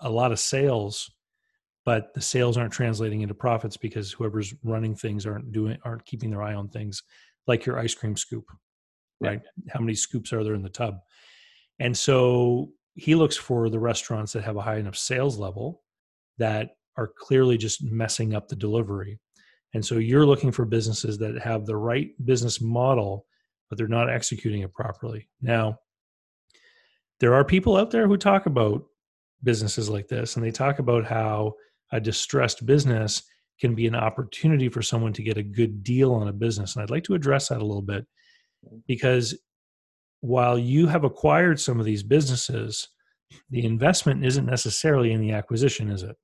a 0.00 0.10
lot 0.10 0.32
of 0.32 0.40
sales, 0.40 1.10
but 1.84 2.12
the 2.14 2.20
sales 2.20 2.56
aren't 2.56 2.72
translating 2.72 3.20
into 3.20 3.34
profits 3.34 3.76
because 3.76 4.10
whoever's 4.10 4.52
running 4.64 4.96
things 4.96 5.26
aren't 5.26 5.52
doing 5.52 5.78
aren't 5.84 6.06
keeping 6.06 6.30
their 6.30 6.42
eye 6.42 6.54
on 6.54 6.68
things, 6.68 7.02
like 7.46 7.66
your 7.66 7.78
ice 7.78 7.94
cream 7.94 8.16
scoop, 8.16 8.44
right? 9.20 9.40
Yeah. 9.64 9.72
How 9.72 9.80
many 9.80 9.94
scoops 9.94 10.32
are 10.32 10.44
there 10.44 10.54
in 10.54 10.62
the 10.62 10.68
tub? 10.68 10.98
And 11.78 11.96
so 11.96 12.70
he 12.94 13.14
looks 13.14 13.36
for 13.36 13.70
the 13.70 13.78
restaurants 13.78 14.32
that 14.32 14.44
have 14.44 14.56
a 14.56 14.62
high 14.62 14.76
enough 14.76 14.96
sales 14.96 15.38
level 15.38 15.82
that 16.38 16.76
are 16.96 17.10
clearly 17.18 17.56
just 17.56 17.82
messing 17.82 18.34
up 18.34 18.48
the 18.48 18.56
delivery. 18.56 19.18
And 19.74 19.84
so 19.84 19.96
you're 19.96 20.26
looking 20.26 20.52
for 20.52 20.64
businesses 20.64 21.18
that 21.18 21.40
have 21.40 21.64
the 21.64 21.76
right 21.76 22.10
business 22.24 22.60
model, 22.60 23.26
but 23.68 23.78
they're 23.78 23.88
not 23.88 24.10
executing 24.10 24.62
it 24.62 24.74
properly. 24.74 25.28
Now, 25.40 25.78
there 27.20 27.34
are 27.34 27.44
people 27.44 27.76
out 27.76 27.90
there 27.90 28.06
who 28.06 28.16
talk 28.16 28.46
about 28.46 28.84
businesses 29.42 29.88
like 29.88 30.08
this, 30.08 30.36
and 30.36 30.44
they 30.44 30.50
talk 30.50 30.78
about 30.78 31.04
how 31.04 31.54
a 31.90 32.00
distressed 32.00 32.66
business 32.66 33.22
can 33.62 33.76
be 33.76 33.86
an 33.86 33.94
opportunity 33.94 34.68
for 34.68 34.82
someone 34.82 35.12
to 35.12 35.22
get 35.22 35.38
a 35.38 35.42
good 35.42 35.84
deal 35.84 36.12
on 36.12 36.26
a 36.26 36.32
business. 36.32 36.74
And 36.74 36.82
I'd 36.82 36.90
like 36.90 37.04
to 37.04 37.14
address 37.14 37.48
that 37.48 37.62
a 37.62 37.64
little 37.64 37.80
bit 37.80 38.04
because 38.88 39.38
while 40.20 40.58
you 40.58 40.88
have 40.88 41.04
acquired 41.04 41.60
some 41.60 41.78
of 41.78 41.86
these 41.86 42.02
businesses, 42.02 42.88
the 43.50 43.64
investment 43.64 44.26
isn't 44.26 44.46
necessarily 44.46 45.12
in 45.12 45.20
the 45.20 45.30
acquisition, 45.30 45.90
is 45.90 46.02
it? 46.02 46.16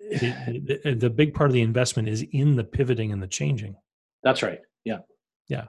the, 0.20 0.80
the, 0.84 0.94
the, 0.94 1.10
big 1.10 1.34
part 1.34 1.50
of 1.50 1.54
the 1.54 1.62
investment 1.62 2.08
is 2.08 2.24
in 2.30 2.54
the 2.54 2.62
pivoting 2.62 3.10
and 3.10 3.20
the 3.20 3.26
changing. 3.26 3.74
That's 4.22 4.44
right. 4.44 4.60
Yeah. 4.84 4.98
Yeah. 5.48 5.64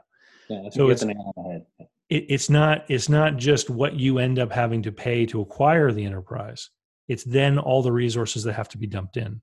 Yeah. 0.49 0.69
So 0.69 0.89
it's, 0.91 1.01
it, 1.01 1.65
it's 2.09 2.47
not 2.47 2.85
it's 2.89 3.09
not 3.09 3.37
just 3.37 3.71
what 3.71 3.95
you 3.95 4.19
end 4.19 4.37
up 4.37 4.51
having 4.51 4.83
to 4.83 4.91
pay 4.91 5.25
to 5.25 5.41
acquire 5.41 5.91
the 5.91 6.05
enterprise. 6.05 6.69
It's 7.07 7.23
then 7.23 7.57
all 7.57 7.81
the 7.81 7.91
resources 7.91 8.43
that 8.43 8.53
have 8.53 8.69
to 8.69 8.77
be 8.77 8.87
dumped 8.87 9.17
in. 9.17 9.41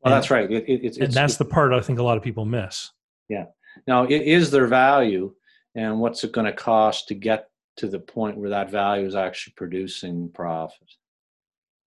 Well, 0.00 0.12
and, 0.12 0.22
that's 0.22 0.30
right. 0.30 0.50
It, 0.50 0.64
it's, 0.66 0.98
and 0.98 1.12
that's 1.12 1.36
the 1.36 1.44
part 1.44 1.72
I 1.72 1.80
think 1.80 1.98
a 1.98 2.02
lot 2.02 2.16
of 2.16 2.22
people 2.22 2.44
miss. 2.44 2.90
Yeah. 3.28 3.46
Now, 3.86 4.04
it 4.04 4.22
is 4.22 4.50
their 4.50 4.66
value, 4.66 5.34
and 5.74 6.00
what's 6.00 6.24
it 6.24 6.32
going 6.32 6.46
to 6.46 6.52
cost 6.52 7.08
to 7.08 7.14
get 7.14 7.48
to 7.76 7.88
the 7.88 7.98
point 7.98 8.38
where 8.38 8.50
that 8.50 8.70
value 8.70 9.06
is 9.06 9.14
actually 9.14 9.54
producing 9.56 10.30
profit? 10.32 10.88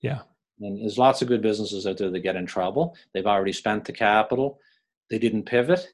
Yeah. 0.01 0.21
And 0.61 0.81
there's 0.81 0.97
lots 0.97 1.21
of 1.21 1.27
good 1.27 1.41
businesses 1.41 1.87
out 1.87 1.97
there 1.97 2.11
that 2.11 2.19
get 2.19 2.35
in 2.35 2.45
trouble. 2.45 2.95
They've 3.13 3.25
already 3.25 3.53
spent 3.53 3.85
the 3.85 3.93
capital. 3.93 4.59
They 5.09 5.17
didn't 5.17 5.43
pivot. 5.43 5.87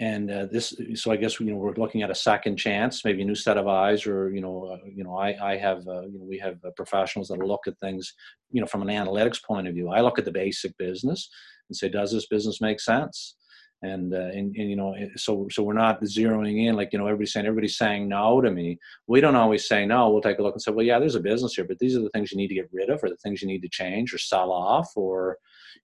And 0.00 0.28
uh, 0.28 0.46
this, 0.46 0.74
so 0.94 1.12
I 1.12 1.16
guess 1.16 1.38
you 1.38 1.46
know 1.46 1.56
we're 1.56 1.74
looking 1.74 2.02
at 2.02 2.10
a 2.10 2.16
second 2.16 2.56
chance, 2.56 3.04
maybe 3.04 3.22
a 3.22 3.24
new 3.24 3.36
set 3.36 3.56
of 3.56 3.68
eyes, 3.68 4.06
or 4.06 4.34
you 4.34 4.40
know, 4.40 4.64
uh, 4.72 4.86
you 4.92 5.04
know, 5.04 5.16
I, 5.16 5.52
I 5.52 5.56
have, 5.56 5.86
uh, 5.86 6.02
you 6.02 6.18
know, 6.18 6.24
we 6.24 6.38
have 6.38 6.56
uh, 6.64 6.70
professionals 6.76 7.28
that 7.28 7.38
look 7.38 7.68
at 7.68 7.78
things, 7.78 8.12
you 8.50 8.60
know, 8.60 8.66
from 8.66 8.82
an 8.82 8.88
analytics 8.88 9.42
point 9.42 9.68
of 9.68 9.74
view. 9.74 9.90
I 9.90 10.00
look 10.00 10.18
at 10.18 10.24
the 10.24 10.32
basic 10.32 10.76
business 10.78 11.30
and 11.68 11.76
say, 11.76 11.88
does 11.88 12.10
this 12.12 12.26
business 12.26 12.60
make 12.60 12.80
sense? 12.80 13.36
and, 13.84 14.14
uh, 14.14 14.16
and 14.16 14.56
and 14.56 14.70
you 14.70 14.76
know 14.76 14.94
so 15.16 15.46
so 15.50 15.62
we're 15.62 15.74
not 15.74 16.00
zeroing 16.02 16.66
in 16.66 16.74
like 16.74 16.92
you 16.92 16.98
know 16.98 17.06
everybody's 17.06 17.32
saying 17.32 17.46
everybody's 17.46 17.76
saying 17.76 18.08
no 18.08 18.40
to 18.40 18.50
me 18.50 18.78
we 19.06 19.20
don't 19.20 19.36
always 19.36 19.68
say 19.68 19.84
no 19.84 20.08
we'll 20.08 20.22
take 20.22 20.38
a 20.38 20.42
look 20.42 20.54
and 20.54 20.62
say 20.62 20.72
well 20.72 20.84
yeah 20.84 20.98
there's 20.98 21.14
a 21.14 21.20
business 21.20 21.54
here 21.54 21.64
but 21.64 21.78
these 21.78 21.96
are 21.96 22.00
the 22.00 22.10
things 22.10 22.32
you 22.32 22.38
need 22.38 22.48
to 22.48 22.54
get 22.54 22.68
rid 22.72 22.88
of 22.88 23.02
or 23.02 23.10
the 23.10 23.16
things 23.16 23.42
you 23.42 23.48
need 23.48 23.62
to 23.62 23.68
change 23.68 24.12
or 24.14 24.18
sell 24.18 24.50
off 24.50 24.90
or 24.96 25.36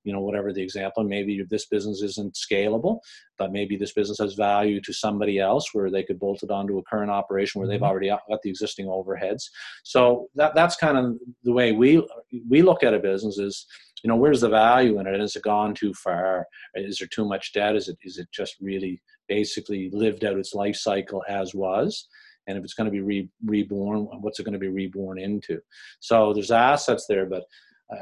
you 0.05 0.13
know 0.13 0.21
whatever 0.21 0.53
the 0.53 0.63
example 0.63 1.05
maybe 1.05 1.45
this 1.49 1.67
business 1.67 2.03
isn't 2.03 2.35
scalable 2.35 3.01
but 3.41 3.53
maybe 3.53 3.75
this 3.75 3.95
business 3.95 4.19
has 4.19 4.35
value 4.35 4.83
to 4.83 4.93
somebody 4.93 5.39
else 5.39 5.71
where 5.73 5.91
they 5.91 6.03
could 6.03 6.21
bolt 6.21 6.43
it 6.43 6.51
onto 6.51 6.77
a 6.77 6.83
current 6.85 7.11
operation 7.11 7.59
where 7.59 7.67
they've 7.67 7.81
mm-hmm. 7.81 7.91
already 7.91 8.09
got 8.09 8.43
the 8.43 8.51
existing 8.51 8.87
overheads. 8.87 9.45
So 9.83 10.29
that 10.35 10.55
that's 10.55 10.77
kind 10.77 10.99
of 10.99 11.17
the 11.43 11.53
way 11.53 11.73
we 11.73 12.07
we 12.49 12.61
look 12.61 12.85
at 12.85 12.95
a 12.95 12.99
business 12.99 13.39
is 13.39 13.67
you 14.05 14.09
know 14.09 14.17
where's 14.17 14.43
the 14.43 14.51
value 14.51 15.01
in 15.01 15.07
it? 15.07 15.19
Has 15.19 15.37
it 15.37 15.43
gone 15.43 15.75
too 15.75 15.95
far? 15.95 16.47
Is 16.75 16.99
there 16.99 17.09
too 17.09 17.25
much 17.25 17.55
debt? 17.55 17.77
Is 17.77 17.89
it 17.89 17.97
is 18.03 18.19
it 18.19 18.29
just 18.31 18.57
really 18.61 19.01
basically 19.27 19.89
lived 19.93 20.25
out 20.25 20.39
its 20.39 20.55
life 20.55 20.77
cycle 20.77 21.25
as 21.27 21.55
was? 21.55 22.09
And 22.47 22.59
if 22.59 22.65
it's 22.65 22.75
going 22.75 22.87
to 22.87 22.91
be 22.91 23.01
re- 23.01 23.31
reborn 23.45 24.01
what's 24.21 24.39
it 24.39 24.45
going 24.45 24.53
to 24.53 24.59
be 24.59 24.69
reborn 24.69 25.19
into? 25.19 25.61
So 26.01 26.35
there's 26.35 26.51
assets 26.51 27.07
there 27.09 27.25
but 27.25 27.45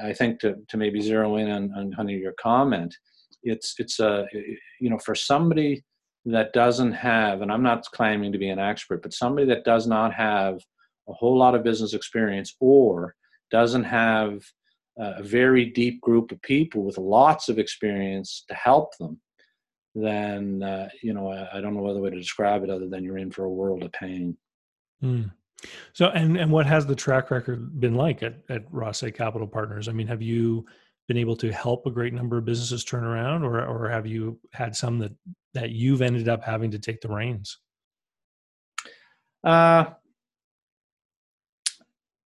i 0.02 0.12
think 0.12 0.38
to, 0.40 0.56
to 0.68 0.76
maybe 0.76 1.00
zero 1.00 1.36
in 1.36 1.50
on, 1.50 1.72
on, 1.76 1.94
on 1.98 2.08
your 2.08 2.34
comment 2.40 2.94
it's 3.42 3.74
it's 3.78 4.00
a 4.00 4.26
you 4.80 4.90
know 4.90 4.98
for 4.98 5.14
somebody 5.14 5.82
that 6.24 6.52
doesn't 6.52 6.92
have 6.92 7.42
and 7.42 7.50
i'm 7.50 7.62
not 7.62 7.84
claiming 7.94 8.32
to 8.32 8.38
be 8.38 8.48
an 8.48 8.58
expert 8.58 9.02
but 9.02 9.12
somebody 9.12 9.46
that 9.46 9.64
does 9.64 9.86
not 9.86 10.12
have 10.12 10.58
a 11.08 11.12
whole 11.12 11.38
lot 11.38 11.54
of 11.54 11.64
business 11.64 11.94
experience 11.94 12.54
or 12.60 13.14
doesn't 13.50 13.84
have 13.84 14.42
a 14.98 15.22
very 15.22 15.64
deep 15.64 16.00
group 16.00 16.32
of 16.32 16.42
people 16.42 16.82
with 16.82 16.98
lots 16.98 17.48
of 17.48 17.58
experience 17.58 18.44
to 18.48 18.54
help 18.54 18.96
them, 18.98 19.20
then 19.94 20.62
uh, 20.62 20.88
you 21.02 21.14
know 21.14 21.30
I, 21.30 21.58
I, 21.58 21.60
don't 21.60 21.74
know 21.74 21.86
other 21.86 22.00
way 22.00 22.10
to 22.10 22.16
describe 22.16 22.64
it 22.64 22.70
other 22.70 22.88
than 22.88 23.04
you're 23.04 23.18
in 23.18 23.30
for 23.30 23.44
a 23.44 23.50
world 23.50 23.84
of 23.84 23.92
pain. 23.92 24.36
Mm. 25.02 25.30
So, 25.92 26.06
and 26.06 26.36
and 26.36 26.50
what 26.50 26.66
has 26.66 26.86
the 26.86 26.94
track 26.94 27.30
record 27.30 27.80
been 27.80 27.94
like 27.94 28.22
at 28.22 28.42
at 28.48 28.70
Rothesay 28.70 29.14
Capital 29.14 29.46
Partners? 29.46 29.88
I 29.88 29.92
mean, 29.92 30.06
have 30.06 30.22
you 30.22 30.66
been 31.08 31.16
able 31.16 31.36
to 31.36 31.52
help 31.52 31.86
a 31.86 31.90
great 31.90 32.12
number 32.12 32.38
of 32.38 32.44
businesses 32.44 32.84
turn 32.84 33.04
around, 33.04 33.42
or 33.42 33.64
or 33.64 33.88
have 33.88 34.06
you 34.06 34.38
had 34.52 34.76
some 34.76 34.98
that 34.98 35.12
that 35.54 35.70
you've 35.70 36.02
ended 36.02 36.28
up 36.28 36.44
having 36.44 36.70
to 36.70 36.78
take 36.78 37.00
the 37.00 37.08
reins? 37.08 37.58
Uh, 39.42 39.84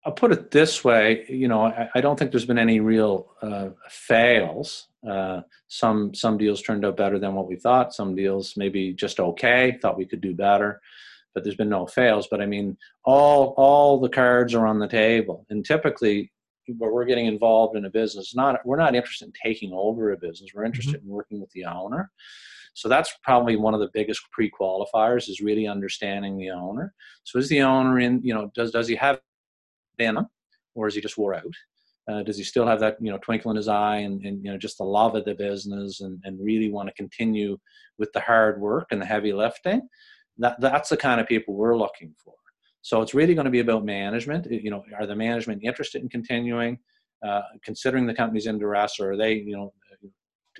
I'll 0.07 0.13
put 0.13 0.31
it 0.31 0.51
this 0.51 0.85
way, 0.85 1.25
you 1.27 1.49
know, 1.49 1.63
I, 1.65 1.89
I 1.95 1.99
don't 1.99 2.17
think 2.17 2.31
there's 2.31 2.45
been 2.45 2.57
any 2.57 2.79
real 2.79 3.33
uh, 3.41 3.69
fails. 3.89 4.87
Uh, 5.05 5.41
some 5.67 6.13
some 6.13 6.37
deals 6.37 6.61
turned 6.61 6.85
out 6.85 6.95
better 6.95 7.19
than 7.19 7.35
what 7.35 7.49
we 7.49 7.57
thought. 7.57 7.93
Some 7.93 8.15
deals 8.15 8.55
maybe 8.55 8.93
just 8.93 9.19
okay, 9.19 9.77
thought 9.81 9.97
we 9.97 10.05
could 10.05 10.21
do 10.21 10.33
better, 10.33 10.79
but 11.33 11.43
there's 11.43 11.55
been 11.55 11.69
no 11.69 11.85
fails. 11.85 12.27
But 12.29 12.41
I 12.41 12.45
mean, 12.45 12.77
all 13.05 13.53
all 13.57 13.99
the 13.99 14.09
cards 14.09 14.53
are 14.53 14.67
on 14.67 14.79
the 14.79 14.87
table, 14.87 15.45
and 15.49 15.65
typically, 15.65 16.31
where 16.77 16.91
we're 16.91 17.05
getting 17.05 17.27
involved 17.27 17.75
in 17.77 17.85
a 17.85 17.89
business, 17.89 18.35
not 18.35 18.59
we're 18.65 18.77
not 18.77 18.95
interested 18.95 19.25
in 19.25 19.33
taking 19.43 19.71
over 19.73 20.11
a 20.11 20.17
business. 20.17 20.51
We're 20.53 20.65
interested 20.65 20.95
mm-hmm. 20.95 21.09
in 21.09 21.15
working 21.15 21.39
with 21.39 21.51
the 21.51 21.65
owner. 21.65 22.11
So 22.73 22.87
that's 22.87 23.11
probably 23.23 23.55
one 23.55 23.73
of 23.73 23.79
the 23.79 23.89
biggest 23.91 24.21
pre-qualifiers 24.31 25.29
is 25.29 25.41
really 25.41 25.65
understanding 25.65 26.37
the 26.37 26.51
owner. 26.51 26.93
So 27.23 27.39
is 27.39 27.49
the 27.49 27.63
owner 27.63 27.99
in, 27.99 28.21
you 28.23 28.35
know, 28.35 28.51
does 28.53 28.71
does 28.71 28.87
he 28.87 28.95
have 28.95 29.19
him, 29.97 30.27
or 30.75 30.87
is 30.87 30.93
he 30.93 31.01
just 31.01 31.17
wore 31.17 31.33
out? 31.33 31.53
Uh, 32.07 32.23
does 32.23 32.37
he 32.37 32.43
still 32.43 32.65
have 32.65 32.79
that 32.79 32.95
you 33.01 33.11
know 33.11 33.17
twinkle 33.17 33.51
in 33.51 33.57
his 33.57 33.67
eye 33.67 33.97
and, 33.97 34.23
and 34.23 34.43
you 34.43 34.51
know 34.51 34.57
just 34.57 34.77
the 34.77 34.83
love 34.83 35.15
of 35.15 35.25
the 35.25 35.33
business 35.33 36.01
and, 36.01 36.21
and 36.23 36.39
really 36.39 36.69
want 36.69 36.87
to 36.87 36.93
continue 36.93 37.57
with 37.97 38.11
the 38.13 38.19
hard 38.19 38.61
work 38.61 38.87
and 38.91 39.01
the 39.01 39.05
heavy 39.05 39.33
lifting? 39.33 39.81
That 40.39 40.59
that's 40.59 40.89
the 40.89 40.97
kind 40.97 41.19
of 41.19 41.27
people 41.27 41.55
we're 41.55 41.77
looking 41.77 42.13
for. 42.23 42.33
So 42.81 43.01
it's 43.01 43.13
really 43.13 43.33
going 43.33 43.45
to 43.45 43.51
be 43.51 43.59
about 43.59 43.85
management. 43.85 44.47
You 44.49 44.71
know, 44.71 44.83
are 44.97 45.07
the 45.07 45.15
management 45.15 45.63
interested 45.63 46.01
in 46.01 46.09
continuing, 46.09 46.79
uh, 47.25 47.41
considering 47.63 48.05
the 48.05 48.13
company's 48.13 48.47
in 48.47 48.59
duress, 48.59 48.99
or 48.99 49.11
are 49.11 49.17
they 49.17 49.33
you 49.33 49.55
know 49.55 49.73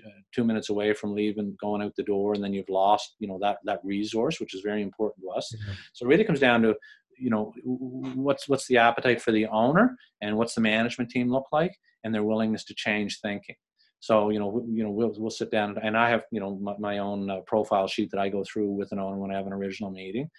uh, 0.06 0.10
two 0.34 0.44
minutes 0.44 0.70
away 0.70 0.94
from 0.94 1.14
leaving, 1.14 1.56
going 1.62 1.82
out 1.82 1.96
the 1.96 2.04
door, 2.04 2.34
and 2.34 2.44
then 2.44 2.54
you've 2.54 2.70
lost 2.70 3.16
you 3.20 3.28
know 3.28 3.40
that 3.42 3.58
that 3.66 3.80
resource, 3.84 4.40
which 4.40 4.54
is 4.54 4.62
very 4.62 4.82
important 4.82 5.24
to 5.24 5.30
us. 5.32 5.54
Mm-hmm. 5.54 5.74
So 5.94 6.06
it 6.06 6.10
really 6.10 6.24
comes 6.24 6.40
down 6.40 6.62
to 6.64 6.76
you 7.18 7.30
know 7.30 7.54
what's 7.64 8.48
what's 8.48 8.68
the 8.68 8.78
appetite 8.78 9.22
for 9.22 9.32
the 9.32 9.48
owner 9.48 9.98
and 10.22 10.38
what's 10.38 10.56
the 10.56 10.62
management 10.62 11.10
team 11.10 11.32
look 11.32 11.48
like 11.52 11.76
and 12.04 12.14
their 12.14 12.24
willingness 12.24 12.64
to 12.66 12.76
change 12.76 13.20
thinking 13.22 13.56
so 14.00 14.30
you 14.30 14.40
know 14.40 14.64
you 14.70 14.84
know 14.84 14.92
we'll 14.92 15.14
we'll 15.18 15.30
sit 15.30 15.52
down 15.52 15.76
and 15.82 15.98
i 15.98 16.10
have 16.10 16.22
you 16.32 16.40
know 16.40 16.58
my, 16.58 16.74
my 16.80 16.98
own 17.00 17.30
uh, 17.30 17.40
profile 17.48 17.88
sheet 17.88 18.10
that 18.12 18.20
i 18.20 18.30
go 18.30 18.44
through 18.44 18.70
with 18.70 18.92
an 18.92 19.00
owner 19.00 19.18
when 19.18 19.32
i 19.32 19.36
have 19.36 19.48
an 19.48 19.54
original 19.54 19.92
meeting. 19.92 20.30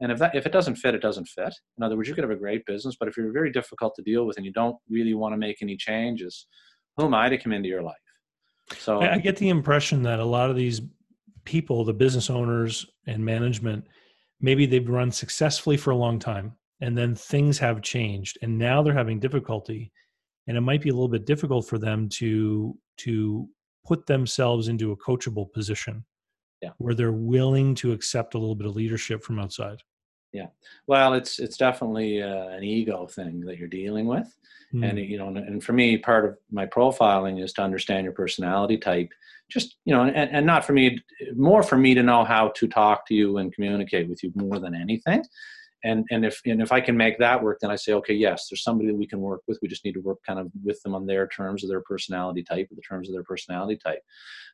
And 0.00 0.10
if 0.10 0.18
that 0.18 0.34
if 0.34 0.44
it 0.44 0.52
doesn't 0.52 0.74
fit 0.74 0.94
it 0.94 1.02
doesn't 1.02 1.28
fit. 1.28 1.54
In 1.78 1.84
other 1.84 1.96
words 1.96 2.08
you 2.08 2.14
could 2.14 2.24
have 2.24 2.30
a 2.30 2.36
great 2.36 2.66
business 2.66 2.96
but 2.98 3.08
if 3.08 3.16
you're 3.16 3.32
very 3.32 3.52
difficult 3.52 3.94
to 3.96 4.02
deal 4.02 4.26
with 4.26 4.36
and 4.36 4.44
you 4.44 4.52
don't 4.52 4.76
really 4.90 5.14
want 5.14 5.32
to 5.32 5.36
make 5.36 5.58
any 5.62 5.76
changes 5.76 6.46
who 6.96 7.04
am 7.04 7.14
i 7.14 7.28
to 7.28 7.38
come 7.38 7.52
into 7.52 7.68
your 7.68 7.82
life? 7.82 7.94
So 8.76 9.00
i 9.00 9.18
get 9.18 9.36
the 9.36 9.50
impression 9.50 10.02
that 10.02 10.18
a 10.18 10.24
lot 10.24 10.50
of 10.50 10.56
these 10.56 10.80
people 11.44 11.84
the 11.84 11.92
business 11.92 12.28
owners 12.30 12.86
and 13.06 13.24
management 13.24 13.86
maybe 14.40 14.66
they've 14.66 14.88
run 14.88 15.10
successfully 15.12 15.76
for 15.76 15.90
a 15.90 15.96
long 15.96 16.18
time 16.18 16.56
and 16.80 16.98
then 16.98 17.14
things 17.14 17.58
have 17.58 17.80
changed 17.80 18.36
and 18.42 18.58
now 18.58 18.82
they're 18.82 18.92
having 18.92 19.20
difficulty 19.20 19.92
and 20.46 20.56
it 20.56 20.60
might 20.60 20.82
be 20.82 20.90
a 20.90 20.92
little 20.92 21.08
bit 21.08 21.26
difficult 21.26 21.66
for 21.66 21.78
them 21.78 22.08
to 22.08 22.76
to 22.98 23.48
put 23.86 24.06
themselves 24.06 24.68
into 24.68 24.92
a 24.92 24.96
coachable 24.96 25.52
position 25.52 26.04
yeah. 26.62 26.70
where 26.78 26.94
they're 26.94 27.12
willing 27.12 27.74
to 27.74 27.92
accept 27.92 28.34
a 28.34 28.38
little 28.38 28.54
bit 28.54 28.66
of 28.66 28.74
leadership 28.74 29.22
from 29.22 29.38
outside 29.38 29.78
yeah 30.32 30.46
well 30.86 31.14
it's 31.14 31.38
it's 31.38 31.56
definitely 31.56 32.22
uh, 32.22 32.48
an 32.48 32.62
ego 32.62 33.06
thing 33.06 33.40
that 33.40 33.58
you're 33.58 33.68
dealing 33.68 34.06
with 34.06 34.36
mm. 34.74 34.88
and 34.88 34.98
you 34.98 35.18
know 35.18 35.28
and 35.28 35.62
for 35.62 35.72
me 35.72 35.96
part 35.96 36.24
of 36.24 36.36
my 36.50 36.66
profiling 36.66 37.42
is 37.42 37.52
to 37.52 37.62
understand 37.62 38.04
your 38.04 38.12
personality 38.12 38.76
type 38.76 39.08
just 39.50 39.76
you 39.84 39.94
know 39.94 40.02
and, 40.02 40.30
and 40.30 40.46
not 40.46 40.64
for 40.64 40.72
me 40.72 40.98
more 41.36 41.62
for 41.62 41.76
me 41.76 41.94
to 41.94 42.02
know 42.02 42.24
how 42.24 42.48
to 42.56 42.66
talk 42.66 43.06
to 43.06 43.14
you 43.14 43.38
and 43.38 43.54
communicate 43.54 44.08
with 44.08 44.22
you 44.22 44.32
more 44.34 44.58
than 44.58 44.74
anything 44.74 45.22
and 45.84 46.04
and 46.10 46.24
if 46.24 46.40
and 46.44 46.60
if 46.60 46.72
I 46.72 46.80
can 46.80 46.96
make 46.96 47.18
that 47.18 47.42
work, 47.42 47.58
then 47.60 47.70
I 47.70 47.76
say, 47.76 47.92
okay, 47.94 48.14
yes, 48.14 48.48
there's 48.48 48.62
somebody 48.62 48.88
that 48.88 48.96
we 48.96 49.06
can 49.06 49.20
work 49.20 49.42
with. 49.46 49.58
We 49.62 49.68
just 49.68 49.84
need 49.84 49.94
to 49.94 50.00
work 50.00 50.18
kind 50.26 50.38
of 50.38 50.50
with 50.64 50.82
them 50.82 50.94
on 50.94 51.06
their 51.06 51.28
terms 51.28 51.62
of 51.62 51.70
their 51.70 51.82
personality 51.82 52.42
type, 52.42 52.68
or 52.70 52.74
the 52.74 52.82
terms 52.82 53.08
of 53.08 53.14
their 53.14 53.24
personality 53.24 53.78
type. 53.84 54.00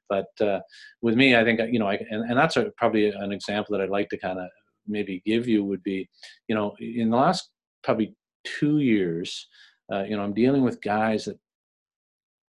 But 0.08 0.28
uh, 0.40 0.60
with 1.02 1.14
me, 1.14 1.36
I 1.36 1.44
think 1.44 1.60
you 1.72 1.78
know, 1.78 1.88
I, 1.88 1.94
and, 2.10 2.28
and 2.28 2.36
that's 2.36 2.56
a, 2.56 2.70
probably 2.76 3.08
an 3.08 3.32
example 3.32 3.72
that 3.72 3.82
I'd 3.82 3.90
like 3.90 4.08
to 4.10 4.18
kind 4.18 4.38
of 4.38 4.48
maybe 4.86 5.22
give 5.24 5.48
you 5.48 5.64
would 5.64 5.82
be, 5.82 6.08
you 6.48 6.54
know, 6.54 6.74
in 6.80 7.10
the 7.10 7.16
last 7.16 7.50
probably 7.82 8.14
two 8.44 8.78
years, 8.78 9.48
uh, 9.92 10.02
you 10.02 10.16
know, 10.16 10.22
I'm 10.22 10.34
dealing 10.34 10.62
with 10.62 10.82
guys 10.82 11.26
that, 11.26 11.38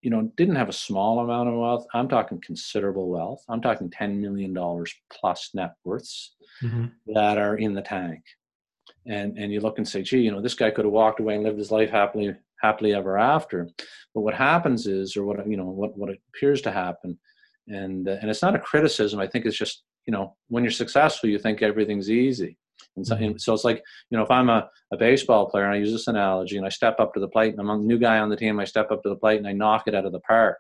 you 0.02 0.10
know, 0.10 0.32
didn't 0.36 0.56
have 0.56 0.70
a 0.70 0.74
small 0.74 1.20
amount 1.20 1.50
of 1.50 1.56
wealth. 1.56 1.86
I'm 1.94 2.08
talking 2.08 2.42
considerable 2.42 3.10
wealth. 3.10 3.44
I'm 3.50 3.62
talking 3.62 3.90
$10 3.90 4.20
million 4.20 4.56
plus 5.12 5.52
net 5.54 5.74
worths 5.84 6.36
mm-hmm. 6.64 6.88
that 7.14 7.38
are 7.38 7.58
in 7.58 7.74
the 7.74 7.82
tank. 7.82 8.24
And, 9.08 9.38
and 9.38 9.52
you 9.52 9.62
look 9.62 9.78
and 9.78 9.88
say, 9.88 10.04
gee, 10.04 10.20
you 10.20 10.32
know, 10.32 10.42
this 10.42 10.54
guy 10.54 10.70
could 10.70 10.86
have 10.86 10.94
walked 10.94 11.20
away 11.20 11.36
and 11.36 11.44
lived 11.44 11.58
his 11.58 11.72
life 11.72 11.90
happily, 11.90 12.36
happily 12.62 12.94
ever 12.94 13.18
after. 13.18 13.68
But 14.14 14.22
what 14.22 14.36
happens 14.36 14.86
is, 14.86 15.18
or 15.18 15.26
what, 15.26 15.48
you 15.48 15.58
know, 15.58 15.66
what, 15.66 15.98
what 15.98 16.10
appears 16.36 16.62
to 16.62 16.72
happen, 16.72 17.18
and, 17.68 18.08
uh, 18.08 18.18
and 18.22 18.30
it's 18.30 18.42
not 18.42 18.56
a 18.56 18.60
criticism. 18.60 19.20
I 19.20 19.28
think 19.28 19.46
it's 19.46 19.58
just, 19.58 19.84
you 20.06 20.12
know, 20.12 20.36
when 20.50 20.64
you're 20.64 20.72
successful, 20.72 21.30
you 21.30 21.40
think 21.40 21.62
everything's 21.62 22.12
easy 22.12 22.58
and 22.96 23.08
so, 23.08 23.16
and 23.16 23.42
so, 23.42 23.54
it's 23.54 23.64
like, 23.64 23.84
you 24.10 24.18
know, 24.18 24.24
if 24.24 24.32
I'm 24.32 24.50
a, 24.50 24.70
a 24.92 24.98
baseball 24.98 25.50
player 25.50 25.66
and 25.66 25.74
I 25.74 25.78
use 25.78 25.92
this 25.92 26.08
analogy 26.08 26.58
and 26.58 26.66
I 26.66 26.70
step 26.70 27.00
up 27.00 27.14
to 27.14 27.20
the 27.20 27.28
plate 27.28 27.54
and 27.54 27.62
I'm 27.62 27.70
a 27.70 27.78
new 27.78 27.98
guy 27.98 28.20
on 28.20 28.30
the 28.30 28.36
team, 28.36 28.60
I 28.60 28.66
step 28.66 28.92
up 28.92 29.04
to 29.04 29.10
the 29.10 29.16
plate 29.16 29.38
and 29.38 29.48
I 29.48 29.54
knock 29.54 29.84
it 29.88 29.96
out 29.96 30.06
of 30.06 30.12
the 30.12 30.20
park. 30.20 30.58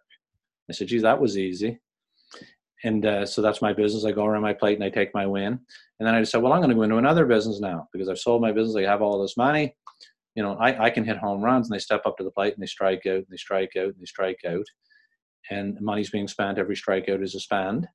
I 0.70 0.74
said, 0.74 0.88
geez, 0.88 1.02
that 1.02 1.20
was 1.20 1.38
easy. 1.38 1.80
And 2.84 3.06
uh, 3.06 3.26
so 3.26 3.42
that's 3.42 3.62
my 3.62 3.74
business. 3.74 4.06
I 4.06 4.12
go 4.12 4.26
around 4.26 4.42
my 4.42 4.54
plate 4.54 4.76
and 4.76 4.84
I 4.84 4.90
take 4.90 5.14
my 5.14 5.26
win. 5.28 5.60
And 6.00 6.08
then 6.08 6.16
I 6.16 6.24
said, 6.24 6.42
well, 6.42 6.54
I'm 6.54 6.60
going 6.60 6.70
to 6.70 6.76
go 6.76 6.82
into 6.84 6.98
another 6.98 7.26
business 7.26 7.60
now 7.60 7.88
because 7.94 8.10
I've 8.10 8.18
sold 8.18 8.42
my 8.42 8.52
business. 8.52 8.76
I 8.76 8.90
have 8.90 9.02
all 9.02 9.22
this 9.22 9.38
money. 9.38 9.76
You 10.36 10.44
know, 10.44 10.56
I, 10.56 10.86
I 10.86 10.90
can 10.90 11.04
hit 11.04 11.18
home 11.18 11.42
runs 11.42 11.70
and 11.70 11.76
they 11.76 11.82
step 11.82 12.02
up 12.06 12.18
to 12.18 12.24
the 12.24 12.32
plate 12.32 12.54
and 12.54 12.62
they 12.64 12.68
strike 12.68 13.06
out 13.06 13.18
and 13.18 13.28
they 13.30 13.38
strike 13.38 13.74
out 13.78 13.86
and 13.86 13.96
they 14.00 14.06
strike 14.06 14.40
out. 14.48 14.66
And 15.50 15.80
money's 15.82 16.10
being 16.10 16.28
spent. 16.28 16.58
Every 16.58 16.76
strikeout 16.76 17.24
is 17.24 17.36
a 17.36 17.40
spend 17.40 17.88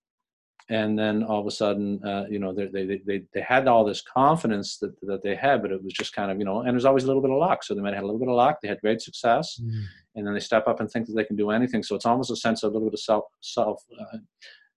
and 0.69 0.99
then 0.99 1.23
all 1.23 1.41
of 1.41 1.47
a 1.47 1.51
sudden, 1.51 2.05
uh, 2.05 2.25
you 2.29 2.41
know, 2.41 2.53
they, 2.53 2.67
they, 2.67 3.01
they, 3.07 3.23
they 3.33 3.41
had 3.41 3.69
all 3.69 3.85
this 3.85 4.03
confidence 4.03 4.79
that, 4.79 5.01
that 5.03 5.23
they 5.23 5.37
had, 5.37 5.63
but 5.63 5.71
it 5.71 5.83
was 5.83 5.93
just 5.93 6.13
kind 6.13 6.31
of, 6.31 6.39
you 6.39 6.45
know, 6.45 6.63
and 6.63 6.73
there's 6.73 6.85
always 6.85 7.05
a 7.05 7.07
little 7.07 7.23
bit 7.23 7.31
of 7.31 7.39
luck. 7.39 7.63
So 7.63 7.75
they 7.75 7.81
might 7.81 7.95
have 7.95 8.03
a 8.03 8.07
little 8.07 8.19
bit 8.19 8.29
of 8.29 8.35
luck. 8.35 8.59
They 8.61 8.69
had 8.69 8.81
great 8.81 9.01
success, 9.01 9.61
mm. 9.63 9.85
and 10.17 10.27
then 10.27 10.35
they 10.35 10.41
step 10.41 10.67
up 10.67 10.81
and 10.81 10.91
think 10.91 11.07
that 11.07 11.15
they 11.15 11.25
can 11.25 11.37
do 11.37 11.51
anything. 11.51 11.85
So 11.85 11.95
it's 11.95 12.07
almost 12.07 12.33
a 12.33 12.37
sense 12.37 12.65
of 12.65 12.71
a 12.71 12.73
little 12.73 12.89
bit 12.89 12.95
of 12.95 13.01
self, 13.01 13.25
self, 13.43 13.81
uh, 14.01 14.19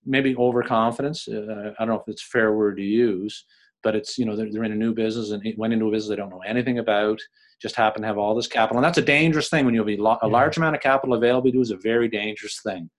maybe 0.05 0.35
overconfidence. 0.35 1.27
Uh, 1.27 1.73
I 1.79 1.85
don't 1.85 1.95
know 1.95 2.01
if 2.01 2.07
it's 2.07 2.23
fair 2.23 2.53
word 2.53 2.77
to 2.77 2.83
use, 2.83 3.45
but 3.83 3.95
it's, 3.95 4.17
you 4.17 4.25
know, 4.25 4.35
they're, 4.35 4.51
they're 4.51 4.63
in 4.63 4.71
a 4.71 4.75
new 4.75 4.93
business 4.93 5.31
and 5.31 5.43
went 5.57 5.73
into 5.73 5.87
a 5.87 5.91
business 5.91 6.09
they 6.09 6.15
don't 6.15 6.29
know 6.29 6.41
anything 6.45 6.79
about, 6.79 7.19
just 7.61 7.75
happen 7.75 8.01
to 8.01 8.07
have 8.07 8.17
all 8.17 8.35
this 8.35 8.47
capital. 8.47 8.77
And 8.77 8.85
that's 8.85 8.97
a 8.97 9.03
dangerous 9.03 9.49
thing 9.49 9.65
when 9.65 9.73
you 9.73 9.85
have 9.85 9.89
a, 10.21 10.25
a 10.25 10.27
large 10.27 10.57
amount 10.57 10.75
of 10.75 10.81
capital 10.81 11.15
available 11.15 11.49
to 11.49 11.57
do 11.57 11.61
is 11.61 11.71
a 11.71 11.77
very 11.77 12.07
dangerous 12.07 12.61
thing 12.61 12.89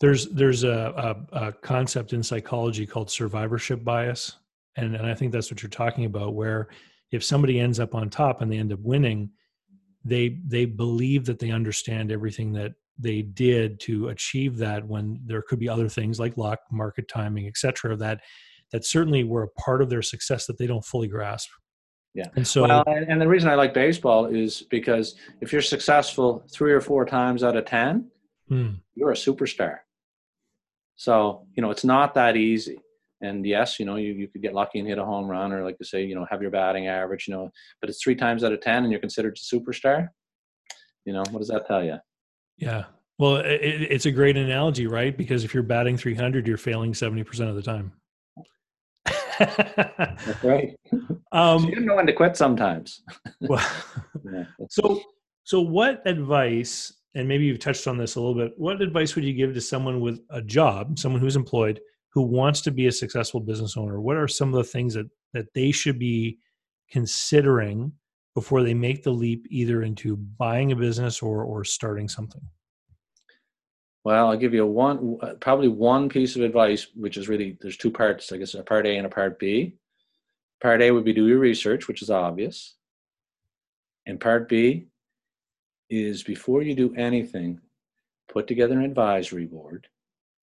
there's 0.00 0.26
there's 0.28 0.64
a, 0.64 1.16
a, 1.32 1.46
a, 1.46 1.52
concept 1.52 2.12
in 2.12 2.22
psychology 2.22 2.86
called 2.86 3.10
survivorship 3.10 3.84
bias, 3.84 4.36
and 4.76 4.94
and 4.94 5.06
I 5.06 5.14
think 5.14 5.32
that's 5.32 5.50
what 5.50 5.62
you're 5.62 5.70
talking 5.70 6.04
about. 6.04 6.34
Where 6.34 6.68
if 7.10 7.24
somebody 7.24 7.60
ends 7.60 7.80
up 7.80 7.94
on 7.94 8.10
top 8.10 8.40
and 8.40 8.50
they 8.50 8.58
end 8.58 8.72
up 8.72 8.80
winning, 8.80 9.30
they 10.04 10.38
they 10.46 10.64
believe 10.64 11.24
that 11.26 11.38
they 11.38 11.50
understand 11.50 12.10
everything 12.10 12.52
that 12.54 12.72
they 12.98 13.22
did 13.22 13.80
to 13.80 14.08
achieve 14.08 14.58
that. 14.58 14.86
When 14.86 15.20
there 15.24 15.42
could 15.42 15.58
be 15.58 15.68
other 15.68 15.88
things 15.88 16.18
like 16.18 16.36
luck, 16.36 16.60
market 16.70 17.08
timing, 17.08 17.46
etc. 17.46 17.96
That 17.96 18.20
that 18.72 18.84
certainly 18.84 19.24
were 19.24 19.44
a 19.44 19.48
part 19.60 19.82
of 19.82 19.90
their 19.90 20.02
success 20.02 20.46
that 20.46 20.58
they 20.58 20.66
don't 20.66 20.84
fully 20.84 21.08
grasp. 21.08 21.50
Yeah. 22.14 22.28
And 22.34 22.46
so, 22.46 22.62
well, 22.62 22.82
and 22.86 23.20
the 23.20 23.28
reason 23.28 23.50
I 23.50 23.56
like 23.56 23.74
baseball 23.74 24.24
is 24.24 24.62
because 24.70 25.16
if 25.42 25.52
you're 25.52 25.60
successful 25.60 26.42
three 26.50 26.72
or 26.72 26.80
four 26.80 27.04
times 27.04 27.44
out 27.44 27.56
of 27.56 27.66
10, 27.66 28.10
mm. 28.50 28.80
you're 28.94 29.10
a 29.10 29.14
superstar. 29.14 29.80
So, 30.96 31.46
you 31.54 31.60
know, 31.60 31.70
it's 31.70 31.84
not 31.84 32.14
that 32.14 32.36
easy. 32.36 32.80
And 33.20 33.44
yes, 33.44 33.78
you 33.78 33.84
know, 33.84 33.96
you, 33.96 34.14
you 34.14 34.28
could 34.28 34.40
get 34.40 34.54
lucky 34.54 34.78
and 34.78 34.88
hit 34.88 34.96
a 34.96 35.04
home 35.04 35.28
run 35.28 35.52
or 35.52 35.62
like 35.62 35.76
to 35.76 35.84
say, 35.84 36.04
you 36.04 36.14
know, 36.14 36.26
have 36.30 36.40
your 36.40 36.50
batting 36.50 36.86
average, 36.86 37.28
you 37.28 37.34
know, 37.34 37.50
but 37.82 37.90
it's 37.90 38.02
three 38.02 38.14
times 38.14 38.44
out 38.44 38.52
of 38.52 38.62
10 38.62 38.84
and 38.84 38.90
you're 38.90 39.00
considered 39.00 39.36
a 39.36 39.56
superstar. 39.56 40.08
You 41.04 41.12
know, 41.12 41.22
what 41.30 41.40
does 41.40 41.48
that 41.48 41.66
tell 41.66 41.84
you? 41.84 41.98
Yeah. 42.58 42.84
Well, 43.18 43.36
it, 43.36 43.60
it's 43.62 44.06
a 44.06 44.10
great 44.10 44.36
analogy, 44.36 44.86
right? 44.86 45.16
Because 45.16 45.44
if 45.44 45.54
you're 45.54 45.62
batting 45.62 45.96
300, 45.96 46.46
you're 46.46 46.56
failing 46.56 46.92
70% 46.92 47.48
of 47.48 47.54
the 47.54 47.62
time. 47.62 47.92
That's 49.38 50.44
right. 50.44 50.76
Um, 51.32 51.62
so 51.62 51.68
you 51.68 51.80
know 51.80 51.96
when 51.96 52.06
to 52.06 52.14
quit 52.14 52.34
sometimes. 52.34 53.02
well, 53.42 53.68
so, 54.70 55.02
so 55.44 55.60
what 55.60 56.00
advice 56.06 56.94
and 57.16 57.26
maybe 57.26 57.46
you've 57.46 57.58
touched 57.58 57.86
on 57.86 57.96
this 57.96 58.14
a 58.16 58.20
little 58.20 58.34
bit. 58.34 58.52
What 58.58 58.82
advice 58.82 59.14
would 59.14 59.24
you 59.24 59.32
give 59.32 59.54
to 59.54 59.60
someone 59.60 60.00
with 60.00 60.20
a 60.30 60.42
job, 60.42 60.98
someone 60.98 61.20
who's 61.20 61.34
employed, 61.34 61.80
who 62.12 62.20
wants 62.20 62.60
to 62.62 62.70
be 62.70 62.86
a 62.86 62.92
successful 62.92 63.40
business 63.40 63.74
owner? 63.74 64.00
What 64.02 64.18
are 64.18 64.28
some 64.28 64.50
of 64.50 64.54
the 64.54 64.70
things 64.70 64.94
that 64.94 65.06
that 65.32 65.46
they 65.54 65.70
should 65.72 65.98
be 65.98 66.38
considering 66.90 67.92
before 68.36 68.62
they 68.62 68.74
make 68.74 69.02
the 69.02 69.10
leap 69.10 69.46
either 69.48 69.82
into 69.82 70.14
buying 70.14 70.70
a 70.70 70.76
business 70.76 71.22
or 71.22 71.42
or 71.42 71.64
starting 71.64 72.06
something? 72.06 72.42
Well, 74.04 74.28
I'll 74.28 74.36
give 74.36 74.52
you 74.52 74.66
one 74.66 75.16
uh, 75.22 75.32
probably 75.40 75.68
one 75.68 76.10
piece 76.10 76.36
of 76.36 76.42
advice, 76.42 76.88
which 76.94 77.16
is 77.16 77.30
really 77.30 77.56
there's 77.62 77.78
two 77.78 77.90
parts, 77.90 78.30
I 78.30 78.36
guess, 78.36 78.52
a 78.52 78.62
part 78.62 78.86
A 78.86 78.98
and 78.98 79.06
a 79.06 79.08
part 79.08 79.38
B. 79.38 79.76
Part 80.60 80.82
A 80.82 80.90
would 80.90 81.04
be 81.04 81.14
do 81.14 81.26
your 81.26 81.38
research, 81.38 81.88
which 81.88 82.02
is 82.02 82.10
obvious. 82.10 82.74
And 84.04 84.20
part 84.20 84.50
B 84.50 84.88
is 85.88 86.22
before 86.22 86.60
you 86.60 86.74
do 86.74 86.94
anything, 86.94 87.58
put 88.28 88.46
together 88.46 88.78
an 88.78 88.84
advisory 88.84 89.46
board 89.46 89.88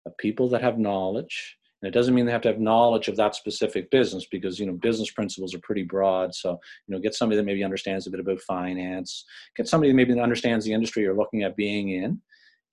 of 0.05 0.19
people 0.19 0.51
that 0.51 0.61
have 0.61 0.79
knowledge. 0.79 1.57
And 1.83 1.89
it 1.89 1.97
doesn't 1.97 2.15
mean 2.15 2.27
they 2.27 2.33
have 2.33 2.43
to 2.43 2.49
have 2.49 2.61
knowledge 2.61 3.09
of 3.09 3.17
that 3.17 3.35
specific 3.35 3.91
business 3.91 4.27
because 4.31 4.59
you 4.59 4.67
know 4.67 4.75
business 4.75 5.11
principles 5.11 5.55
are 5.55 5.61
pretty 5.61 5.83
broad. 5.83 6.35
So 6.35 6.59
you 6.87 6.95
know, 6.95 7.01
get 7.01 7.15
somebody 7.15 7.37
that 7.37 7.47
maybe 7.47 7.65
understands 7.65 8.07
a 8.07 8.11
bit 8.11 8.21
about 8.21 8.41
finance. 8.41 9.25
Get 9.57 9.69
somebody 9.69 9.91
that 9.91 9.97
maybe 9.97 10.19
understands 10.19 10.65
the 10.65 10.73
industry 10.73 11.03
you're 11.03 11.17
looking 11.17 11.43
at 11.43 11.57
being 11.57 11.91
in, 11.91 12.21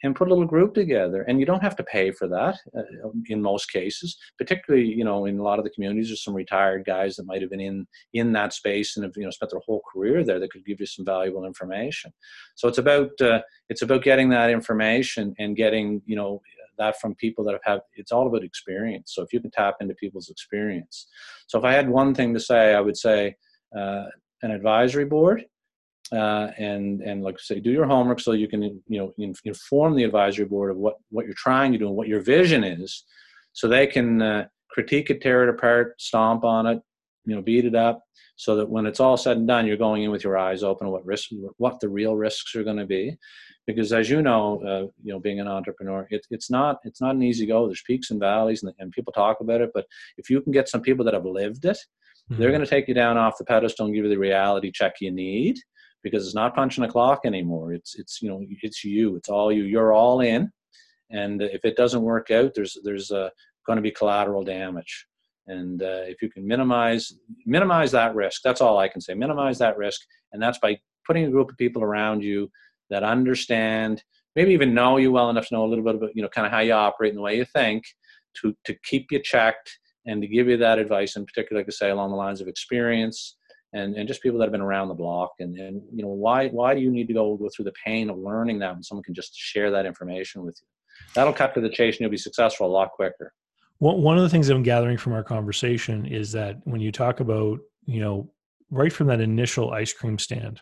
and 0.03 0.16
put 0.16 0.28
a 0.28 0.30
little 0.30 0.45
group 0.45 0.74
together 0.74 1.24
and 1.24 1.39
you 1.39 1.45
don't 1.45 1.64
have 1.64 1.76
to 1.76 1.84
pay 1.84 2.12
for 2.12 2.28
that 2.28 2.58
uh, 2.78 3.10
in 3.28 3.41
most 3.41 3.72
cases 3.72 4.18
particularly 4.38 4.86
you 4.86 5.03
know 5.03 5.26
in 5.26 5.39
a 5.39 5.43
lot 5.43 5.58
of 5.58 5.66
the 5.66 5.72
communities 5.72 6.08
there's 6.10 6.24
some 6.24 6.34
retired 6.34 6.86
guys 6.86 7.16
that 7.16 7.26
might 7.26 7.41
have 7.41 7.49
been 7.49 7.60
in 7.60 7.88
in 8.14 8.32
that 8.32 8.53
space 8.53 8.95
and 8.95 9.03
have 9.03 9.14
you 9.16 9.24
know 9.24 9.32
spent 9.32 9.51
their 9.51 9.62
whole 9.66 9.82
career 9.91 10.24
there 10.24 10.39
that 10.39 10.51
could 10.51 10.66
give 10.66 10.80
you 10.80 10.86
some 10.86 11.05
valuable 11.05 11.45
information 11.45 12.12
so 12.55 12.68
it's 12.68 12.78
about 12.78 13.10
uh, 13.22 13.41
it's 13.70 13.82
about 13.82 14.03
getting 14.03 14.30
that 14.30 14.49
information 14.49 15.34
and 15.39 15.55
getting 15.55 16.01
you 16.05 16.16
know 16.16 16.41
that 16.78 17.00
from 17.00 17.16
people 17.16 17.44
that 17.46 17.54
have 17.54 17.62
had 17.64 17.80
it's 17.96 18.12
all 18.12 18.28
about 18.28 18.44
experience. 18.44 19.14
So 19.14 19.22
if 19.24 19.34
you 19.34 19.40
can 19.40 19.52
tap 19.52 19.76
into 19.82 19.96
people's 19.96 20.30
experience. 20.30 21.08
So 21.48 21.58
if 21.60 21.66
i 21.66 21.74
had 21.74 21.90
one 21.90 22.14
thing 22.14 22.34
to 22.34 22.40
say 22.40 22.74
i 22.74 22.82
would 22.82 22.98
say 22.98 23.36
uh, 23.78 24.06
an 24.44 24.52
advisory 24.52 25.06
board 25.06 25.46
uh, 26.12 26.52
and 26.58 27.02
and 27.02 27.24
like 27.24 27.40
say, 27.40 27.60
do 27.60 27.72
your 27.72 27.86
homework 27.86 28.20
so 28.20 28.32
you 28.32 28.48
can 28.48 28.64
you 28.88 29.00
know 29.00 29.14
inform 29.44 29.96
the 29.96 30.04
advisory 30.04 30.46
board 30.46 30.72
of 30.72 30.78
what 30.78 30.96
what 31.10 31.26
you're 31.26 31.34
trying 31.36 31.72
to 31.72 31.78
do 31.78 31.88
and 31.88 31.96
what 31.96 32.08
your 32.08 32.22
vision 32.22 32.64
is, 32.64 33.04
so 33.54 33.68
they 33.68 33.88
can 33.88 34.22
uh, 34.22 34.46
critique 34.70 35.10
it, 35.10 35.22
tear 35.22 35.44
it 35.44 35.50
apart, 35.50 36.00
stomp 36.00 36.44
on 36.44 36.66
it, 36.66 36.80
you 37.28 37.36
know, 37.36 37.42
beat 37.42 37.66
it 37.66 37.76
up, 37.76 38.02
so 38.38 38.56
that 38.56 38.70
when 38.70 38.86
it's 38.86 39.00
all 39.00 39.18
said 39.18 39.38
and 39.38 39.48
done, 39.48 39.68
you're 39.68 39.78
going 39.78 40.04
in 40.04 40.12
with 40.12 40.24
your 40.24 40.38
eyes 40.38 40.64
open 40.64 40.88
what 40.88 41.06
risks, 41.06 41.34
what 41.58 41.80
the 41.80 41.90
real 41.90 42.16
risks 42.16 42.56
are 42.56 42.64
going 42.64 42.78
to 42.78 42.86
be, 42.86 43.18
because 43.66 43.92
as 43.92 44.10
you 44.10 44.22
know, 44.22 44.62
uh, 44.66 44.88
you 45.04 45.12
know, 45.12 45.20
being 45.20 45.40
an 45.40 45.48
entrepreneur, 45.48 46.08
it, 46.10 46.26
it's 46.32 46.50
not 46.50 46.78
it's 46.86 47.02
not 47.02 47.16
an 47.16 47.22
easy 47.22 47.46
go. 47.46 47.68
There's 47.68 47.84
peaks 47.86 48.12
and 48.12 48.20
valleys, 48.20 48.64
and, 48.64 48.74
and 48.80 48.92
people 48.92 49.12
talk 49.12 49.42
about 49.42 49.62
it, 49.62 49.72
but 49.74 49.86
if 50.18 50.30
you 50.30 50.42
can 50.42 50.54
get 50.54 50.70
some 50.70 50.82
people 50.82 51.04
that 51.06 51.14
have 51.14 51.26
lived 51.26 51.66
it, 51.66 51.78
mm-hmm. 52.32 52.42
they're 52.42 52.52
going 52.52 52.62
to 52.62 52.68
take 52.68 52.88
you 52.88 52.94
down 52.94 53.18
off 53.18 53.38
the 53.38 53.46
pedestal 53.46 53.86
and 53.86 53.94
give 53.94 54.06
you 54.06 54.10
the 54.10 54.18
reality 54.18 54.72
check 54.72 54.96
you 55.02 55.12
need 55.12 55.58
because 56.02 56.26
it's 56.26 56.36
not 56.36 56.56
punching 56.56 56.84
a 56.86 56.88
clock 56.88 57.22
anymore. 57.26 57.74
It's 57.74 57.96
it's 57.96 58.22
you 58.22 58.30
know 58.30 58.42
it's 58.62 58.84
you. 58.84 59.18
It's 59.18 59.30
all 59.30 59.52
you. 59.52 59.64
You're 59.64 59.94
all 59.94 60.22
in, 60.22 60.50
and 61.12 61.42
if 61.42 61.66
it 61.66 61.76
doesn't 61.76 62.02
work 62.02 62.32
out, 62.32 62.54
there's 62.56 62.78
there's 62.84 63.12
uh, 63.12 63.30
going 63.66 63.78
to 63.78 63.84
be 63.84 63.92
collateral 63.92 64.44
damage. 64.44 65.06
And 65.48 65.82
uh, 65.82 66.04
if 66.06 66.22
you 66.22 66.30
can 66.30 66.45
minimize 66.45 67.14
minimize 67.45 67.91
that 67.91 68.16
risk, 68.16 68.41
that's 68.43 68.62
all 68.62 68.78
I 68.78 68.88
can 68.89 69.02
say. 69.02 69.14
Minimize 69.14 69.58
that 69.60 69.78
risk, 69.78 70.02
and 70.34 70.41
that's 70.41 70.60
by 70.60 70.78
putting 71.06 71.26
a 71.26 71.30
group 71.30 71.50
of 71.50 71.58
people 71.58 71.84
around 71.84 72.22
you 72.22 72.52
that 72.89 73.04
understand, 73.04 74.04
maybe 74.36 74.52
even 74.52 74.74
know 74.74 74.98
you 74.98 75.12
well 75.12 75.30
enough 75.30 75.48
to 75.48 75.56
know 75.56 75.66
a 75.66 75.68
little 75.68 75.84
bit 75.84 75.95
about 75.95 76.16
you 76.16 76.22
know 76.22 76.30
kind 76.30 76.45
of 76.45 76.52
how 76.52 76.60
you 76.60 76.74
operate 76.74 77.12
and 77.12 77.18
the 77.18 77.24
way 77.24 77.38
you 77.38 77.45
think, 77.45 77.84
to 78.41 78.56
to 78.66 78.76
keep 78.84 79.08
you 79.12 79.22
checked 79.22 79.80
and 80.06 80.22
to 80.22 80.28
give 80.28 80.48
you 80.48 80.58
that 80.58 80.80
advice, 80.80 81.16
in 81.16 81.26
particular, 81.26 81.62
like 81.62 81.68
I 81.70 81.72
say, 81.72 81.89
along 81.89 82.12
the 82.12 82.18
lines 82.18 82.39
of 82.41 82.48
experience 82.48 83.38
and, 83.74 83.95
and 83.95 84.08
just 84.08 84.24
people 84.24 84.39
that 84.39 84.45
have 84.45 84.54
been 84.54 84.62
around 84.62 84.88
the 84.88 84.93
block. 84.93 85.34
And, 85.39 85.58
and 85.58 85.82
you 85.93 86.04
know, 86.04 86.10
why 86.10 86.48
why 86.48 86.74
do 86.74 86.82
you 86.82 86.91
need 86.91 87.08
to 87.08 87.14
go 87.14 87.36
go 87.38 87.50
through 87.56 87.66
the 87.66 87.74
pain 87.86 88.10
of 88.10 88.18
learning 88.18 88.60
that 88.60 88.74
when 88.74 88.84
someone 88.84 89.04
can 89.04 89.14
just 89.14 89.36
share 89.36 89.72
that 89.72 89.86
information 89.86 90.43
with 90.43 90.58
you? 90.62 90.68
That'll 91.14 91.34
cut 91.34 91.54
to 91.54 91.62
the 91.62 91.70
chase, 91.70 91.95
and 91.95 92.02
you'll 92.02 92.10
be 92.10 92.18
successful 92.18 92.68
a 92.68 92.70
lot 92.70 92.91
quicker. 92.91 93.34
One 93.80 94.18
of 94.18 94.24
the 94.24 94.30
things 94.30 94.50
I'm 94.50 94.64
gathering 94.64 94.98
from 94.98 95.14
our 95.14 95.24
conversation 95.24 96.06
is 96.08 96.32
that 96.32 96.58
when 96.64 96.82
you 96.82 96.92
talk 96.92 97.20
about, 97.20 97.60
you 97.86 98.00
know, 98.00 98.32
right 98.72 98.92
from 98.92 99.08
that 99.08 99.22
initial 99.22 99.72
ice 99.72 99.94
cream 99.94 100.18
stand, 100.18 100.62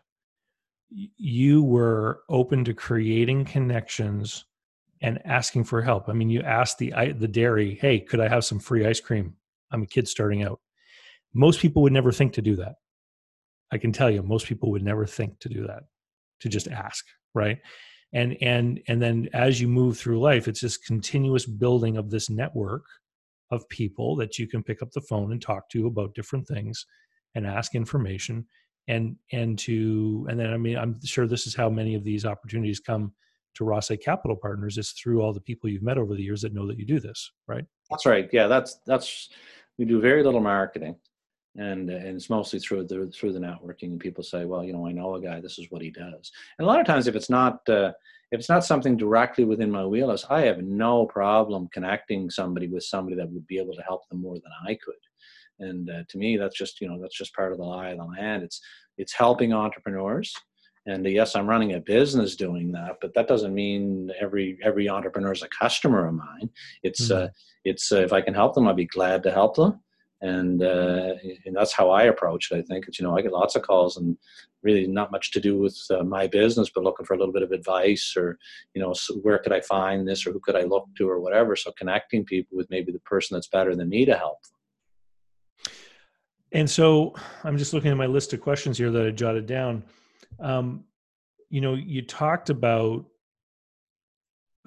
you 0.89 1.63
were 1.63 2.21
open 2.29 2.65
to 2.65 2.73
creating 2.73 3.45
connections 3.45 4.45
and 5.01 5.25
asking 5.25 5.63
for 5.63 5.81
help. 5.81 6.09
I 6.09 6.13
mean, 6.13 6.29
you 6.29 6.41
asked 6.41 6.77
the 6.77 6.91
the 7.17 7.27
dairy, 7.27 7.75
"Hey, 7.75 7.99
could 7.99 8.19
I 8.19 8.27
have 8.27 8.43
some 8.43 8.59
free 8.59 8.85
ice 8.85 8.99
cream? 8.99 9.35
I'm 9.71 9.83
a 9.83 9.87
kid 9.87 10.07
starting 10.07 10.43
out." 10.43 10.59
Most 11.33 11.59
people 11.61 11.81
would 11.83 11.93
never 11.93 12.11
think 12.11 12.33
to 12.33 12.41
do 12.41 12.55
that. 12.57 12.75
I 13.71 13.77
can 13.77 13.91
tell 13.91 14.09
you, 14.09 14.23
most 14.23 14.45
people 14.45 14.71
would 14.71 14.83
never 14.83 15.05
think 15.05 15.39
to 15.39 15.49
do 15.49 15.65
that, 15.67 15.83
to 16.41 16.49
just 16.49 16.67
ask, 16.67 17.05
right? 17.33 17.59
And 18.13 18.37
and 18.41 18.81
and 18.87 19.01
then 19.01 19.29
as 19.33 19.61
you 19.61 19.67
move 19.69 19.97
through 19.97 20.19
life, 20.19 20.47
it's 20.47 20.61
this 20.61 20.77
continuous 20.77 21.45
building 21.45 21.97
of 21.97 22.09
this 22.09 22.29
network 22.29 22.83
of 23.51 23.67
people 23.69 24.15
that 24.15 24.37
you 24.39 24.47
can 24.47 24.63
pick 24.63 24.81
up 24.81 24.91
the 24.91 25.01
phone 25.01 25.31
and 25.31 25.41
talk 25.41 25.69
to 25.69 25.87
about 25.87 26.15
different 26.15 26.47
things 26.47 26.85
and 27.35 27.45
ask 27.45 27.75
information 27.75 28.45
and 28.87 29.15
and 29.31 29.57
to 29.57 30.25
and 30.29 30.39
then 30.39 30.53
I 30.53 30.57
mean 30.57 30.77
I'm 30.77 31.03
sure 31.03 31.27
this 31.27 31.47
is 31.47 31.55
how 31.55 31.69
many 31.69 31.95
of 31.95 32.03
these 32.03 32.25
opportunities 32.25 32.79
come 32.79 33.13
to 33.55 33.63
Rothesay 33.63 34.01
Capital 34.01 34.35
Partners 34.35 34.77
is 34.77 34.91
through 34.91 35.21
all 35.21 35.33
the 35.33 35.41
people 35.41 35.69
you've 35.69 35.83
met 35.83 35.97
over 35.97 36.13
the 36.13 36.21
years 36.21 36.41
that 36.41 36.53
know 36.53 36.67
that 36.67 36.77
you 36.77 36.85
do 36.85 36.99
this, 36.99 37.31
right? 37.47 37.65
That's 37.89 38.05
right. 38.05 38.29
Yeah, 38.31 38.47
that's 38.47 38.79
that's 38.85 39.29
we 39.77 39.85
do 39.85 39.99
very 39.99 40.23
little 40.23 40.41
marketing, 40.41 40.95
and 41.57 41.89
and 41.89 42.15
it's 42.15 42.29
mostly 42.29 42.59
through 42.59 42.85
the 42.85 43.11
through 43.13 43.33
the 43.33 43.39
networking. 43.39 43.91
And 43.91 43.99
people 43.99 44.23
say, 44.23 44.45
well, 44.45 44.63
you 44.63 44.73
know, 44.73 44.87
I 44.87 44.91
know 44.91 45.15
a 45.15 45.21
guy. 45.21 45.39
This 45.39 45.57
is 45.57 45.67
what 45.69 45.81
he 45.81 45.89
does. 45.89 46.31
And 46.57 46.65
a 46.65 46.69
lot 46.69 46.79
of 46.79 46.85
times, 46.85 47.07
if 47.07 47.15
it's 47.15 47.29
not 47.29 47.67
uh, 47.69 47.91
if 48.31 48.39
it's 48.39 48.49
not 48.49 48.65
something 48.65 48.97
directly 48.97 49.45
within 49.45 49.71
my 49.71 49.85
wheelhouse, 49.85 50.25
I 50.29 50.41
have 50.41 50.59
no 50.59 51.05
problem 51.05 51.69
connecting 51.71 52.29
somebody 52.29 52.67
with 52.67 52.83
somebody 52.83 53.15
that 53.15 53.29
would 53.29 53.47
be 53.47 53.59
able 53.59 53.73
to 53.75 53.81
help 53.81 54.07
them 54.09 54.21
more 54.21 54.35
than 54.35 54.51
I 54.67 54.77
could. 54.83 54.95
And 55.59 55.89
uh, 55.89 56.03
to 56.09 56.17
me, 56.17 56.37
that's 56.37 56.57
just 56.57 56.81
you 56.81 56.87
know 56.87 56.99
that's 57.01 57.17
just 57.17 57.35
part 57.35 57.51
of 57.51 57.57
the 57.57 57.63
lie 57.63 57.89
of 57.89 57.97
the 57.97 58.05
land. 58.05 58.43
It's 58.43 58.61
it's 58.97 59.13
helping 59.13 59.53
entrepreneurs 59.53 60.33
and 60.87 61.05
yes 61.05 61.35
i'm 61.35 61.47
running 61.47 61.73
a 61.73 61.79
business 61.79 62.35
doing 62.35 62.71
that 62.71 62.97
but 63.01 63.13
that 63.13 63.27
doesn't 63.27 63.53
mean 63.53 64.11
every 64.19 64.57
every 64.63 64.87
entrepreneur 64.87 65.31
is 65.31 65.43
a 65.43 65.47
customer 65.49 66.07
of 66.07 66.13
mine 66.13 66.49
it's 66.83 67.09
mm-hmm. 67.09 67.25
uh, 67.25 67.27
it's 67.63 67.91
uh, 67.91 68.01
if 68.01 68.13
i 68.13 68.21
can 68.21 68.33
help 68.33 68.53
them 68.53 68.67
i'd 68.67 68.75
be 68.75 68.85
glad 68.85 69.23
to 69.23 69.31
help 69.31 69.55
them 69.55 69.79
and 70.21 70.63
uh, 70.63 71.13
and 71.45 71.55
that's 71.55 71.73
how 71.73 71.89
i 71.89 72.03
approach 72.03 72.51
it 72.51 72.57
i 72.57 72.61
think. 72.61 72.87
It's 72.87 72.99
you 72.99 73.05
know 73.05 73.17
i 73.17 73.21
get 73.21 73.31
lots 73.31 73.55
of 73.55 73.61
calls 73.61 73.97
and 73.97 74.17
really 74.63 74.87
not 74.87 75.11
much 75.11 75.31
to 75.31 75.39
do 75.39 75.57
with 75.57 75.77
uh, 75.91 76.03
my 76.03 76.25
business 76.27 76.71
but 76.73 76.83
looking 76.83 77.05
for 77.05 77.13
a 77.13 77.17
little 77.17 77.33
bit 77.33 77.43
of 77.43 77.51
advice 77.51 78.15
or 78.17 78.37
you 78.73 78.81
know 78.81 78.93
so 78.93 79.15
where 79.15 79.37
could 79.37 79.51
i 79.51 79.61
find 79.61 80.07
this 80.07 80.25
or 80.25 80.31
who 80.31 80.39
could 80.39 80.55
i 80.55 80.63
look 80.63 80.87
to 80.97 81.07
or 81.09 81.19
whatever. 81.19 81.55
So 81.55 81.71
connecting 81.77 82.25
people 82.25 82.57
with 82.57 82.69
maybe 82.69 82.91
the 82.91 82.99
person 82.99 83.35
that's 83.35 83.47
better 83.47 83.75
than 83.75 83.89
me 83.89 84.05
to 84.05 84.17
help. 84.17 84.39
And 86.51 86.69
so 86.69 87.13
i'm 87.43 87.57
just 87.57 87.73
looking 87.73 87.91
at 87.91 87.97
my 87.97 88.05
list 88.05 88.33
of 88.33 88.41
questions 88.41 88.77
here 88.77 88.91
that 88.91 89.05
i 89.05 89.11
jotted 89.11 89.45
down. 89.45 89.83
Um, 90.39 90.85
you 91.49 91.61
know, 91.61 91.75
you 91.75 92.01
talked 92.01 92.49
about 92.49 93.05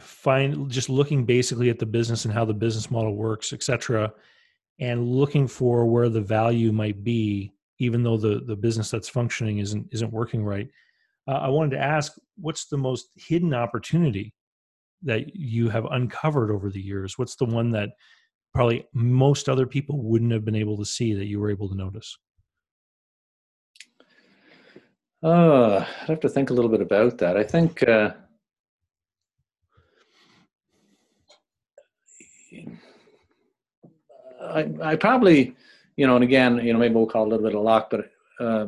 find 0.00 0.70
just 0.70 0.88
looking 0.88 1.24
basically 1.24 1.70
at 1.70 1.78
the 1.78 1.86
business 1.86 2.24
and 2.24 2.32
how 2.32 2.44
the 2.44 2.54
business 2.54 2.90
model 2.90 3.14
works, 3.14 3.52
et 3.52 3.62
cetera, 3.62 4.12
and 4.80 5.08
looking 5.08 5.48
for 5.48 5.86
where 5.86 6.08
the 6.08 6.20
value 6.20 6.72
might 6.72 7.02
be, 7.02 7.52
even 7.78 8.02
though 8.02 8.16
the 8.16 8.42
the 8.46 8.56
business 8.56 8.90
that's 8.90 9.08
functioning 9.08 9.58
isn't 9.58 9.88
isn't 9.92 10.12
working 10.12 10.44
right. 10.44 10.68
Uh, 11.26 11.40
I 11.42 11.48
wanted 11.48 11.76
to 11.76 11.82
ask, 11.82 12.14
what's 12.36 12.66
the 12.66 12.78
most 12.78 13.10
hidden 13.16 13.52
opportunity 13.52 14.32
that 15.02 15.36
you 15.36 15.68
have 15.68 15.84
uncovered 15.90 16.50
over 16.50 16.70
the 16.70 16.80
years? 16.80 17.18
What's 17.18 17.36
the 17.36 17.44
one 17.44 17.70
that 17.70 17.90
probably 18.54 18.86
most 18.94 19.48
other 19.48 19.66
people 19.66 20.02
wouldn't 20.02 20.32
have 20.32 20.44
been 20.44 20.56
able 20.56 20.76
to 20.78 20.84
see 20.84 21.12
that 21.14 21.26
you 21.26 21.38
were 21.38 21.50
able 21.50 21.68
to 21.68 21.76
notice? 21.76 22.16
Uh, 25.22 25.84
I'd 26.02 26.08
have 26.08 26.20
to 26.20 26.28
think 26.28 26.50
a 26.50 26.54
little 26.54 26.70
bit 26.70 26.80
about 26.80 27.18
that. 27.18 27.36
I 27.36 27.42
think 27.42 27.86
uh, 27.86 28.12
I, 34.48 34.92
I 34.92 34.96
probably, 34.96 35.54
you 35.96 36.06
know, 36.06 36.14
and 36.14 36.24
again, 36.24 36.58
you 36.64 36.72
know, 36.72 36.78
maybe 36.78 36.94
we'll 36.94 37.06
call 37.06 37.24
it 37.24 37.26
a 37.26 37.30
little 37.30 37.46
bit 37.46 37.56
of 37.56 37.62
luck, 37.62 37.90
but 37.90 38.10
uh, 38.40 38.66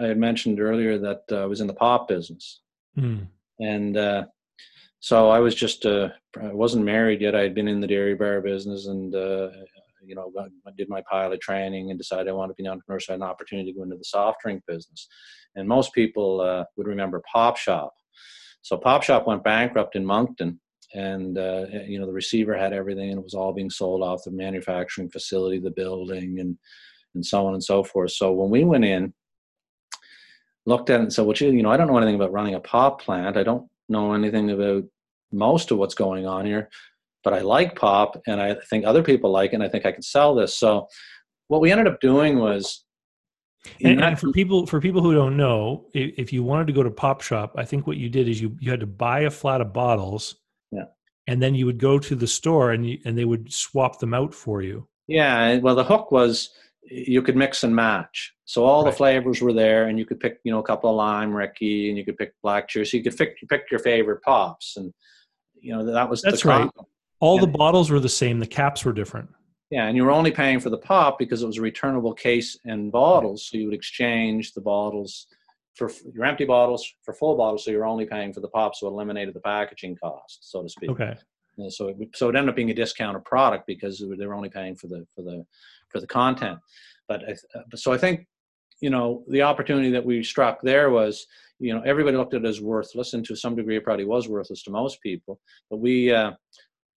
I 0.00 0.06
had 0.06 0.18
mentioned 0.18 0.60
earlier 0.60 0.98
that 0.98 1.22
uh, 1.30 1.42
I 1.42 1.46
was 1.46 1.60
in 1.60 1.66
the 1.66 1.74
pop 1.74 2.08
business, 2.08 2.60
mm. 2.98 3.26
and 3.60 3.96
uh, 3.96 4.24
so 5.00 5.30
I 5.30 5.38
was 5.38 5.54
just 5.54 5.86
uh, 5.86 6.08
I 6.40 6.52
wasn't 6.52 6.84
married 6.84 7.20
yet. 7.20 7.36
I 7.36 7.42
had 7.42 7.54
been 7.54 7.68
in 7.68 7.80
the 7.80 7.86
dairy 7.86 8.14
bar 8.14 8.40
business, 8.40 8.86
and 8.86 9.14
uh, 9.14 9.50
you 10.04 10.14
know, 10.14 10.32
I 10.66 10.70
did 10.76 10.88
my 10.88 11.02
pilot 11.10 11.40
training 11.40 11.90
and 11.90 11.98
decided 11.98 12.28
I 12.28 12.32
wanted 12.32 12.52
to 12.52 12.62
be 12.62 12.66
an 12.66 12.72
entrepreneur. 12.72 13.00
So 13.00 13.12
I 13.12 13.14
had 13.14 13.20
an 13.20 13.28
opportunity 13.28 13.72
to 13.72 13.76
go 13.76 13.84
into 13.84 13.96
the 13.96 14.04
soft 14.04 14.40
drink 14.42 14.62
business. 14.66 15.08
And 15.54 15.68
most 15.68 15.92
people 15.92 16.40
uh, 16.40 16.64
would 16.76 16.86
remember 16.86 17.22
Pop 17.32 17.56
Shoppe. 17.56 17.92
So 18.62 18.76
Pop 18.76 19.02
Shoppe 19.02 19.26
went 19.26 19.44
bankrupt 19.44 19.96
in 19.96 20.04
Moncton. 20.04 20.60
And, 20.94 21.38
uh, 21.38 21.66
you 21.86 21.98
know, 21.98 22.06
the 22.06 22.12
receiver 22.12 22.56
had 22.56 22.72
everything 22.72 23.10
and 23.10 23.18
it 23.18 23.24
was 23.24 23.34
all 23.34 23.52
being 23.52 23.70
sold 23.70 24.02
off 24.02 24.24
the 24.24 24.30
manufacturing 24.30 25.08
facility, 25.08 25.58
the 25.58 25.70
building, 25.70 26.38
and, 26.40 26.58
and 27.14 27.24
so 27.24 27.46
on 27.46 27.54
and 27.54 27.64
so 27.64 27.82
forth. 27.82 28.12
So 28.12 28.32
when 28.32 28.50
we 28.50 28.64
went 28.64 28.84
in, 28.84 29.14
looked 30.66 30.90
at 30.90 31.00
it 31.00 31.04
and 31.04 31.12
said, 31.12 31.26
well, 31.26 31.36
you 31.36 31.62
know, 31.62 31.70
I 31.70 31.76
don't 31.76 31.88
know 31.88 31.96
anything 31.96 32.14
about 32.14 32.32
running 32.32 32.54
a 32.54 32.60
pop 32.60 33.00
plant. 33.00 33.36
I 33.36 33.42
don't 33.42 33.68
know 33.88 34.12
anything 34.12 34.50
about 34.50 34.84
most 35.32 35.70
of 35.70 35.78
what's 35.78 35.94
going 35.94 36.26
on 36.26 36.44
here 36.44 36.68
but 37.22 37.34
I 37.34 37.40
like 37.40 37.76
pop 37.76 38.20
and 38.26 38.40
I 38.40 38.56
think 38.68 38.84
other 38.84 39.02
people 39.02 39.30
like 39.30 39.52
it 39.52 39.54
and 39.54 39.62
I 39.62 39.68
think 39.68 39.86
I 39.86 39.92
can 39.92 40.02
sell 40.02 40.34
this. 40.34 40.56
So 40.56 40.88
what 41.48 41.60
we 41.60 41.70
ended 41.70 41.86
up 41.86 42.00
doing 42.00 42.38
was 42.38 42.84
and, 43.84 44.02
and, 44.02 44.18
for 44.18 44.32
people 44.32 44.66
for 44.66 44.80
people 44.80 45.02
who 45.02 45.14
don't 45.14 45.36
know, 45.36 45.86
if 45.94 46.32
you 46.32 46.42
wanted 46.42 46.66
to 46.66 46.72
go 46.72 46.82
to 46.82 46.90
Pop 46.90 47.22
Shoppe, 47.22 47.52
I 47.54 47.64
think 47.64 47.86
what 47.86 47.96
you 47.96 48.08
did 48.08 48.28
is 48.28 48.40
you 48.40 48.56
you 48.58 48.72
had 48.72 48.80
to 48.80 48.88
buy 48.88 49.20
a 49.20 49.30
flat 49.30 49.60
of 49.60 49.72
bottles, 49.72 50.34
and 51.26 51.42
then 51.42 51.54
you 51.54 51.66
would 51.66 51.78
go 51.78 51.98
to 51.98 52.14
the 52.14 52.26
store 52.26 52.72
and 52.72 52.86
you, 52.86 52.98
and 53.04 53.16
they 53.16 53.24
would 53.24 53.52
swap 53.52 53.98
them 53.98 54.14
out 54.14 54.34
for 54.34 54.62
you. 54.62 54.86
Yeah, 55.06 55.58
well, 55.58 55.74
the 55.74 55.84
hook 55.84 56.10
was 56.10 56.50
you 56.82 57.22
could 57.22 57.36
mix 57.36 57.64
and 57.64 57.74
match, 57.74 58.34
so 58.44 58.64
all 58.64 58.84
right. 58.84 58.90
the 58.90 58.96
flavors 58.96 59.40
were 59.40 59.52
there, 59.52 59.86
and 59.86 59.98
you 59.98 60.06
could 60.06 60.20
pick 60.20 60.38
you 60.44 60.52
know 60.52 60.58
a 60.58 60.64
couple 60.64 60.90
of 60.90 60.96
lime 60.96 61.34
Ricky, 61.34 61.88
and 61.88 61.98
you 61.98 62.04
could 62.04 62.18
pick 62.18 62.34
black 62.42 62.68
cherry, 62.68 62.86
so 62.86 62.96
you 62.96 63.02
could 63.02 63.16
pick 63.16 63.36
pick 63.48 63.70
your 63.70 63.80
favorite 63.80 64.22
pops, 64.22 64.76
and 64.76 64.92
you 65.54 65.74
know 65.74 65.84
that 65.92 66.08
was 66.08 66.22
that's 66.22 66.44
right. 66.44 66.70
All 67.20 67.38
the 67.38 67.46
bottles 67.46 67.88
were 67.88 68.00
the 68.00 68.08
same. 68.08 68.40
The 68.40 68.46
caps 68.46 68.84
were 68.84 68.92
different. 68.92 69.30
Yeah, 69.70 69.86
and 69.86 69.96
you 69.96 70.04
were 70.04 70.10
only 70.10 70.32
paying 70.32 70.60
for 70.60 70.70
the 70.70 70.76
pop 70.76 71.18
because 71.18 71.42
it 71.42 71.46
was 71.46 71.56
a 71.56 71.62
returnable 71.62 72.12
case 72.12 72.58
and 72.64 72.92
bottles. 72.92 73.46
So 73.46 73.56
you 73.56 73.66
would 73.66 73.74
exchange 73.74 74.52
the 74.52 74.60
bottles 74.60 75.28
for 75.74 75.90
your 76.12 76.24
empty 76.24 76.44
bottles 76.44 76.86
for 77.02 77.14
full 77.14 77.36
bottles. 77.36 77.64
So 77.64 77.70
you're 77.70 77.86
only 77.86 78.06
paying 78.06 78.32
for 78.32 78.40
the 78.40 78.48
pop, 78.48 78.74
so 78.74 78.86
it 78.86 78.90
eliminated 78.90 79.34
the 79.34 79.40
packaging 79.40 79.96
cost, 79.96 80.50
so 80.50 80.62
to 80.62 80.68
speak. 80.68 80.90
Okay. 80.90 81.16
And 81.58 81.72
so 81.72 81.88
it, 81.88 81.96
so 82.14 82.28
it 82.28 82.36
ended 82.36 82.50
up 82.50 82.56
being 82.56 82.70
a 82.70 82.74
discounted 82.74 83.24
product 83.24 83.66
because 83.66 83.98
they 83.98 84.26
were 84.26 84.34
only 84.34 84.48
paying 84.48 84.74
for 84.74 84.86
the 84.86 85.06
for 85.14 85.22
the 85.22 85.44
for 85.88 86.00
the 86.00 86.06
content. 86.06 86.58
But 87.08 87.28
uh, 87.28 87.34
so 87.74 87.92
I 87.92 87.98
think 87.98 88.26
you 88.80 88.90
know 88.90 89.24
the 89.28 89.42
opportunity 89.42 89.90
that 89.90 90.04
we 90.04 90.22
struck 90.22 90.60
there 90.62 90.90
was 90.90 91.26
you 91.58 91.74
know 91.74 91.82
everybody 91.82 92.16
looked 92.16 92.34
at 92.34 92.44
it 92.44 92.48
as 92.48 92.60
worthless, 92.60 93.12
and 93.12 93.24
to 93.26 93.36
some 93.36 93.54
degree 93.54 93.76
it 93.76 93.84
probably 93.84 94.06
was 94.06 94.28
worthless 94.28 94.62
to 94.64 94.70
most 94.70 95.00
people. 95.02 95.40
But 95.70 95.78
we 95.78 96.12
uh, 96.12 96.32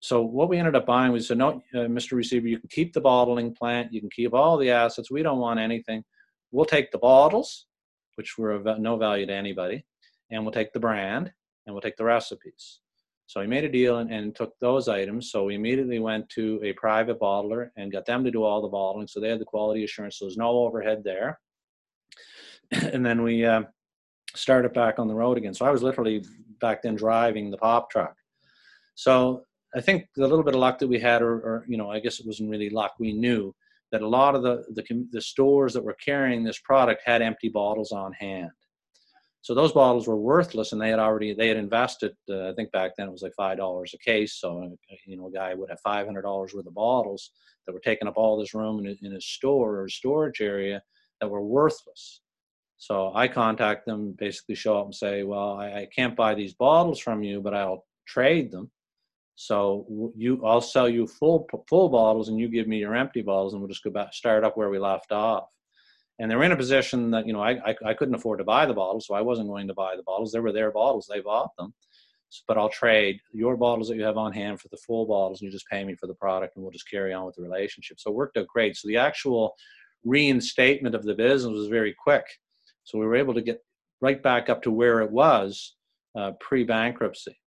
so 0.05 0.21
what 0.21 0.49
we 0.49 0.59
ended 0.59 0.76
up 0.76 0.86
buying 0.86 1.11
was 1.11 1.28
said, 1.28 1.39
no, 1.39 1.63
uh, 1.73 1.88
Mr. 1.88 2.11
Receiver, 2.11 2.47
you 2.47 2.59
can 2.59 2.69
keep 2.69 2.93
the 2.93 3.01
bottling 3.01 3.55
plant, 3.55 3.91
you 3.91 3.99
can 3.99 4.09
keep 4.11 4.36
all 4.36 4.55
the 4.55 4.69
assets. 4.69 5.09
We 5.09 5.23
don't 5.23 5.39
want 5.39 5.59
anything. 5.59 6.03
We'll 6.51 6.65
take 6.65 6.91
the 6.91 6.99
bottles, 6.99 7.65
which 8.16 8.38
were 8.38 8.51
of 8.51 8.80
no 8.80 8.97
value 8.97 9.26
to 9.26 9.34
anybody, 9.34 9.86
and 10.32 10.43
we'll 10.43 10.51
take 10.51 10.74
the 10.74 10.80
brand 10.80 11.32
and 11.66 11.74
we'll 11.74 11.82
take 11.82 11.97
the 11.97 12.03
recipes. 12.03 12.80
So 13.28 13.39
we 13.39 13.47
made 13.47 13.63
a 13.63 13.70
deal 13.70 13.97
and, 13.97 14.11
and, 14.11 14.36
took 14.36 14.53
those 14.59 14.88
items. 14.88 15.32
So 15.32 15.45
we 15.45 15.55
immediately 15.55 15.97
went 15.97 16.30
to 16.30 16.59
a 16.63 16.74
private 16.74 17.20
bottler 17.20 17.70
and 17.76 17.91
got 17.91 18.05
them 18.05 18.24
to 18.24 18.30
do 18.30 18.43
all 18.43 18.61
the 18.61 18.68
bottling. 18.68 19.07
So 19.07 19.20
they 19.20 19.30
had 19.30 19.39
the 19.39 19.45
quality 19.45 19.84
assurance. 19.84 20.20
So 20.20 20.26
there's 20.26 20.38
no 20.38 20.49
overhead 20.49 21.03
there. 21.03 21.39
and 22.72 23.03
then 23.03 23.24
we 23.24 23.43
uh, 23.43 23.63
started 24.36 24.74
back 24.74 24.99
on 24.99 25.07
the 25.07 25.16
road 25.16 25.38
again. 25.38 25.55
So 25.55 25.66
I 25.66 25.72
was 25.72 25.82
literally 25.82 26.24
back 26.61 26.84
then 26.84 26.95
driving 26.95 27.49
the 27.49 27.57
pop 27.57 27.89
truck. 27.89 28.16
So 28.93 29.43
I 29.76 29.82
think 29.82 30.07
the 30.16 30.28
little 30.28 30.43
bit 30.43 30.53
of 30.53 30.59
luck 30.59 30.78
that 30.80 30.88
we 30.88 30.99
had, 30.99 31.22
or, 31.22 31.34
or, 31.34 31.66
you 31.68 31.78
know, 31.78 31.89
I 31.89 31.99
guess 31.99 32.20
it 32.20 32.28
wasn't 32.28 32.51
really 32.51 32.70
luck. 32.70 32.93
We 32.99 33.11
knew 33.11 33.53
that 33.92 34.02
a 34.02 34.08
lot 34.08 34.36
of 34.36 34.44
the, 34.44 34.64
the 34.74 35.08
the 35.12 35.22
stores 35.22 35.74
that 35.74 35.84
were 35.84 35.98
carrying 36.04 36.44
this 36.44 36.60
product 36.60 37.02
had 37.06 37.22
empty 37.22 37.50
bottles 37.50 37.92
on 37.92 38.12
hand. 38.14 38.52
So 39.42 39.54
those 39.54 39.74
bottles 39.74 40.08
were 40.08 40.18
worthless, 40.18 40.72
and 40.72 40.82
they 40.82 40.90
had 40.90 41.00
already 41.00 41.34
they 41.34 41.48
had 41.48 41.58
invested. 41.58 42.14
Uh, 42.30 42.50
I 42.50 42.54
think 42.56 42.72
back 42.72 42.92
then 42.98 43.08
it 43.08 43.12
was 43.12 43.22
like 43.22 43.34
five 43.38 43.58
dollars 43.58 43.94
a 43.94 43.98
case. 44.00 44.40
So 44.40 44.64
uh, 44.64 44.96
you 45.06 45.18
know, 45.18 45.28
a 45.28 45.32
guy 45.32 45.54
would 45.54 45.70
have 45.70 45.80
five 45.82 46.06
hundred 46.06 46.24
dollars 46.24 46.54
worth 46.54 46.66
of 46.66 46.74
bottles, 46.74 47.32
that 47.66 47.74
were 47.74 47.80
taking 47.80 48.08
up 48.08 48.18
all 48.18 48.40
this 48.40 48.54
room 48.54 48.86
in, 48.86 48.98
in 49.02 49.12
his 49.12 49.26
store 49.26 49.82
or 49.82 49.90
storage 49.90 50.42
area 50.42 50.82
that 51.22 51.30
were 51.30 51.44
worthless. 51.44 52.22
So 52.78 53.12
I 53.16 53.28
contact 53.28 53.86
them, 53.86 54.16
basically 54.18 54.56
show 54.56 54.80
up 54.80 54.86
and 54.86 54.96
say, 54.96 55.24
well, 55.24 55.54
I, 55.54 55.66
I 55.68 55.88
can't 55.96 56.16
buy 56.16 56.36
these 56.36 56.54
bottles 56.54 57.00
from 57.00 57.24
you, 57.24 57.42
but 57.42 57.54
I'll 57.54 57.86
trade 58.08 58.52
them. 58.52 58.70
So 59.36 60.12
you, 60.16 60.42
I'll 60.46 60.62
sell 60.62 60.88
you 60.88 61.08
full 61.08 61.48
full 61.68 61.90
bottles, 61.90 62.30
and 62.30 62.40
you 62.40 62.48
give 62.48 62.68
me 62.68 62.78
your 62.78 62.96
empty 62.96 63.22
bottles, 63.22 63.54
and 63.54 63.62
we'll 63.62 63.70
just 63.70 63.84
go 63.84 63.92
back 63.92 64.14
start 64.14 64.44
up 64.44 64.56
where 64.56 64.70
we 64.70 64.80
left 64.80 65.12
off. 65.12 65.50
And 66.20 66.32
they're 66.32 66.44
in 66.44 66.54
a 66.54 66.58
position 66.58 67.12
that 67.12 67.28
you 67.28 67.34
know 67.34 67.42
I, 67.42 67.52
I, 67.52 67.76
I 67.86 67.94
couldn't 67.94 68.16
afford 68.16 68.40
to 68.40 68.46
buy 68.46 68.66
the 68.66 68.74
bottles, 68.74 69.08
so 69.08 69.14
I 69.14 69.22
wasn't 69.22 69.50
going 69.50 69.68
to 69.68 69.74
buy 69.74 69.96
the 69.98 70.04
bottles. 70.04 70.32
They 70.32 70.40
were 70.40 70.54
their 70.54 70.72
bottles; 70.72 71.10
they 71.12 71.20
bought 71.20 71.52
them. 71.58 71.74
But 72.48 72.58
I'll 72.58 72.70
trade 72.70 73.20
your 73.34 73.56
bottles 73.56 73.88
that 73.90 73.98
you 73.98 74.04
have 74.04 74.18
on 74.18 74.34
hand 74.34 74.60
for 74.60 74.70
the 74.70 74.78
full 74.78 75.06
bottles, 75.06 75.42
and 75.42 75.48
you 75.48 75.52
just 75.52 75.68
pay 75.68 75.84
me 75.84 75.96
for 75.96 76.08
the 76.08 76.16
product, 76.16 76.56
and 76.56 76.64
we'll 76.64 76.72
just 76.72 76.90
carry 76.90 77.14
on 77.14 77.26
with 77.26 77.36
the 77.36 77.44
relationship. 77.44 78.00
So 78.00 78.12
it 78.12 78.16
worked 78.16 78.38
out 78.38 78.48
great. 78.48 78.76
So 78.76 78.88
the 78.88 78.98
actual 78.98 79.56
reinstatement 80.06 80.96
of 80.96 81.04
the 81.04 81.14
business 81.14 81.52
was 81.52 81.68
very 81.68 81.96
quick. 81.98 82.26
So 82.84 82.98
we 82.98 83.06
were 83.06 83.16
able 83.16 83.34
to 83.34 83.42
get 83.42 83.60
right 84.02 84.22
back 84.22 84.50
up 84.50 84.62
to 84.64 84.72
where 84.72 85.02
it 85.02 85.12
was 85.12 85.76
uh, 86.18 86.32
pre-bankruptcy 86.40 87.38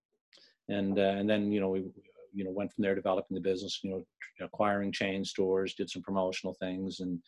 and 0.69 0.99
uh, 0.99 1.15
and 1.19 1.29
then 1.29 1.51
you 1.53 1.61
know 1.61 1.71
we 1.71 1.85
you 2.33 2.45
know 2.45 2.51
went 2.51 2.73
from 2.73 2.83
there 2.83 2.95
developing 2.95 3.35
the 3.35 3.41
business 3.41 3.81
you 3.83 3.91
know 3.91 4.03
acquiring 4.41 4.93
chain 4.93 5.25
stores 5.25 5.75
did 5.75 5.91
some 5.91 6.03
promotional 6.03 6.55
things 6.61 7.01
and 7.01 7.19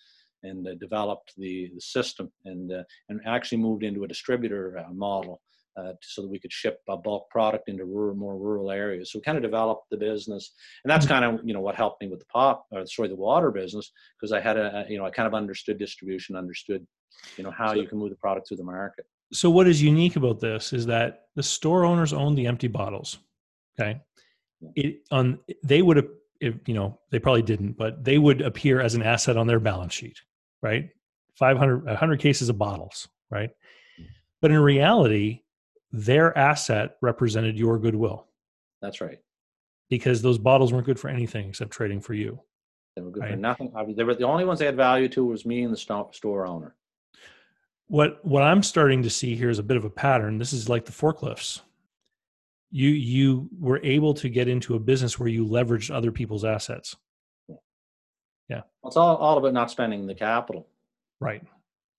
and 0.42 0.66
uh, 0.66 0.74
developed 0.76 1.32
the, 1.36 1.70
the 1.74 1.80
system 1.80 2.30
and 2.44 2.72
uh, 2.72 2.82
and 3.08 3.20
actually 3.26 3.58
moved 3.58 3.82
into 3.82 4.04
a 4.04 4.08
distributor 4.08 4.78
uh, 4.78 4.92
model 4.92 5.40
uh, 5.76 5.92
so 6.02 6.22
that 6.22 6.28
we 6.28 6.38
could 6.38 6.52
ship 6.52 6.80
bulk 6.86 7.28
product 7.30 7.68
into 7.68 7.84
rural, 7.84 8.14
more 8.14 8.36
rural 8.36 8.70
areas. 8.70 9.12
So 9.12 9.18
we 9.18 9.22
kind 9.22 9.38
of 9.38 9.42
developed 9.42 9.88
the 9.90 9.96
business, 9.96 10.52
and 10.84 10.90
that's 10.90 11.06
kind 11.06 11.24
of 11.24 11.40
you 11.44 11.54
know 11.54 11.60
what 11.60 11.74
helped 11.74 12.02
me 12.02 12.08
with 12.08 12.20
the 12.20 12.26
pop, 12.26 12.66
or 12.72 12.86
sorry, 12.86 13.08
the 13.08 13.16
water 13.16 13.50
business, 13.50 13.90
because 14.18 14.32
I 14.32 14.40
had 14.40 14.56
a 14.56 14.84
you 14.88 14.98
know 14.98 15.04
I 15.04 15.10
kind 15.10 15.26
of 15.26 15.34
understood 15.34 15.78
distribution, 15.78 16.36
understood 16.36 16.86
you 17.36 17.44
know 17.44 17.50
how 17.50 17.68
so, 17.68 17.80
you 17.80 17.86
can 17.86 17.98
move 17.98 18.10
the 18.10 18.16
product 18.16 18.48
through 18.48 18.58
the 18.58 18.64
market. 18.64 19.06
So 19.32 19.48
what 19.48 19.68
is 19.68 19.80
unique 19.80 20.16
about 20.16 20.40
this 20.40 20.72
is 20.72 20.86
that 20.86 21.26
the 21.36 21.42
store 21.42 21.84
owners 21.84 22.12
own 22.12 22.34
the 22.34 22.46
empty 22.46 22.68
bottles. 22.68 23.18
Okay. 23.80 24.00
It 24.76 25.02
on 25.10 25.38
they 25.62 25.82
would 25.82 25.96
have 25.96 26.08
if 26.40 26.54
you 26.66 26.74
know 26.74 26.98
they 27.10 27.18
probably 27.18 27.42
didn't, 27.42 27.72
but 27.72 28.04
they 28.04 28.18
would 28.18 28.40
appear 28.40 28.80
as 28.80 28.94
an 28.94 29.02
asset 29.02 29.36
on 29.36 29.46
their 29.46 29.60
balance 29.60 29.94
sheet, 29.94 30.18
right? 30.62 30.90
500 31.36 31.84
100 31.84 32.20
cases 32.20 32.48
of 32.48 32.58
bottles, 32.58 33.08
right? 33.30 33.50
Mm. 34.00 34.06
But 34.40 34.50
in 34.50 34.58
reality, 34.58 35.42
their 35.92 36.36
asset 36.36 36.96
represented 37.00 37.58
your 37.58 37.78
goodwill. 37.78 38.26
That's 38.82 39.00
right. 39.00 39.18
Because 39.88 40.22
those 40.22 40.38
bottles 40.38 40.72
weren't 40.72 40.86
good 40.86 41.00
for 41.00 41.08
anything 41.08 41.48
except 41.48 41.72
trading 41.72 42.00
for 42.00 42.14
you. 42.14 42.40
They 42.96 43.02
were 43.02 43.10
good 43.10 43.22
right? 43.22 43.30
for 43.32 43.36
nothing. 43.36 43.72
They 43.96 44.04
were 44.04 44.14
the 44.14 44.24
only 44.24 44.44
ones 44.44 44.58
they 44.58 44.66
had 44.66 44.76
value 44.76 45.08
to 45.10 45.24
was 45.24 45.46
me 45.46 45.62
and 45.62 45.72
the 45.72 46.06
store 46.12 46.46
owner. 46.46 46.74
What 47.88 48.24
what 48.24 48.42
I'm 48.42 48.62
starting 48.62 49.02
to 49.02 49.10
see 49.10 49.34
here 49.34 49.50
is 49.50 49.58
a 49.58 49.64
bit 49.64 49.76
of 49.76 49.84
a 49.84 49.90
pattern. 49.90 50.38
This 50.38 50.52
is 50.52 50.68
like 50.68 50.84
the 50.84 50.92
forklifts 50.92 51.60
you 52.70 52.90
you 52.90 53.48
were 53.58 53.80
able 53.82 54.14
to 54.14 54.28
get 54.28 54.48
into 54.48 54.74
a 54.74 54.78
business 54.78 55.18
where 55.18 55.28
you 55.28 55.44
leveraged 55.44 55.94
other 55.94 56.12
people's 56.12 56.44
assets. 56.44 56.96
Yeah. 58.48 58.62
It's 58.84 58.96
all, 58.96 59.16
all 59.16 59.38
about 59.38 59.52
not 59.52 59.70
spending 59.70 60.06
the 60.06 60.14
capital. 60.14 60.66
Right. 61.20 61.42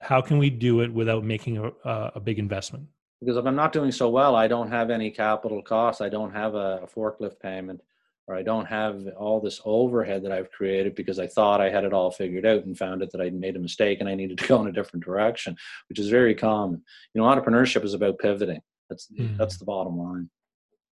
How 0.01 0.21
can 0.21 0.37
we 0.37 0.49
do 0.49 0.81
it 0.81 0.93
without 0.93 1.23
making 1.23 1.57
a, 1.57 1.71
a 2.15 2.19
big 2.19 2.39
investment? 2.39 2.87
Because 3.19 3.37
if 3.37 3.45
i'm 3.45 3.55
not 3.55 3.71
doing 3.71 3.91
so 3.91 4.09
well 4.09 4.35
i 4.35 4.47
don't 4.47 4.71
have 4.71 4.89
any 4.89 5.11
capital 5.11 5.61
costs. 5.61 6.01
I 6.01 6.09
don't 6.09 6.31
have 6.31 6.55
a, 6.55 6.81
a 6.83 6.87
forklift 6.87 7.39
payment 7.39 7.81
or 8.27 8.35
i 8.35 8.41
don't 8.41 8.65
have 8.65 9.07
all 9.15 9.39
this 9.39 9.61
overhead 9.63 10.23
that 10.23 10.31
i've 10.31 10.51
created 10.51 10.95
because 10.95 11.19
i 11.19 11.27
thought 11.27 11.61
i 11.61 11.69
had 11.69 11.83
it 11.83 11.93
all 11.93 12.09
figured 12.09 12.47
out 12.47 12.65
and 12.65 12.75
found 12.75 13.03
out 13.03 13.11
that 13.11 13.21
i'd 13.21 13.35
made 13.35 13.55
a 13.55 13.59
mistake 13.59 13.99
and 13.99 14.09
i 14.09 14.15
needed 14.15 14.39
to 14.39 14.47
go 14.47 14.59
in 14.61 14.67
a 14.67 14.71
different 14.71 15.05
direction 15.05 15.55
which 15.87 15.99
is 15.99 16.09
very 16.09 16.33
common. 16.33 16.81
You 17.13 17.21
know 17.21 17.27
entrepreneurship 17.27 17.83
is 17.83 17.93
about 17.93 18.17
pivoting. 18.17 18.61
That's 18.89 19.07
mm. 19.11 19.37
that's 19.37 19.57
the 19.57 19.65
bottom 19.65 19.99
line 19.99 20.27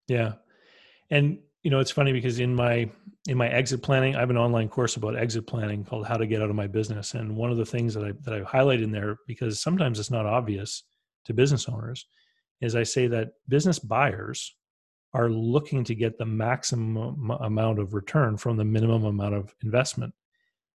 yeah. 0.08 0.34
And 1.10 1.40
you 1.66 1.72
know, 1.72 1.80
it's 1.80 1.92
funny 1.92 2.14
because 2.14 2.40
in 2.40 2.54
my 2.54 2.90
in 3.28 3.38
my 3.38 3.50
exit 3.50 3.82
planning, 3.82 4.16
I 4.16 4.20
have 4.20 4.30
an 4.30 4.38
online 4.38 4.70
course 4.70 4.98
about 4.98 5.18
exit 5.18 5.48
planning 5.48 5.84
called 5.84 6.06
How 6.06 6.16
to 6.16 6.28
Get 6.28 6.40
Out 6.40 6.52
of 6.52 6.56
My 6.56 6.68
Business. 6.68 7.16
And 7.16 7.36
one 7.36 7.50
of 7.50 7.58
the 7.58 7.66
things 7.66 7.96
that 7.96 8.06
I 8.06 8.12
that 8.22 8.36
I 8.36 8.44
highlight 8.44 8.82
in 8.82 8.92
there, 8.92 9.18
because 9.26 9.60
sometimes 9.60 10.00
it's 10.00 10.12
not 10.12 10.28
obvious 10.28 10.84
to 11.26 11.34
business 11.34 11.68
owners, 11.68 12.06
is 12.62 12.76
I 12.76 12.84
say 12.84 13.08
that 13.08 13.32
business 13.48 13.80
buyers 13.80 14.56
are 15.16 15.30
looking 15.30 15.84
to 15.86 15.96
get 15.96 16.20
the 16.20 16.26
maximum 16.26 17.32
amount 17.40 17.80
of 17.80 17.96
return 17.96 18.38
from 18.38 18.58
the 18.58 18.66
minimum 18.66 19.06
amount 19.06 19.34
of 19.34 19.56
investment. 19.64 20.14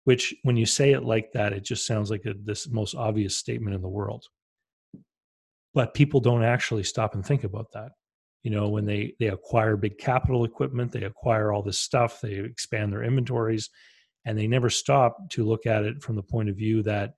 Which, 0.06 0.34
when 0.42 0.58
you 0.58 0.66
say 0.66 0.94
it 0.94 1.04
like 1.04 1.34
that, 1.34 1.54
it 1.54 1.64
just 1.64 1.86
sounds 1.86 2.10
like 2.10 2.26
a, 2.26 2.34
this 2.34 2.68
most 2.68 2.96
obvious 2.96 3.38
statement 3.38 3.76
in 3.76 3.82
the 3.84 3.88
world. 3.88 4.26
But 5.76 5.94
people 5.94 6.20
don't 6.20 6.44
actually 6.44 6.84
stop 6.84 7.14
and 7.14 7.24
think 7.24 7.44
about 7.44 7.74
that 7.74 7.92
you 8.44 8.52
know 8.52 8.70
when 8.70 8.86
they 8.86 9.14
they 9.20 9.28
acquire 9.28 9.76
big 9.76 9.98
capital 9.98 10.46
equipment 10.46 10.92
they 10.92 11.04
acquire 11.04 11.52
all 11.52 11.62
this 11.62 11.80
stuff 11.80 12.22
they 12.22 12.34
expand 12.34 12.92
their 12.92 13.04
inventories 13.04 13.70
and 14.26 14.38
they 14.38 14.48
never 14.48 14.70
stop 14.70 15.18
to 15.30 15.46
look 15.46 15.66
at 15.66 15.84
it 15.84 16.02
from 16.02 16.16
the 16.16 16.24
point 16.24 16.50
of 16.50 16.56
view 16.56 16.82
that 16.84 17.14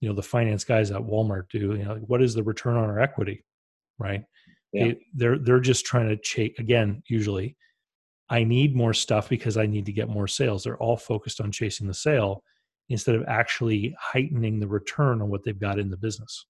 you 0.00 0.08
know 0.08 0.14
the 0.14 0.22
finance 0.22 0.64
guys 0.64 0.90
at 0.90 1.00
walmart 1.00 1.48
do 1.50 1.58
you 1.58 1.84
know 1.84 1.94
what 2.06 2.22
is 2.22 2.34
the 2.34 2.42
return 2.42 2.76
on 2.76 2.88
our 2.88 3.00
equity? 3.00 3.44
Right? 3.98 4.24
Yeah. 4.72 4.84
they, 4.84 5.00
they're 5.14 5.38
they're 5.38 5.60
just 5.60 5.84
trying 5.84 6.08
to 6.08 6.16
chase 6.16 6.54
again 6.58 7.02
usually 7.08 7.56
i 8.28 8.44
need 8.44 8.76
more 8.76 8.94
stuff 8.94 9.28
because 9.28 9.56
i 9.56 9.66
need 9.66 9.86
to 9.86 9.92
get 9.92 10.08
more 10.08 10.28
sales. 10.28 10.64
They're 10.64 10.78
all 10.78 10.96
focused 10.96 11.40
on 11.40 11.52
chasing 11.52 11.86
the 11.86 11.94
sale 11.94 12.42
instead 12.88 13.14
of 13.14 13.24
actually 13.28 13.94
heightening 13.98 14.58
the 14.58 14.66
return 14.68 15.22
on 15.22 15.28
what 15.28 15.44
they've 15.44 15.58
got 15.58 15.78
in 15.78 15.90
the 15.90 15.96
business 15.96 16.46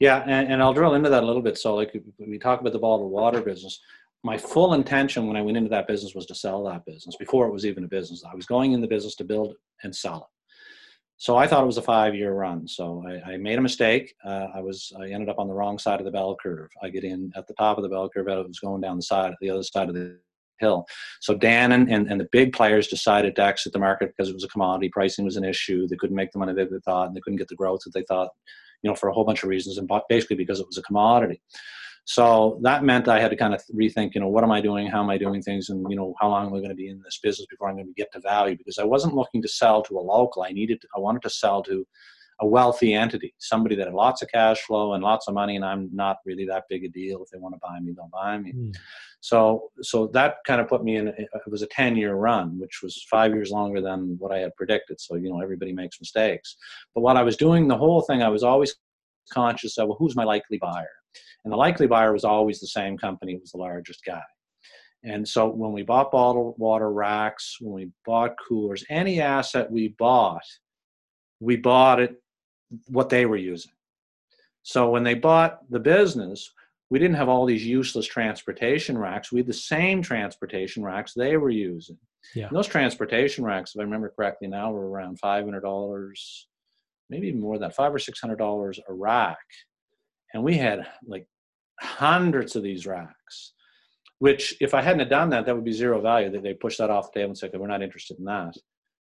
yeah, 0.00 0.22
and, 0.26 0.52
and 0.52 0.62
I'll 0.62 0.74
drill 0.74 0.94
into 0.94 1.10
that 1.10 1.22
a 1.22 1.26
little 1.26 1.42
bit. 1.42 1.58
So, 1.58 1.74
like 1.74 1.92
when 2.16 2.30
we 2.30 2.38
talk 2.38 2.60
about 2.60 2.72
the 2.72 2.78
bottled 2.78 3.10
water 3.10 3.40
business, 3.40 3.80
my 4.22 4.38
full 4.38 4.74
intention 4.74 5.26
when 5.26 5.36
I 5.36 5.42
went 5.42 5.56
into 5.56 5.70
that 5.70 5.86
business 5.86 6.14
was 6.14 6.26
to 6.26 6.34
sell 6.34 6.64
that 6.64 6.84
business 6.86 7.16
before 7.16 7.46
it 7.46 7.52
was 7.52 7.66
even 7.66 7.84
a 7.84 7.88
business. 7.88 8.24
I 8.24 8.34
was 8.34 8.46
going 8.46 8.72
in 8.72 8.80
the 8.80 8.88
business 8.88 9.14
to 9.16 9.24
build 9.24 9.54
and 9.82 9.94
sell 9.94 10.16
it. 10.16 10.34
So 11.16 11.36
I 11.36 11.46
thought 11.46 11.62
it 11.62 11.66
was 11.66 11.78
a 11.78 11.82
five-year 11.82 12.32
run. 12.32 12.66
So 12.66 13.04
I, 13.06 13.32
I 13.32 13.36
made 13.36 13.58
a 13.58 13.62
mistake. 13.62 14.14
Uh, 14.24 14.48
I 14.54 14.60
was 14.60 14.92
I 14.98 15.08
ended 15.10 15.28
up 15.28 15.38
on 15.38 15.46
the 15.46 15.54
wrong 15.54 15.78
side 15.78 16.00
of 16.00 16.06
the 16.06 16.10
bell 16.10 16.36
curve. 16.42 16.70
I 16.82 16.88
get 16.88 17.04
in 17.04 17.32
at 17.36 17.46
the 17.46 17.54
top 17.54 17.78
of 17.78 17.82
the 17.82 17.88
bell 17.88 18.08
curve. 18.08 18.28
It 18.28 18.48
was 18.48 18.58
going 18.58 18.80
down 18.80 18.96
the 18.96 19.02
side, 19.02 19.34
the 19.40 19.50
other 19.50 19.62
side 19.62 19.88
of 19.88 19.94
the 19.94 20.18
hill. 20.58 20.86
So 21.20 21.34
Dan 21.34 21.72
and, 21.72 21.88
and, 21.90 22.10
and, 22.10 22.20
the 22.20 22.28
big 22.30 22.52
players 22.52 22.86
decided 22.86 23.34
to 23.36 23.44
exit 23.44 23.72
the 23.72 23.78
market 23.80 24.12
because 24.16 24.30
it 24.30 24.34
was 24.34 24.44
a 24.44 24.48
commodity. 24.48 24.88
Pricing 24.88 25.24
was 25.24 25.36
an 25.36 25.44
issue. 25.44 25.88
They 25.88 25.96
couldn't 25.96 26.14
make 26.14 26.30
the 26.30 26.38
money 26.38 26.54
that 26.54 26.70
they 26.70 26.78
thought, 26.84 27.08
and 27.08 27.16
they 27.16 27.20
couldn't 27.20 27.38
get 27.38 27.48
the 27.48 27.56
growth 27.56 27.80
that 27.84 27.92
they 27.92 28.04
thought 28.06 28.28
you 28.84 28.90
know, 28.90 28.94
for 28.94 29.08
a 29.08 29.12
whole 29.12 29.24
bunch 29.24 29.42
of 29.42 29.48
reasons, 29.48 29.78
and 29.78 29.90
basically 30.08 30.36
because 30.36 30.60
it 30.60 30.66
was 30.66 30.78
a 30.78 30.82
commodity. 30.82 31.40
So 32.04 32.58
that 32.62 32.84
meant 32.84 33.08
I 33.08 33.18
had 33.18 33.30
to 33.30 33.36
kind 33.36 33.54
of 33.54 33.62
rethink, 33.74 34.14
you 34.14 34.20
know, 34.20 34.28
what 34.28 34.44
am 34.44 34.52
I 34.52 34.60
doing? 34.60 34.86
How 34.86 35.02
am 35.02 35.08
I 35.08 35.16
doing 35.16 35.40
things? 35.40 35.70
And, 35.70 35.86
you 35.88 35.96
know, 35.96 36.12
how 36.20 36.28
long 36.28 36.46
am 36.46 36.52
I 36.52 36.58
going 36.58 36.68
to 36.68 36.74
be 36.74 36.88
in 36.88 37.00
this 37.02 37.18
business 37.22 37.46
before 37.50 37.68
I'm 37.68 37.76
going 37.76 37.86
to 37.86 37.94
get 37.94 38.12
to 38.12 38.20
value? 38.20 38.58
Because 38.58 38.78
I 38.78 38.84
wasn't 38.84 39.14
looking 39.14 39.40
to 39.40 39.48
sell 39.48 39.82
to 39.84 39.98
a 39.98 40.00
local. 40.00 40.42
I 40.42 40.50
needed, 40.50 40.82
to, 40.82 40.88
I 40.94 41.00
wanted 41.00 41.22
to 41.22 41.30
sell 41.30 41.62
to 41.62 41.86
a 42.40 42.46
wealthy 42.46 42.94
entity, 42.94 43.34
somebody 43.38 43.76
that 43.76 43.86
had 43.86 43.94
lots 43.94 44.22
of 44.22 44.30
cash 44.30 44.60
flow 44.62 44.94
and 44.94 45.02
lots 45.02 45.28
of 45.28 45.34
money, 45.34 45.56
and 45.56 45.64
I'm 45.64 45.88
not 45.92 46.16
really 46.26 46.44
that 46.46 46.64
big 46.68 46.84
a 46.84 46.88
deal. 46.88 47.22
If 47.22 47.30
they 47.30 47.38
want 47.38 47.54
to 47.54 47.60
buy 47.62 47.78
me, 47.80 47.92
they'll 47.92 48.10
buy 48.12 48.38
me. 48.38 48.52
Mm. 48.52 48.74
So, 49.20 49.70
so 49.82 50.08
that 50.08 50.36
kind 50.46 50.60
of 50.60 50.68
put 50.68 50.84
me 50.84 50.96
in. 50.96 51.08
It 51.08 51.28
was 51.46 51.62
a 51.62 51.66
ten 51.68 51.96
year 51.96 52.14
run, 52.14 52.58
which 52.58 52.80
was 52.82 53.06
five 53.10 53.32
years 53.32 53.50
longer 53.50 53.80
than 53.80 54.16
what 54.18 54.32
I 54.32 54.38
had 54.38 54.54
predicted. 54.56 55.00
So, 55.00 55.14
you 55.14 55.30
know, 55.30 55.40
everybody 55.40 55.72
makes 55.72 56.00
mistakes. 56.00 56.56
But 56.94 57.02
while 57.02 57.16
I 57.16 57.22
was 57.22 57.36
doing 57.36 57.68
the 57.68 57.78
whole 57.78 58.02
thing, 58.02 58.22
I 58.22 58.28
was 58.28 58.42
always 58.42 58.74
conscious 59.32 59.78
of 59.78 59.88
well, 59.88 59.96
who's 59.98 60.16
my 60.16 60.24
likely 60.24 60.58
buyer, 60.58 60.90
and 61.44 61.52
the 61.52 61.56
likely 61.56 61.86
buyer 61.86 62.12
was 62.12 62.24
always 62.24 62.60
the 62.60 62.66
same 62.66 62.98
company, 62.98 63.36
was 63.36 63.52
the 63.52 63.58
largest 63.58 64.04
guy. 64.04 64.22
And 65.04 65.28
so 65.28 65.48
when 65.48 65.72
we 65.72 65.82
bought 65.82 66.10
bottled 66.10 66.54
water 66.56 66.90
racks, 66.90 67.58
when 67.60 67.74
we 67.74 67.90
bought 68.06 68.36
coolers, 68.48 68.84
any 68.88 69.20
asset 69.20 69.70
we 69.70 69.94
bought, 69.98 70.42
we 71.40 71.56
bought 71.56 72.00
it 72.00 72.16
what 72.88 73.08
they 73.08 73.26
were 73.26 73.36
using. 73.36 73.72
So 74.62 74.90
when 74.90 75.04
they 75.04 75.14
bought 75.14 75.60
the 75.70 75.78
business, 75.78 76.50
we 76.90 76.98
didn't 76.98 77.16
have 77.16 77.28
all 77.28 77.46
these 77.46 77.66
useless 77.66 78.06
transportation 78.06 78.96
racks. 78.96 79.32
We 79.32 79.40
had 79.40 79.46
the 79.46 79.52
same 79.52 80.02
transportation 80.02 80.82
racks 80.82 81.12
they 81.12 81.36
were 81.36 81.50
using. 81.50 81.98
Yeah. 82.34 82.46
And 82.48 82.56
those 82.56 82.66
transportation 82.66 83.44
racks, 83.44 83.74
if 83.74 83.80
I 83.80 83.84
remember 83.84 84.12
correctly 84.14 84.48
now, 84.48 84.72
were 84.72 84.88
around 84.88 85.18
five 85.18 85.44
hundred 85.44 85.60
dollars, 85.60 86.46
maybe 87.10 87.28
even 87.28 87.40
more 87.40 87.58
than 87.58 87.68
that, 87.68 87.76
five 87.76 87.94
or 87.94 87.98
six 87.98 88.20
hundred 88.20 88.38
dollars 88.38 88.80
a 88.88 88.92
rack. 88.92 89.38
And 90.32 90.42
we 90.42 90.56
had 90.56 90.86
like 91.06 91.26
hundreds 91.80 92.56
of 92.56 92.62
these 92.62 92.86
racks, 92.86 93.52
which 94.18 94.56
if 94.60 94.72
I 94.72 94.80
hadn't 94.80 95.08
done 95.08 95.30
that, 95.30 95.44
that 95.46 95.54
would 95.54 95.64
be 95.64 95.72
zero 95.72 96.00
value. 96.00 96.30
That 96.30 96.42
they 96.42 96.54
push 96.54 96.78
that 96.78 96.90
off 96.90 97.12
the 97.12 97.20
table 97.20 97.30
and 97.30 97.38
say, 97.38 97.48
okay, 97.48 97.58
we're 97.58 97.66
not 97.66 97.82
interested 97.82 98.18
in 98.18 98.24
that. 98.24 98.56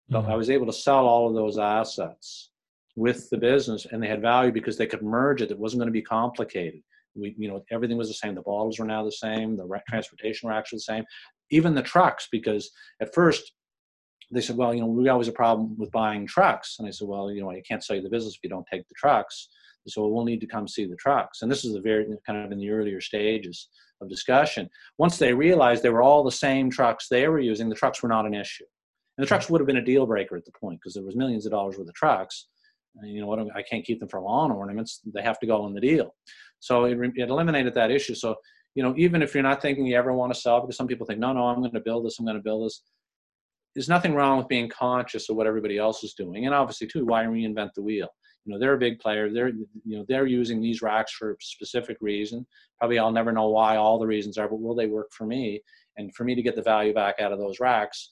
But 0.09 0.23
mm-hmm. 0.23 0.31
I 0.31 0.35
was 0.35 0.49
able 0.49 0.65
to 0.65 0.73
sell 0.73 1.05
all 1.05 1.29
of 1.29 1.35
those 1.35 1.57
assets 1.57 2.49
with 2.95 3.29
the 3.29 3.37
business 3.37 3.85
and 3.91 4.01
they 4.01 4.07
had 4.07 4.21
value 4.21 4.51
because 4.51 4.77
they 4.77 4.85
could 4.85 5.01
merge 5.01 5.41
it. 5.41 5.51
It 5.51 5.59
wasn't 5.59 5.79
going 5.79 5.87
to 5.87 5.93
be 5.93 6.01
complicated. 6.01 6.81
We, 7.15 7.35
you 7.37 7.47
know, 7.47 7.63
everything 7.71 7.97
was 7.97 8.07
the 8.07 8.13
same. 8.13 8.35
The 8.35 8.41
bottles 8.41 8.79
were 8.79 8.85
now 8.85 9.03
the 9.03 9.11
same. 9.11 9.55
The 9.55 9.67
transportation 9.87 10.47
were 10.47 10.53
actually 10.53 10.77
the 10.77 10.81
same. 10.81 11.03
Even 11.51 11.75
the 11.75 11.81
trucks, 11.81 12.27
because 12.31 12.71
at 13.01 13.13
first 13.13 13.53
they 14.31 14.41
said, 14.41 14.57
well, 14.57 14.73
you 14.73 14.81
know, 14.81 14.87
we 14.87 15.09
always 15.09 15.27
a 15.27 15.33
problem 15.33 15.77
with 15.77 15.91
buying 15.91 16.25
trucks. 16.25 16.77
And 16.79 16.87
I 16.87 16.91
said, 16.91 17.07
well, 17.07 17.31
you 17.31 17.41
know, 17.41 17.51
I 17.51 17.61
can't 17.67 17.83
sell 17.83 17.95
you 17.95 18.01
the 18.01 18.09
business 18.09 18.35
if 18.35 18.39
you 18.43 18.49
don't 18.49 18.65
take 18.71 18.87
the 18.87 18.95
trucks. 18.95 19.49
So 19.87 20.01
well, 20.01 20.11
we'll 20.11 20.25
need 20.25 20.41
to 20.41 20.47
come 20.47 20.67
see 20.67 20.85
the 20.85 20.95
trucks. 20.95 21.41
And 21.41 21.51
this 21.51 21.65
is 21.65 21.73
the 21.73 21.81
very 21.81 22.05
kind 22.25 22.43
of 22.43 22.51
in 22.51 22.57
the 22.57 22.69
earlier 22.69 23.01
stages 23.01 23.67
of 24.01 24.09
discussion. 24.09 24.69
Once 24.97 25.17
they 25.17 25.33
realized 25.33 25.83
they 25.83 25.89
were 25.89 26.01
all 26.01 26.23
the 26.23 26.31
same 26.31 26.69
trucks 26.69 27.07
they 27.09 27.27
were 27.27 27.39
using, 27.39 27.69
the 27.69 27.75
trucks 27.75 28.01
were 28.01 28.09
not 28.09 28.25
an 28.25 28.33
issue. 28.33 28.65
And 29.17 29.23
the 29.23 29.27
trucks 29.27 29.49
would 29.49 29.61
have 29.61 29.67
been 29.67 29.77
a 29.77 29.85
deal 29.85 30.05
breaker 30.05 30.37
at 30.37 30.45
the 30.45 30.51
point 30.59 30.79
because 30.79 30.93
there 30.93 31.03
was 31.03 31.15
millions 31.15 31.45
of 31.45 31.51
dollars 31.51 31.77
worth 31.77 31.87
of 31.87 31.93
trucks. 31.93 32.47
You 33.01 33.21
know 33.21 33.27
what? 33.27 33.39
I 33.55 33.63
can't 33.63 33.83
keep 33.83 33.99
them 33.99 34.09
for 34.09 34.21
lawn 34.21 34.51
ornaments. 34.51 35.01
They 35.13 35.23
have 35.23 35.39
to 35.39 35.47
go 35.47 35.65
in 35.65 35.73
the 35.73 35.81
deal. 35.81 36.13
So 36.59 36.85
it, 36.85 36.97
it 37.15 37.29
eliminated 37.29 37.73
that 37.73 37.91
issue. 37.91 38.15
So 38.15 38.35
you 38.75 38.83
know, 38.83 38.93
even 38.97 39.21
if 39.21 39.33
you're 39.33 39.43
not 39.43 39.61
thinking 39.61 39.85
you 39.85 39.95
ever 39.95 40.13
want 40.13 40.33
to 40.33 40.39
sell, 40.39 40.61
because 40.61 40.77
some 40.77 40.87
people 40.87 41.05
think, 41.05 41.19
no, 41.19 41.31
no, 41.31 41.43
I'm 41.43 41.59
going 41.59 41.73
to 41.73 41.79
build 41.79 42.05
this. 42.05 42.17
I'm 42.19 42.25
going 42.25 42.37
to 42.37 42.43
build 42.43 42.65
this 42.65 42.81
there's 43.75 43.89
nothing 43.89 44.13
wrong 44.13 44.37
with 44.37 44.47
being 44.47 44.69
conscious 44.69 45.29
of 45.29 45.35
what 45.35 45.47
everybody 45.47 45.77
else 45.77 46.03
is 46.03 46.13
doing 46.13 46.45
and 46.45 46.53
obviously 46.53 46.87
too 46.87 47.05
why 47.05 47.23
reinvent 47.23 47.73
the 47.75 47.81
wheel 47.81 48.07
you 48.45 48.53
know 48.53 48.59
they're 48.59 48.75
a 48.75 48.79
big 48.79 48.99
player 48.99 49.31
they're 49.31 49.49
you 49.49 49.67
know 49.85 50.05
they're 50.07 50.27
using 50.27 50.61
these 50.61 50.81
racks 50.81 51.13
for 51.13 51.35
specific 51.41 51.97
reason 52.01 52.45
probably 52.79 52.99
i'll 52.99 53.11
never 53.11 53.31
know 53.31 53.49
why 53.49 53.75
all 53.75 53.99
the 53.99 54.07
reasons 54.07 54.37
are 54.37 54.47
but 54.47 54.61
will 54.61 54.75
they 54.75 54.87
work 54.87 55.11
for 55.11 55.25
me 55.25 55.61
and 55.97 56.13
for 56.15 56.23
me 56.23 56.35
to 56.35 56.41
get 56.41 56.55
the 56.55 56.61
value 56.61 56.93
back 56.93 57.15
out 57.19 57.31
of 57.31 57.39
those 57.39 57.59
racks 57.59 58.11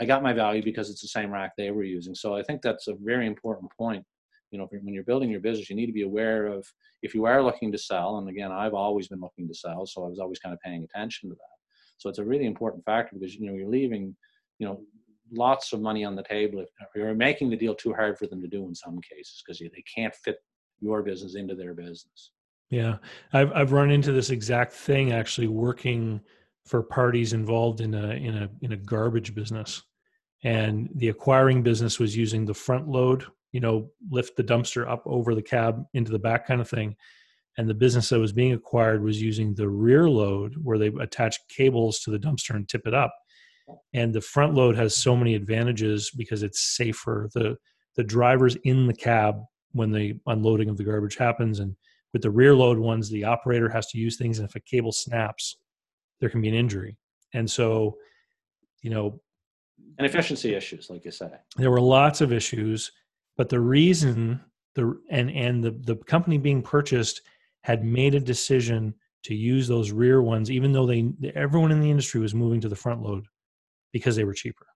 i 0.00 0.04
got 0.04 0.22
my 0.22 0.32
value 0.32 0.62
because 0.62 0.90
it's 0.90 1.02
the 1.02 1.08
same 1.08 1.30
rack 1.30 1.52
they 1.56 1.70
were 1.70 1.84
using. 1.84 2.14
So 2.14 2.34
i 2.34 2.42
think 2.42 2.62
that's 2.62 2.88
a 2.88 2.94
very 3.00 3.26
important 3.26 3.70
point. 3.76 4.04
You 4.50 4.58
know 4.58 4.68
when 4.82 4.94
you're 4.94 5.04
building 5.04 5.30
your 5.30 5.40
business 5.40 5.70
you 5.70 5.76
need 5.76 5.86
to 5.86 5.92
be 5.92 6.02
aware 6.02 6.46
of 6.46 6.66
if 7.02 7.14
you 7.14 7.24
are 7.26 7.42
looking 7.42 7.70
to 7.72 7.78
sell 7.78 8.18
and 8.18 8.28
again 8.28 8.50
i've 8.50 8.74
always 8.74 9.06
been 9.08 9.20
looking 9.20 9.46
to 9.46 9.54
sell 9.54 9.86
so 9.86 10.04
i 10.04 10.08
was 10.08 10.18
always 10.18 10.40
kind 10.40 10.52
of 10.52 10.60
paying 10.60 10.82
attention 10.84 11.28
to 11.28 11.34
that. 11.34 11.56
So 11.98 12.08
it's 12.08 12.18
a 12.18 12.24
really 12.24 12.46
important 12.46 12.84
factor 12.84 13.14
because 13.16 13.34
you 13.36 13.46
know 13.46 13.54
you're 13.54 13.68
leaving 13.68 14.16
you 14.58 14.66
know 14.66 14.80
lots 15.32 15.72
of 15.72 15.80
money 15.80 16.04
on 16.04 16.16
the 16.16 16.24
table 16.24 16.60
if 16.60 16.68
you're 16.96 17.14
making 17.14 17.50
the 17.50 17.56
deal 17.56 17.74
too 17.74 17.92
hard 17.92 18.18
for 18.18 18.26
them 18.26 18.42
to 18.42 18.48
do 18.48 18.64
in 18.66 18.74
some 18.74 18.98
cases 19.00 19.42
because 19.44 19.58
they 19.60 19.84
can't 19.94 20.14
fit 20.14 20.38
your 20.80 21.02
business 21.02 21.36
into 21.36 21.54
their 21.54 21.74
business. 21.74 22.32
Yeah. 22.70 22.96
I've 23.32 23.52
i've 23.52 23.72
run 23.72 23.90
into 23.90 24.12
this 24.12 24.30
exact 24.30 24.72
thing 24.72 25.12
actually 25.12 25.48
working 25.48 26.20
for 26.64 26.82
parties 26.82 27.32
involved 27.32 27.80
in 27.80 27.94
a 27.94 28.10
in 28.10 28.36
a 28.36 28.50
in 28.62 28.72
a 28.72 28.76
garbage 28.76 29.34
business 29.34 29.82
and 30.42 30.88
the 30.94 31.08
acquiring 31.08 31.62
business 31.62 31.98
was 31.98 32.16
using 32.16 32.44
the 32.44 32.54
front 32.54 32.88
load 32.88 33.24
you 33.52 33.60
know 33.60 33.90
lift 34.10 34.36
the 34.36 34.44
dumpster 34.44 34.88
up 34.88 35.02
over 35.06 35.34
the 35.34 35.42
cab 35.42 35.84
into 35.94 36.12
the 36.12 36.18
back 36.18 36.46
kind 36.46 36.60
of 36.60 36.68
thing. 36.68 36.96
And 37.58 37.68
the 37.68 37.74
business 37.74 38.08
that 38.08 38.20
was 38.20 38.32
being 38.32 38.52
acquired 38.52 39.02
was 39.02 39.20
using 39.20 39.54
the 39.54 39.68
rear 39.68 40.08
load 40.08 40.54
where 40.62 40.78
they 40.78 40.86
attach 41.00 41.36
cables 41.48 41.98
to 42.00 42.10
the 42.10 42.18
dumpster 42.18 42.54
and 42.54 42.68
tip 42.68 42.86
it 42.86 42.94
up. 42.94 43.12
And 43.92 44.14
the 44.14 44.20
front 44.20 44.54
load 44.54 44.76
has 44.76 44.96
so 44.96 45.16
many 45.16 45.34
advantages 45.34 46.10
because 46.16 46.42
it's 46.42 46.60
safer. 46.60 47.28
The 47.34 47.56
the 47.96 48.04
drivers 48.04 48.56
in 48.64 48.86
the 48.86 48.94
cab 48.94 49.42
when 49.72 49.90
the 49.90 50.14
unloading 50.26 50.68
of 50.68 50.76
the 50.76 50.84
garbage 50.84 51.16
happens 51.16 51.60
and 51.60 51.76
with 52.12 52.22
the 52.22 52.30
rear 52.30 52.54
load 52.54 52.78
ones 52.78 53.10
the 53.10 53.24
operator 53.24 53.68
has 53.68 53.86
to 53.88 53.98
use 53.98 54.16
things. 54.16 54.38
And 54.38 54.48
if 54.48 54.54
a 54.54 54.60
cable 54.60 54.92
snaps 54.92 55.56
there 56.20 56.30
can 56.30 56.40
be 56.40 56.48
an 56.48 56.54
injury. 56.54 56.96
And 57.34 57.50
so 57.50 57.96
you 58.82 58.90
know 58.90 59.20
and 59.98 60.06
efficiency 60.06 60.54
issues 60.54 60.90
like 60.90 61.04
you 61.04 61.10
say. 61.10 61.30
There 61.56 61.70
were 61.70 61.80
lots 61.80 62.20
of 62.20 62.32
issues 62.32 62.92
but 63.40 63.48
the 63.48 63.58
reason 63.58 64.38
the 64.74 65.00
and 65.08 65.30
and 65.30 65.64
the 65.64 65.70
the 65.70 65.96
company 65.96 66.36
being 66.36 66.60
purchased 66.60 67.22
had 67.62 67.82
made 67.82 68.14
a 68.14 68.20
decision 68.20 68.94
to 69.22 69.34
use 69.34 69.66
those 69.66 69.92
rear 69.92 70.20
ones 70.20 70.50
even 70.50 70.72
though 70.72 70.86
they 70.86 71.10
everyone 71.34 71.72
in 71.72 71.80
the 71.80 71.90
industry 71.90 72.20
was 72.20 72.34
moving 72.34 72.60
to 72.60 72.68
the 72.68 72.76
front 72.76 73.02
load 73.02 73.26
because 73.92 74.14
they 74.14 74.24
were 74.24 74.34
cheaper. 74.34 74.66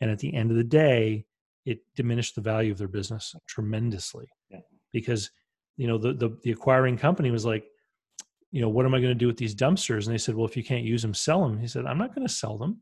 And 0.00 0.10
at 0.10 0.18
the 0.18 0.32
end 0.34 0.50
of 0.50 0.56
the 0.56 0.64
day, 0.64 1.26
it 1.66 1.80
diminished 1.96 2.34
the 2.34 2.40
value 2.40 2.72
of 2.72 2.78
their 2.78 2.88
business 2.88 3.34
tremendously. 3.46 4.28
Yeah. 4.48 4.60
because 4.90 5.30
you 5.76 5.86
know 5.86 5.98
the, 5.98 6.14
the 6.14 6.36
the 6.42 6.52
acquiring 6.52 6.96
company 6.96 7.30
was 7.30 7.44
like 7.44 7.64
you 8.50 8.62
know 8.62 8.70
what 8.70 8.86
am 8.86 8.94
i 8.94 9.00
going 9.00 9.12
to 9.12 9.14
do 9.14 9.26
with 9.26 9.36
these 9.36 9.54
dumpsters? 9.54 10.06
And 10.06 10.14
they 10.14 10.18
said 10.18 10.34
well 10.34 10.46
if 10.46 10.56
you 10.56 10.64
can't 10.64 10.84
use 10.84 11.02
them 11.02 11.12
sell 11.12 11.42
them. 11.42 11.58
He 11.58 11.68
said 11.68 11.84
i'm 11.84 11.98
not 11.98 12.14
going 12.14 12.26
to 12.26 12.32
sell 12.32 12.56
them 12.56 12.80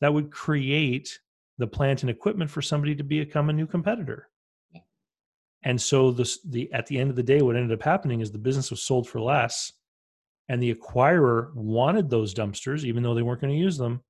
that 0.00 0.12
would 0.12 0.30
create 0.30 1.18
the 1.58 1.66
plant 1.66 2.02
and 2.02 2.10
equipment 2.10 2.50
for 2.50 2.62
somebody 2.62 2.94
to 2.94 3.02
become 3.02 3.48
a 3.48 3.52
new 3.52 3.66
competitor 3.66 4.28
yeah. 4.74 4.80
and 5.62 5.80
so 5.80 6.10
this 6.10 6.40
the 6.42 6.72
at 6.72 6.86
the 6.86 6.98
end 6.98 7.10
of 7.10 7.16
the 7.16 7.22
day 7.22 7.42
what 7.42 7.56
ended 7.56 7.78
up 7.78 7.84
happening 7.84 8.20
is 8.20 8.30
the 8.30 8.38
business 8.38 8.70
was 8.70 8.82
sold 8.82 9.08
for 9.08 9.20
less 9.20 9.72
and 10.48 10.62
the 10.62 10.74
acquirer 10.74 11.52
wanted 11.54 12.08
those 12.08 12.34
dumpsters 12.34 12.84
even 12.84 13.02
though 13.02 13.14
they 13.14 13.22
weren't 13.22 13.40
going 13.40 13.52
to 13.52 13.58
use 13.58 13.78
them 13.78 14.02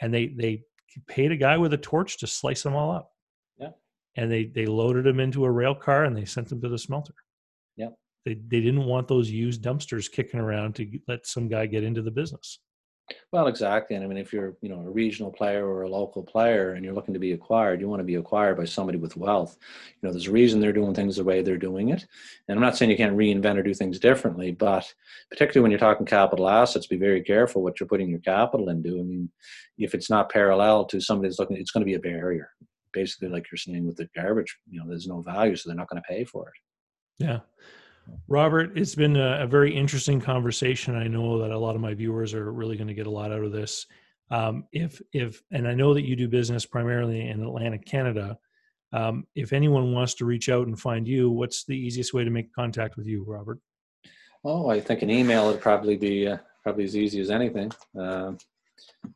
and 0.00 0.12
they 0.12 0.28
they 0.28 0.62
paid 1.06 1.32
a 1.32 1.36
guy 1.36 1.56
with 1.56 1.72
a 1.72 1.78
torch 1.78 2.18
to 2.18 2.26
slice 2.26 2.62
them 2.62 2.74
all 2.74 2.90
up. 2.90 3.12
Yeah. 3.58 3.70
And 4.16 4.30
they 4.30 4.46
they 4.46 4.66
loaded 4.66 5.04
them 5.04 5.20
into 5.20 5.44
a 5.44 5.50
rail 5.50 5.74
car 5.74 6.04
and 6.04 6.16
they 6.16 6.24
sent 6.24 6.48
them 6.48 6.60
to 6.62 6.68
the 6.68 6.78
smelter. 6.78 7.14
Yeah. 7.76 7.90
They 8.24 8.34
they 8.34 8.60
didn't 8.60 8.84
want 8.84 9.08
those 9.08 9.30
used 9.30 9.62
dumpsters 9.62 10.10
kicking 10.10 10.40
around 10.40 10.74
to 10.76 10.98
let 11.08 11.26
some 11.26 11.48
guy 11.48 11.66
get 11.66 11.84
into 11.84 12.02
the 12.02 12.10
business. 12.10 12.60
Well, 13.32 13.48
exactly. 13.48 13.96
And 13.96 14.04
I 14.04 14.08
mean, 14.08 14.18
if 14.18 14.32
you're, 14.32 14.56
you 14.62 14.68
know, 14.68 14.80
a 14.80 14.90
regional 14.90 15.32
player 15.32 15.66
or 15.66 15.82
a 15.82 15.88
local 15.88 16.22
player 16.22 16.74
and 16.74 16.84
you're 16.84 16.94
looking 16.94 17.12
to 17.12 17.20
be 17.20 17.32
acquired, 17.32 17.80
you 17.80 17.88
want 17.88 17.98
to 18.00 18.04
be 18.04 18.14
acquired 18.14 18.56
by 18.56 18.64
somebody 18.64 18.98
with 18.98 19.16
wealth. 19.16 19.58
You 20.00 20.06
know, 20.06 20.12
there's 20.12 20.28
a 20.28 20.32
reason 20.32 20.60
they're 20.60 20.72
doing 20.72 20.94
things 20.94 21.16
the 21.16 21.24
way 21.24 21.42
they're 21.42 21.58
doing 21.58 21.88
it. 21.88 22.06
And 22.46 22.56
I'm 22.56 22.62
not 22.62 22.76
saying 22.76 22.90
you 22.90 22.96
can't 22.96 23.16
reinvent 23.16 23.58
or 23.58 23.64
do 23.64 23.74
things 23.74 23.98
differently, 23.98 24.52
but 24.52 24.92
particularly 25.28 25.62
when 25.62 25.72
you're 25.72 25.80
talking 25.80 26.06
capital 26.06 26.48
assets, 26.48 26.86
be 26.86 26.96
very 26.96 27.20
careful 27.20 27.62
what 27.62 27.80
you're 27.80 27.88
putting 27.88 28.10
your 28.10 28.20
capital 28.20 28.68
into. 28.68 29.00
I 29.00 29.02
mean, 29.02 29.28
if 29.76 29.92
it's 29.92 30.08
not 30.08 30.30
parallel 30.30 30.84
to 30.86 31.00
somebody 31.00 31.28
that's 31.28 31.40
looking, 31.40 31.56
it's 31.56 31.72
going 31.72 31.82
to 31.82 31.90
be 31.90 31.94
a 31.94 31.98
barrier. 31.98 32.50
Basically, 32.92 33.28
like 33.28 33.46
you're 33.50 33.58
saying 33.58 33.86
with 33.86 33.96
the 33.96 34.08
garbage, 34.14 34.56
you 34.70 34.78
know, 34.78 34.86
there's 34.88 35.08
no 35.08 35.20
value, 35.20 35.56
so 35.56 35.68
they're 35.68 35.76
not 35.76 35.88
going 35.88 36.00
to 36.00 36.08
pay 36.08 36.24
for 36.24 36.48
it. 36.48 37.24
Yeah. 37.24 37.40
Robert, 38.28 38.76
it's 38.76 38.94
been 38.94 39.16
a, 39.16 39.42
a, 39.42 39.46
very 39.46 39.74
interesting 39.74 40.20
conversation. 40.20 40.96
I 40.96 41.06
know 41.06 41.40
that 41.40 41.50
a 41.50 41.58
lot 41.58 41.74
of 41.74 41.80
my 41.80 41.94
viewers 41.94 42.34
are 42.34 42.52
really 42.52 42.76
going 42.76 42.88
to 42.88 42.94
get 42.94 43.06
a 43.06 43.10
lot 43.10 43.32
out 43.32 43.42
of 43.42 43.52
this. 43.52 43.86
Um, 44.30 44.64
if 44.72 45.00
if 45.12 45.42
and 45.52 45.68
I 45.68 45.74
know 45.74 45.94
that 45.94 46.04
you 46.04 46.16
do 46.16 46.28
business 46.28 46.66
primarily 46.66 47.28
in 47.28 47.42
Atlantic 47.42 47.84
Canada. 47.84 48.38
Um, 48.92 49.26
if 49.34 49.52
anyone 49.52 49.92
wants 49.92 50.14
to 50.14 50.24
reach 50.24 50.48
out 50.48 50.66
and 50.66 50.78
find 50.78 51.06
you, 51.06 51.30
what's 51.30 51.64
the 51.64 51.76
easiest 51.76 52.14
way 52.14 52.24
to 52.24 52.30
make 52.30 52.52
contact 52.52 52.96
with 52.96 53.06
you, 53.06 53.24
Robert? 53.26 53.58
Oh, 54.44 54.70
I 54.70 54.80
think 54.80 55.02
an 55.02 55.10
email 55.10 55.48
would 55.48 55.60
probably 55.60 55.96
be 55.96 56.28
uh, 56.28 56.38
probably 56.62 56.84
as 56.84 56.96
easy 56.96 57.20
as 57.20 57.30
anything. 57.30 57.72
Uh, 57.98 58.32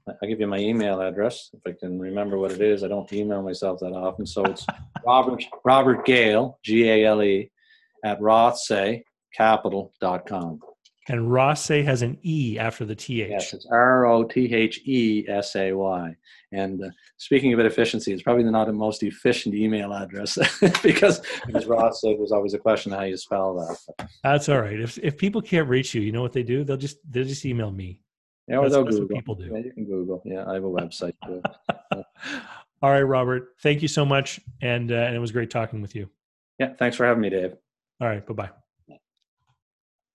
I'll 0.09 0.28
give 0.28 0.41
you 0.41 0.47
my 0.47 0.59
email 0.59 1.01
address 1.01 1.51
if 1.53 1.61
I 1.66 1.76
can 1.78 1.99
remember 1.99 2.38
what 2.38 2.53
it 2.53 2.61
is. 2.61 2.82
I 2.82 2.88
don't 2.88 3.12
email 3.12 3.43
myself 3.43 3.80
that 3.80 3.93
often, 3.93 4.26
so 4.26 4.45
it's 4.45 4.66
Robert 5.07 5.45
Robert 5.64 6.05
Gale 6.05 6.59
G 6.62 6.88
A 6.88 7.07
L 7.07 7.22
E 7.22 7.51
at 8.05 8.20
rothesaycapital.com. 8.20 10.61
And 11.09 11.28
Rothesay 11.28 11.82
has 11.84 12.03
an 12.03 12.18
E 12.22 12.59
after 12.59 12.84
the 12.84 12.94
TH. 12.94 13.30
Yes, 13.30 13.53
it's 13.53 13.66
R 13.72 14.07
O 14.07 14.22
T 14.22 14.55
H 14.55 14.80
E 14.86 15.24
S 15.28 15.57
A 15.57 15.72
Y. 15.72 16.14
And 16.53 16.84
uh, 16.84 16.90
speaking 17.16 17.53
of 17.53 17.59
efficiency, 17.59 18.12
it's 18.12 18.22
probably 18.22 18.44
not 18.44 18.66
the 18.66 18.72
most 18.72 19.03
efficient 19.03 19.55
email 19.55 19.92
address 19.92 20.38
because, 20.82 21.20
because 21.46 21.64
Rothesay 21.64 22.16
was 22.16 22.30
always 22.30 22.55
a 22.55 22.59
question 22.59 22.92
how 22.92 23.03
you 23.03 23.16
spell 23.16 23.57
that. 23.57 24.07
That's 24.22 24.48
all 24.48 24.61
right. 24.61 24.78
If, 24.78 24.98
if 24.98 25.16
people 25.16 25.42
can't 25.42 25.68
reach 25.68 25.94
you, 25.94 26.03
you 26.03 26.12
know 26.12 26.22
what 26.22 26.32
they 26.32 26.44
do? 26.44 26.62
They'll 26.62 26.76
just 26.76 26.98
they'll 27.11 27.24
just 27.24 27.44
email 27.44 27.72
me. 27.72 28.03
Yeah, 28.46 28.59
or 28.59 28.68
that's, 28.68 28.74
they'll 28.74 28.84
Google. 28.84 29.09
people 29.09 29.34
do. 29.34 29.51
Yeah, 29.53 29.59
you 29.59 29.72
can 29.72 29.86
Google. 29.86 30.22
Yeah, 30.24 30.44
I 30.46 30.55
have 30.55 30.64
a 30.64 30.70
website 30.70 31.14
too. 31.24 31.42
Yeah. 31.70 31.74
all 32.82 32.90
right, 32.90 33.03
Robert. 33.03 33.55
Thank 33.62 33.82
you 33.82 33.88
so 33.88 34.05
much, 34.05 34.38
and 34.61 34.92
uh, 34.92 34.94
and 34.94 35.16
it 35.16 35.20
was 35.20 35.32
great 35.32 35.51
talking 35.51 35.80
with 35.80 35.96
you. 35.96 36.09
Yeah, 36.59 36.74
thanks 36.78 36.96
for 36.96 37.07
having 37.07 37.22
me, 37.22 37.30
Dave. 37.30 37.57
All 38.01 38.09
right. 38.09 38.26
Bye 38.26 38.34
bye. 38.34 38.51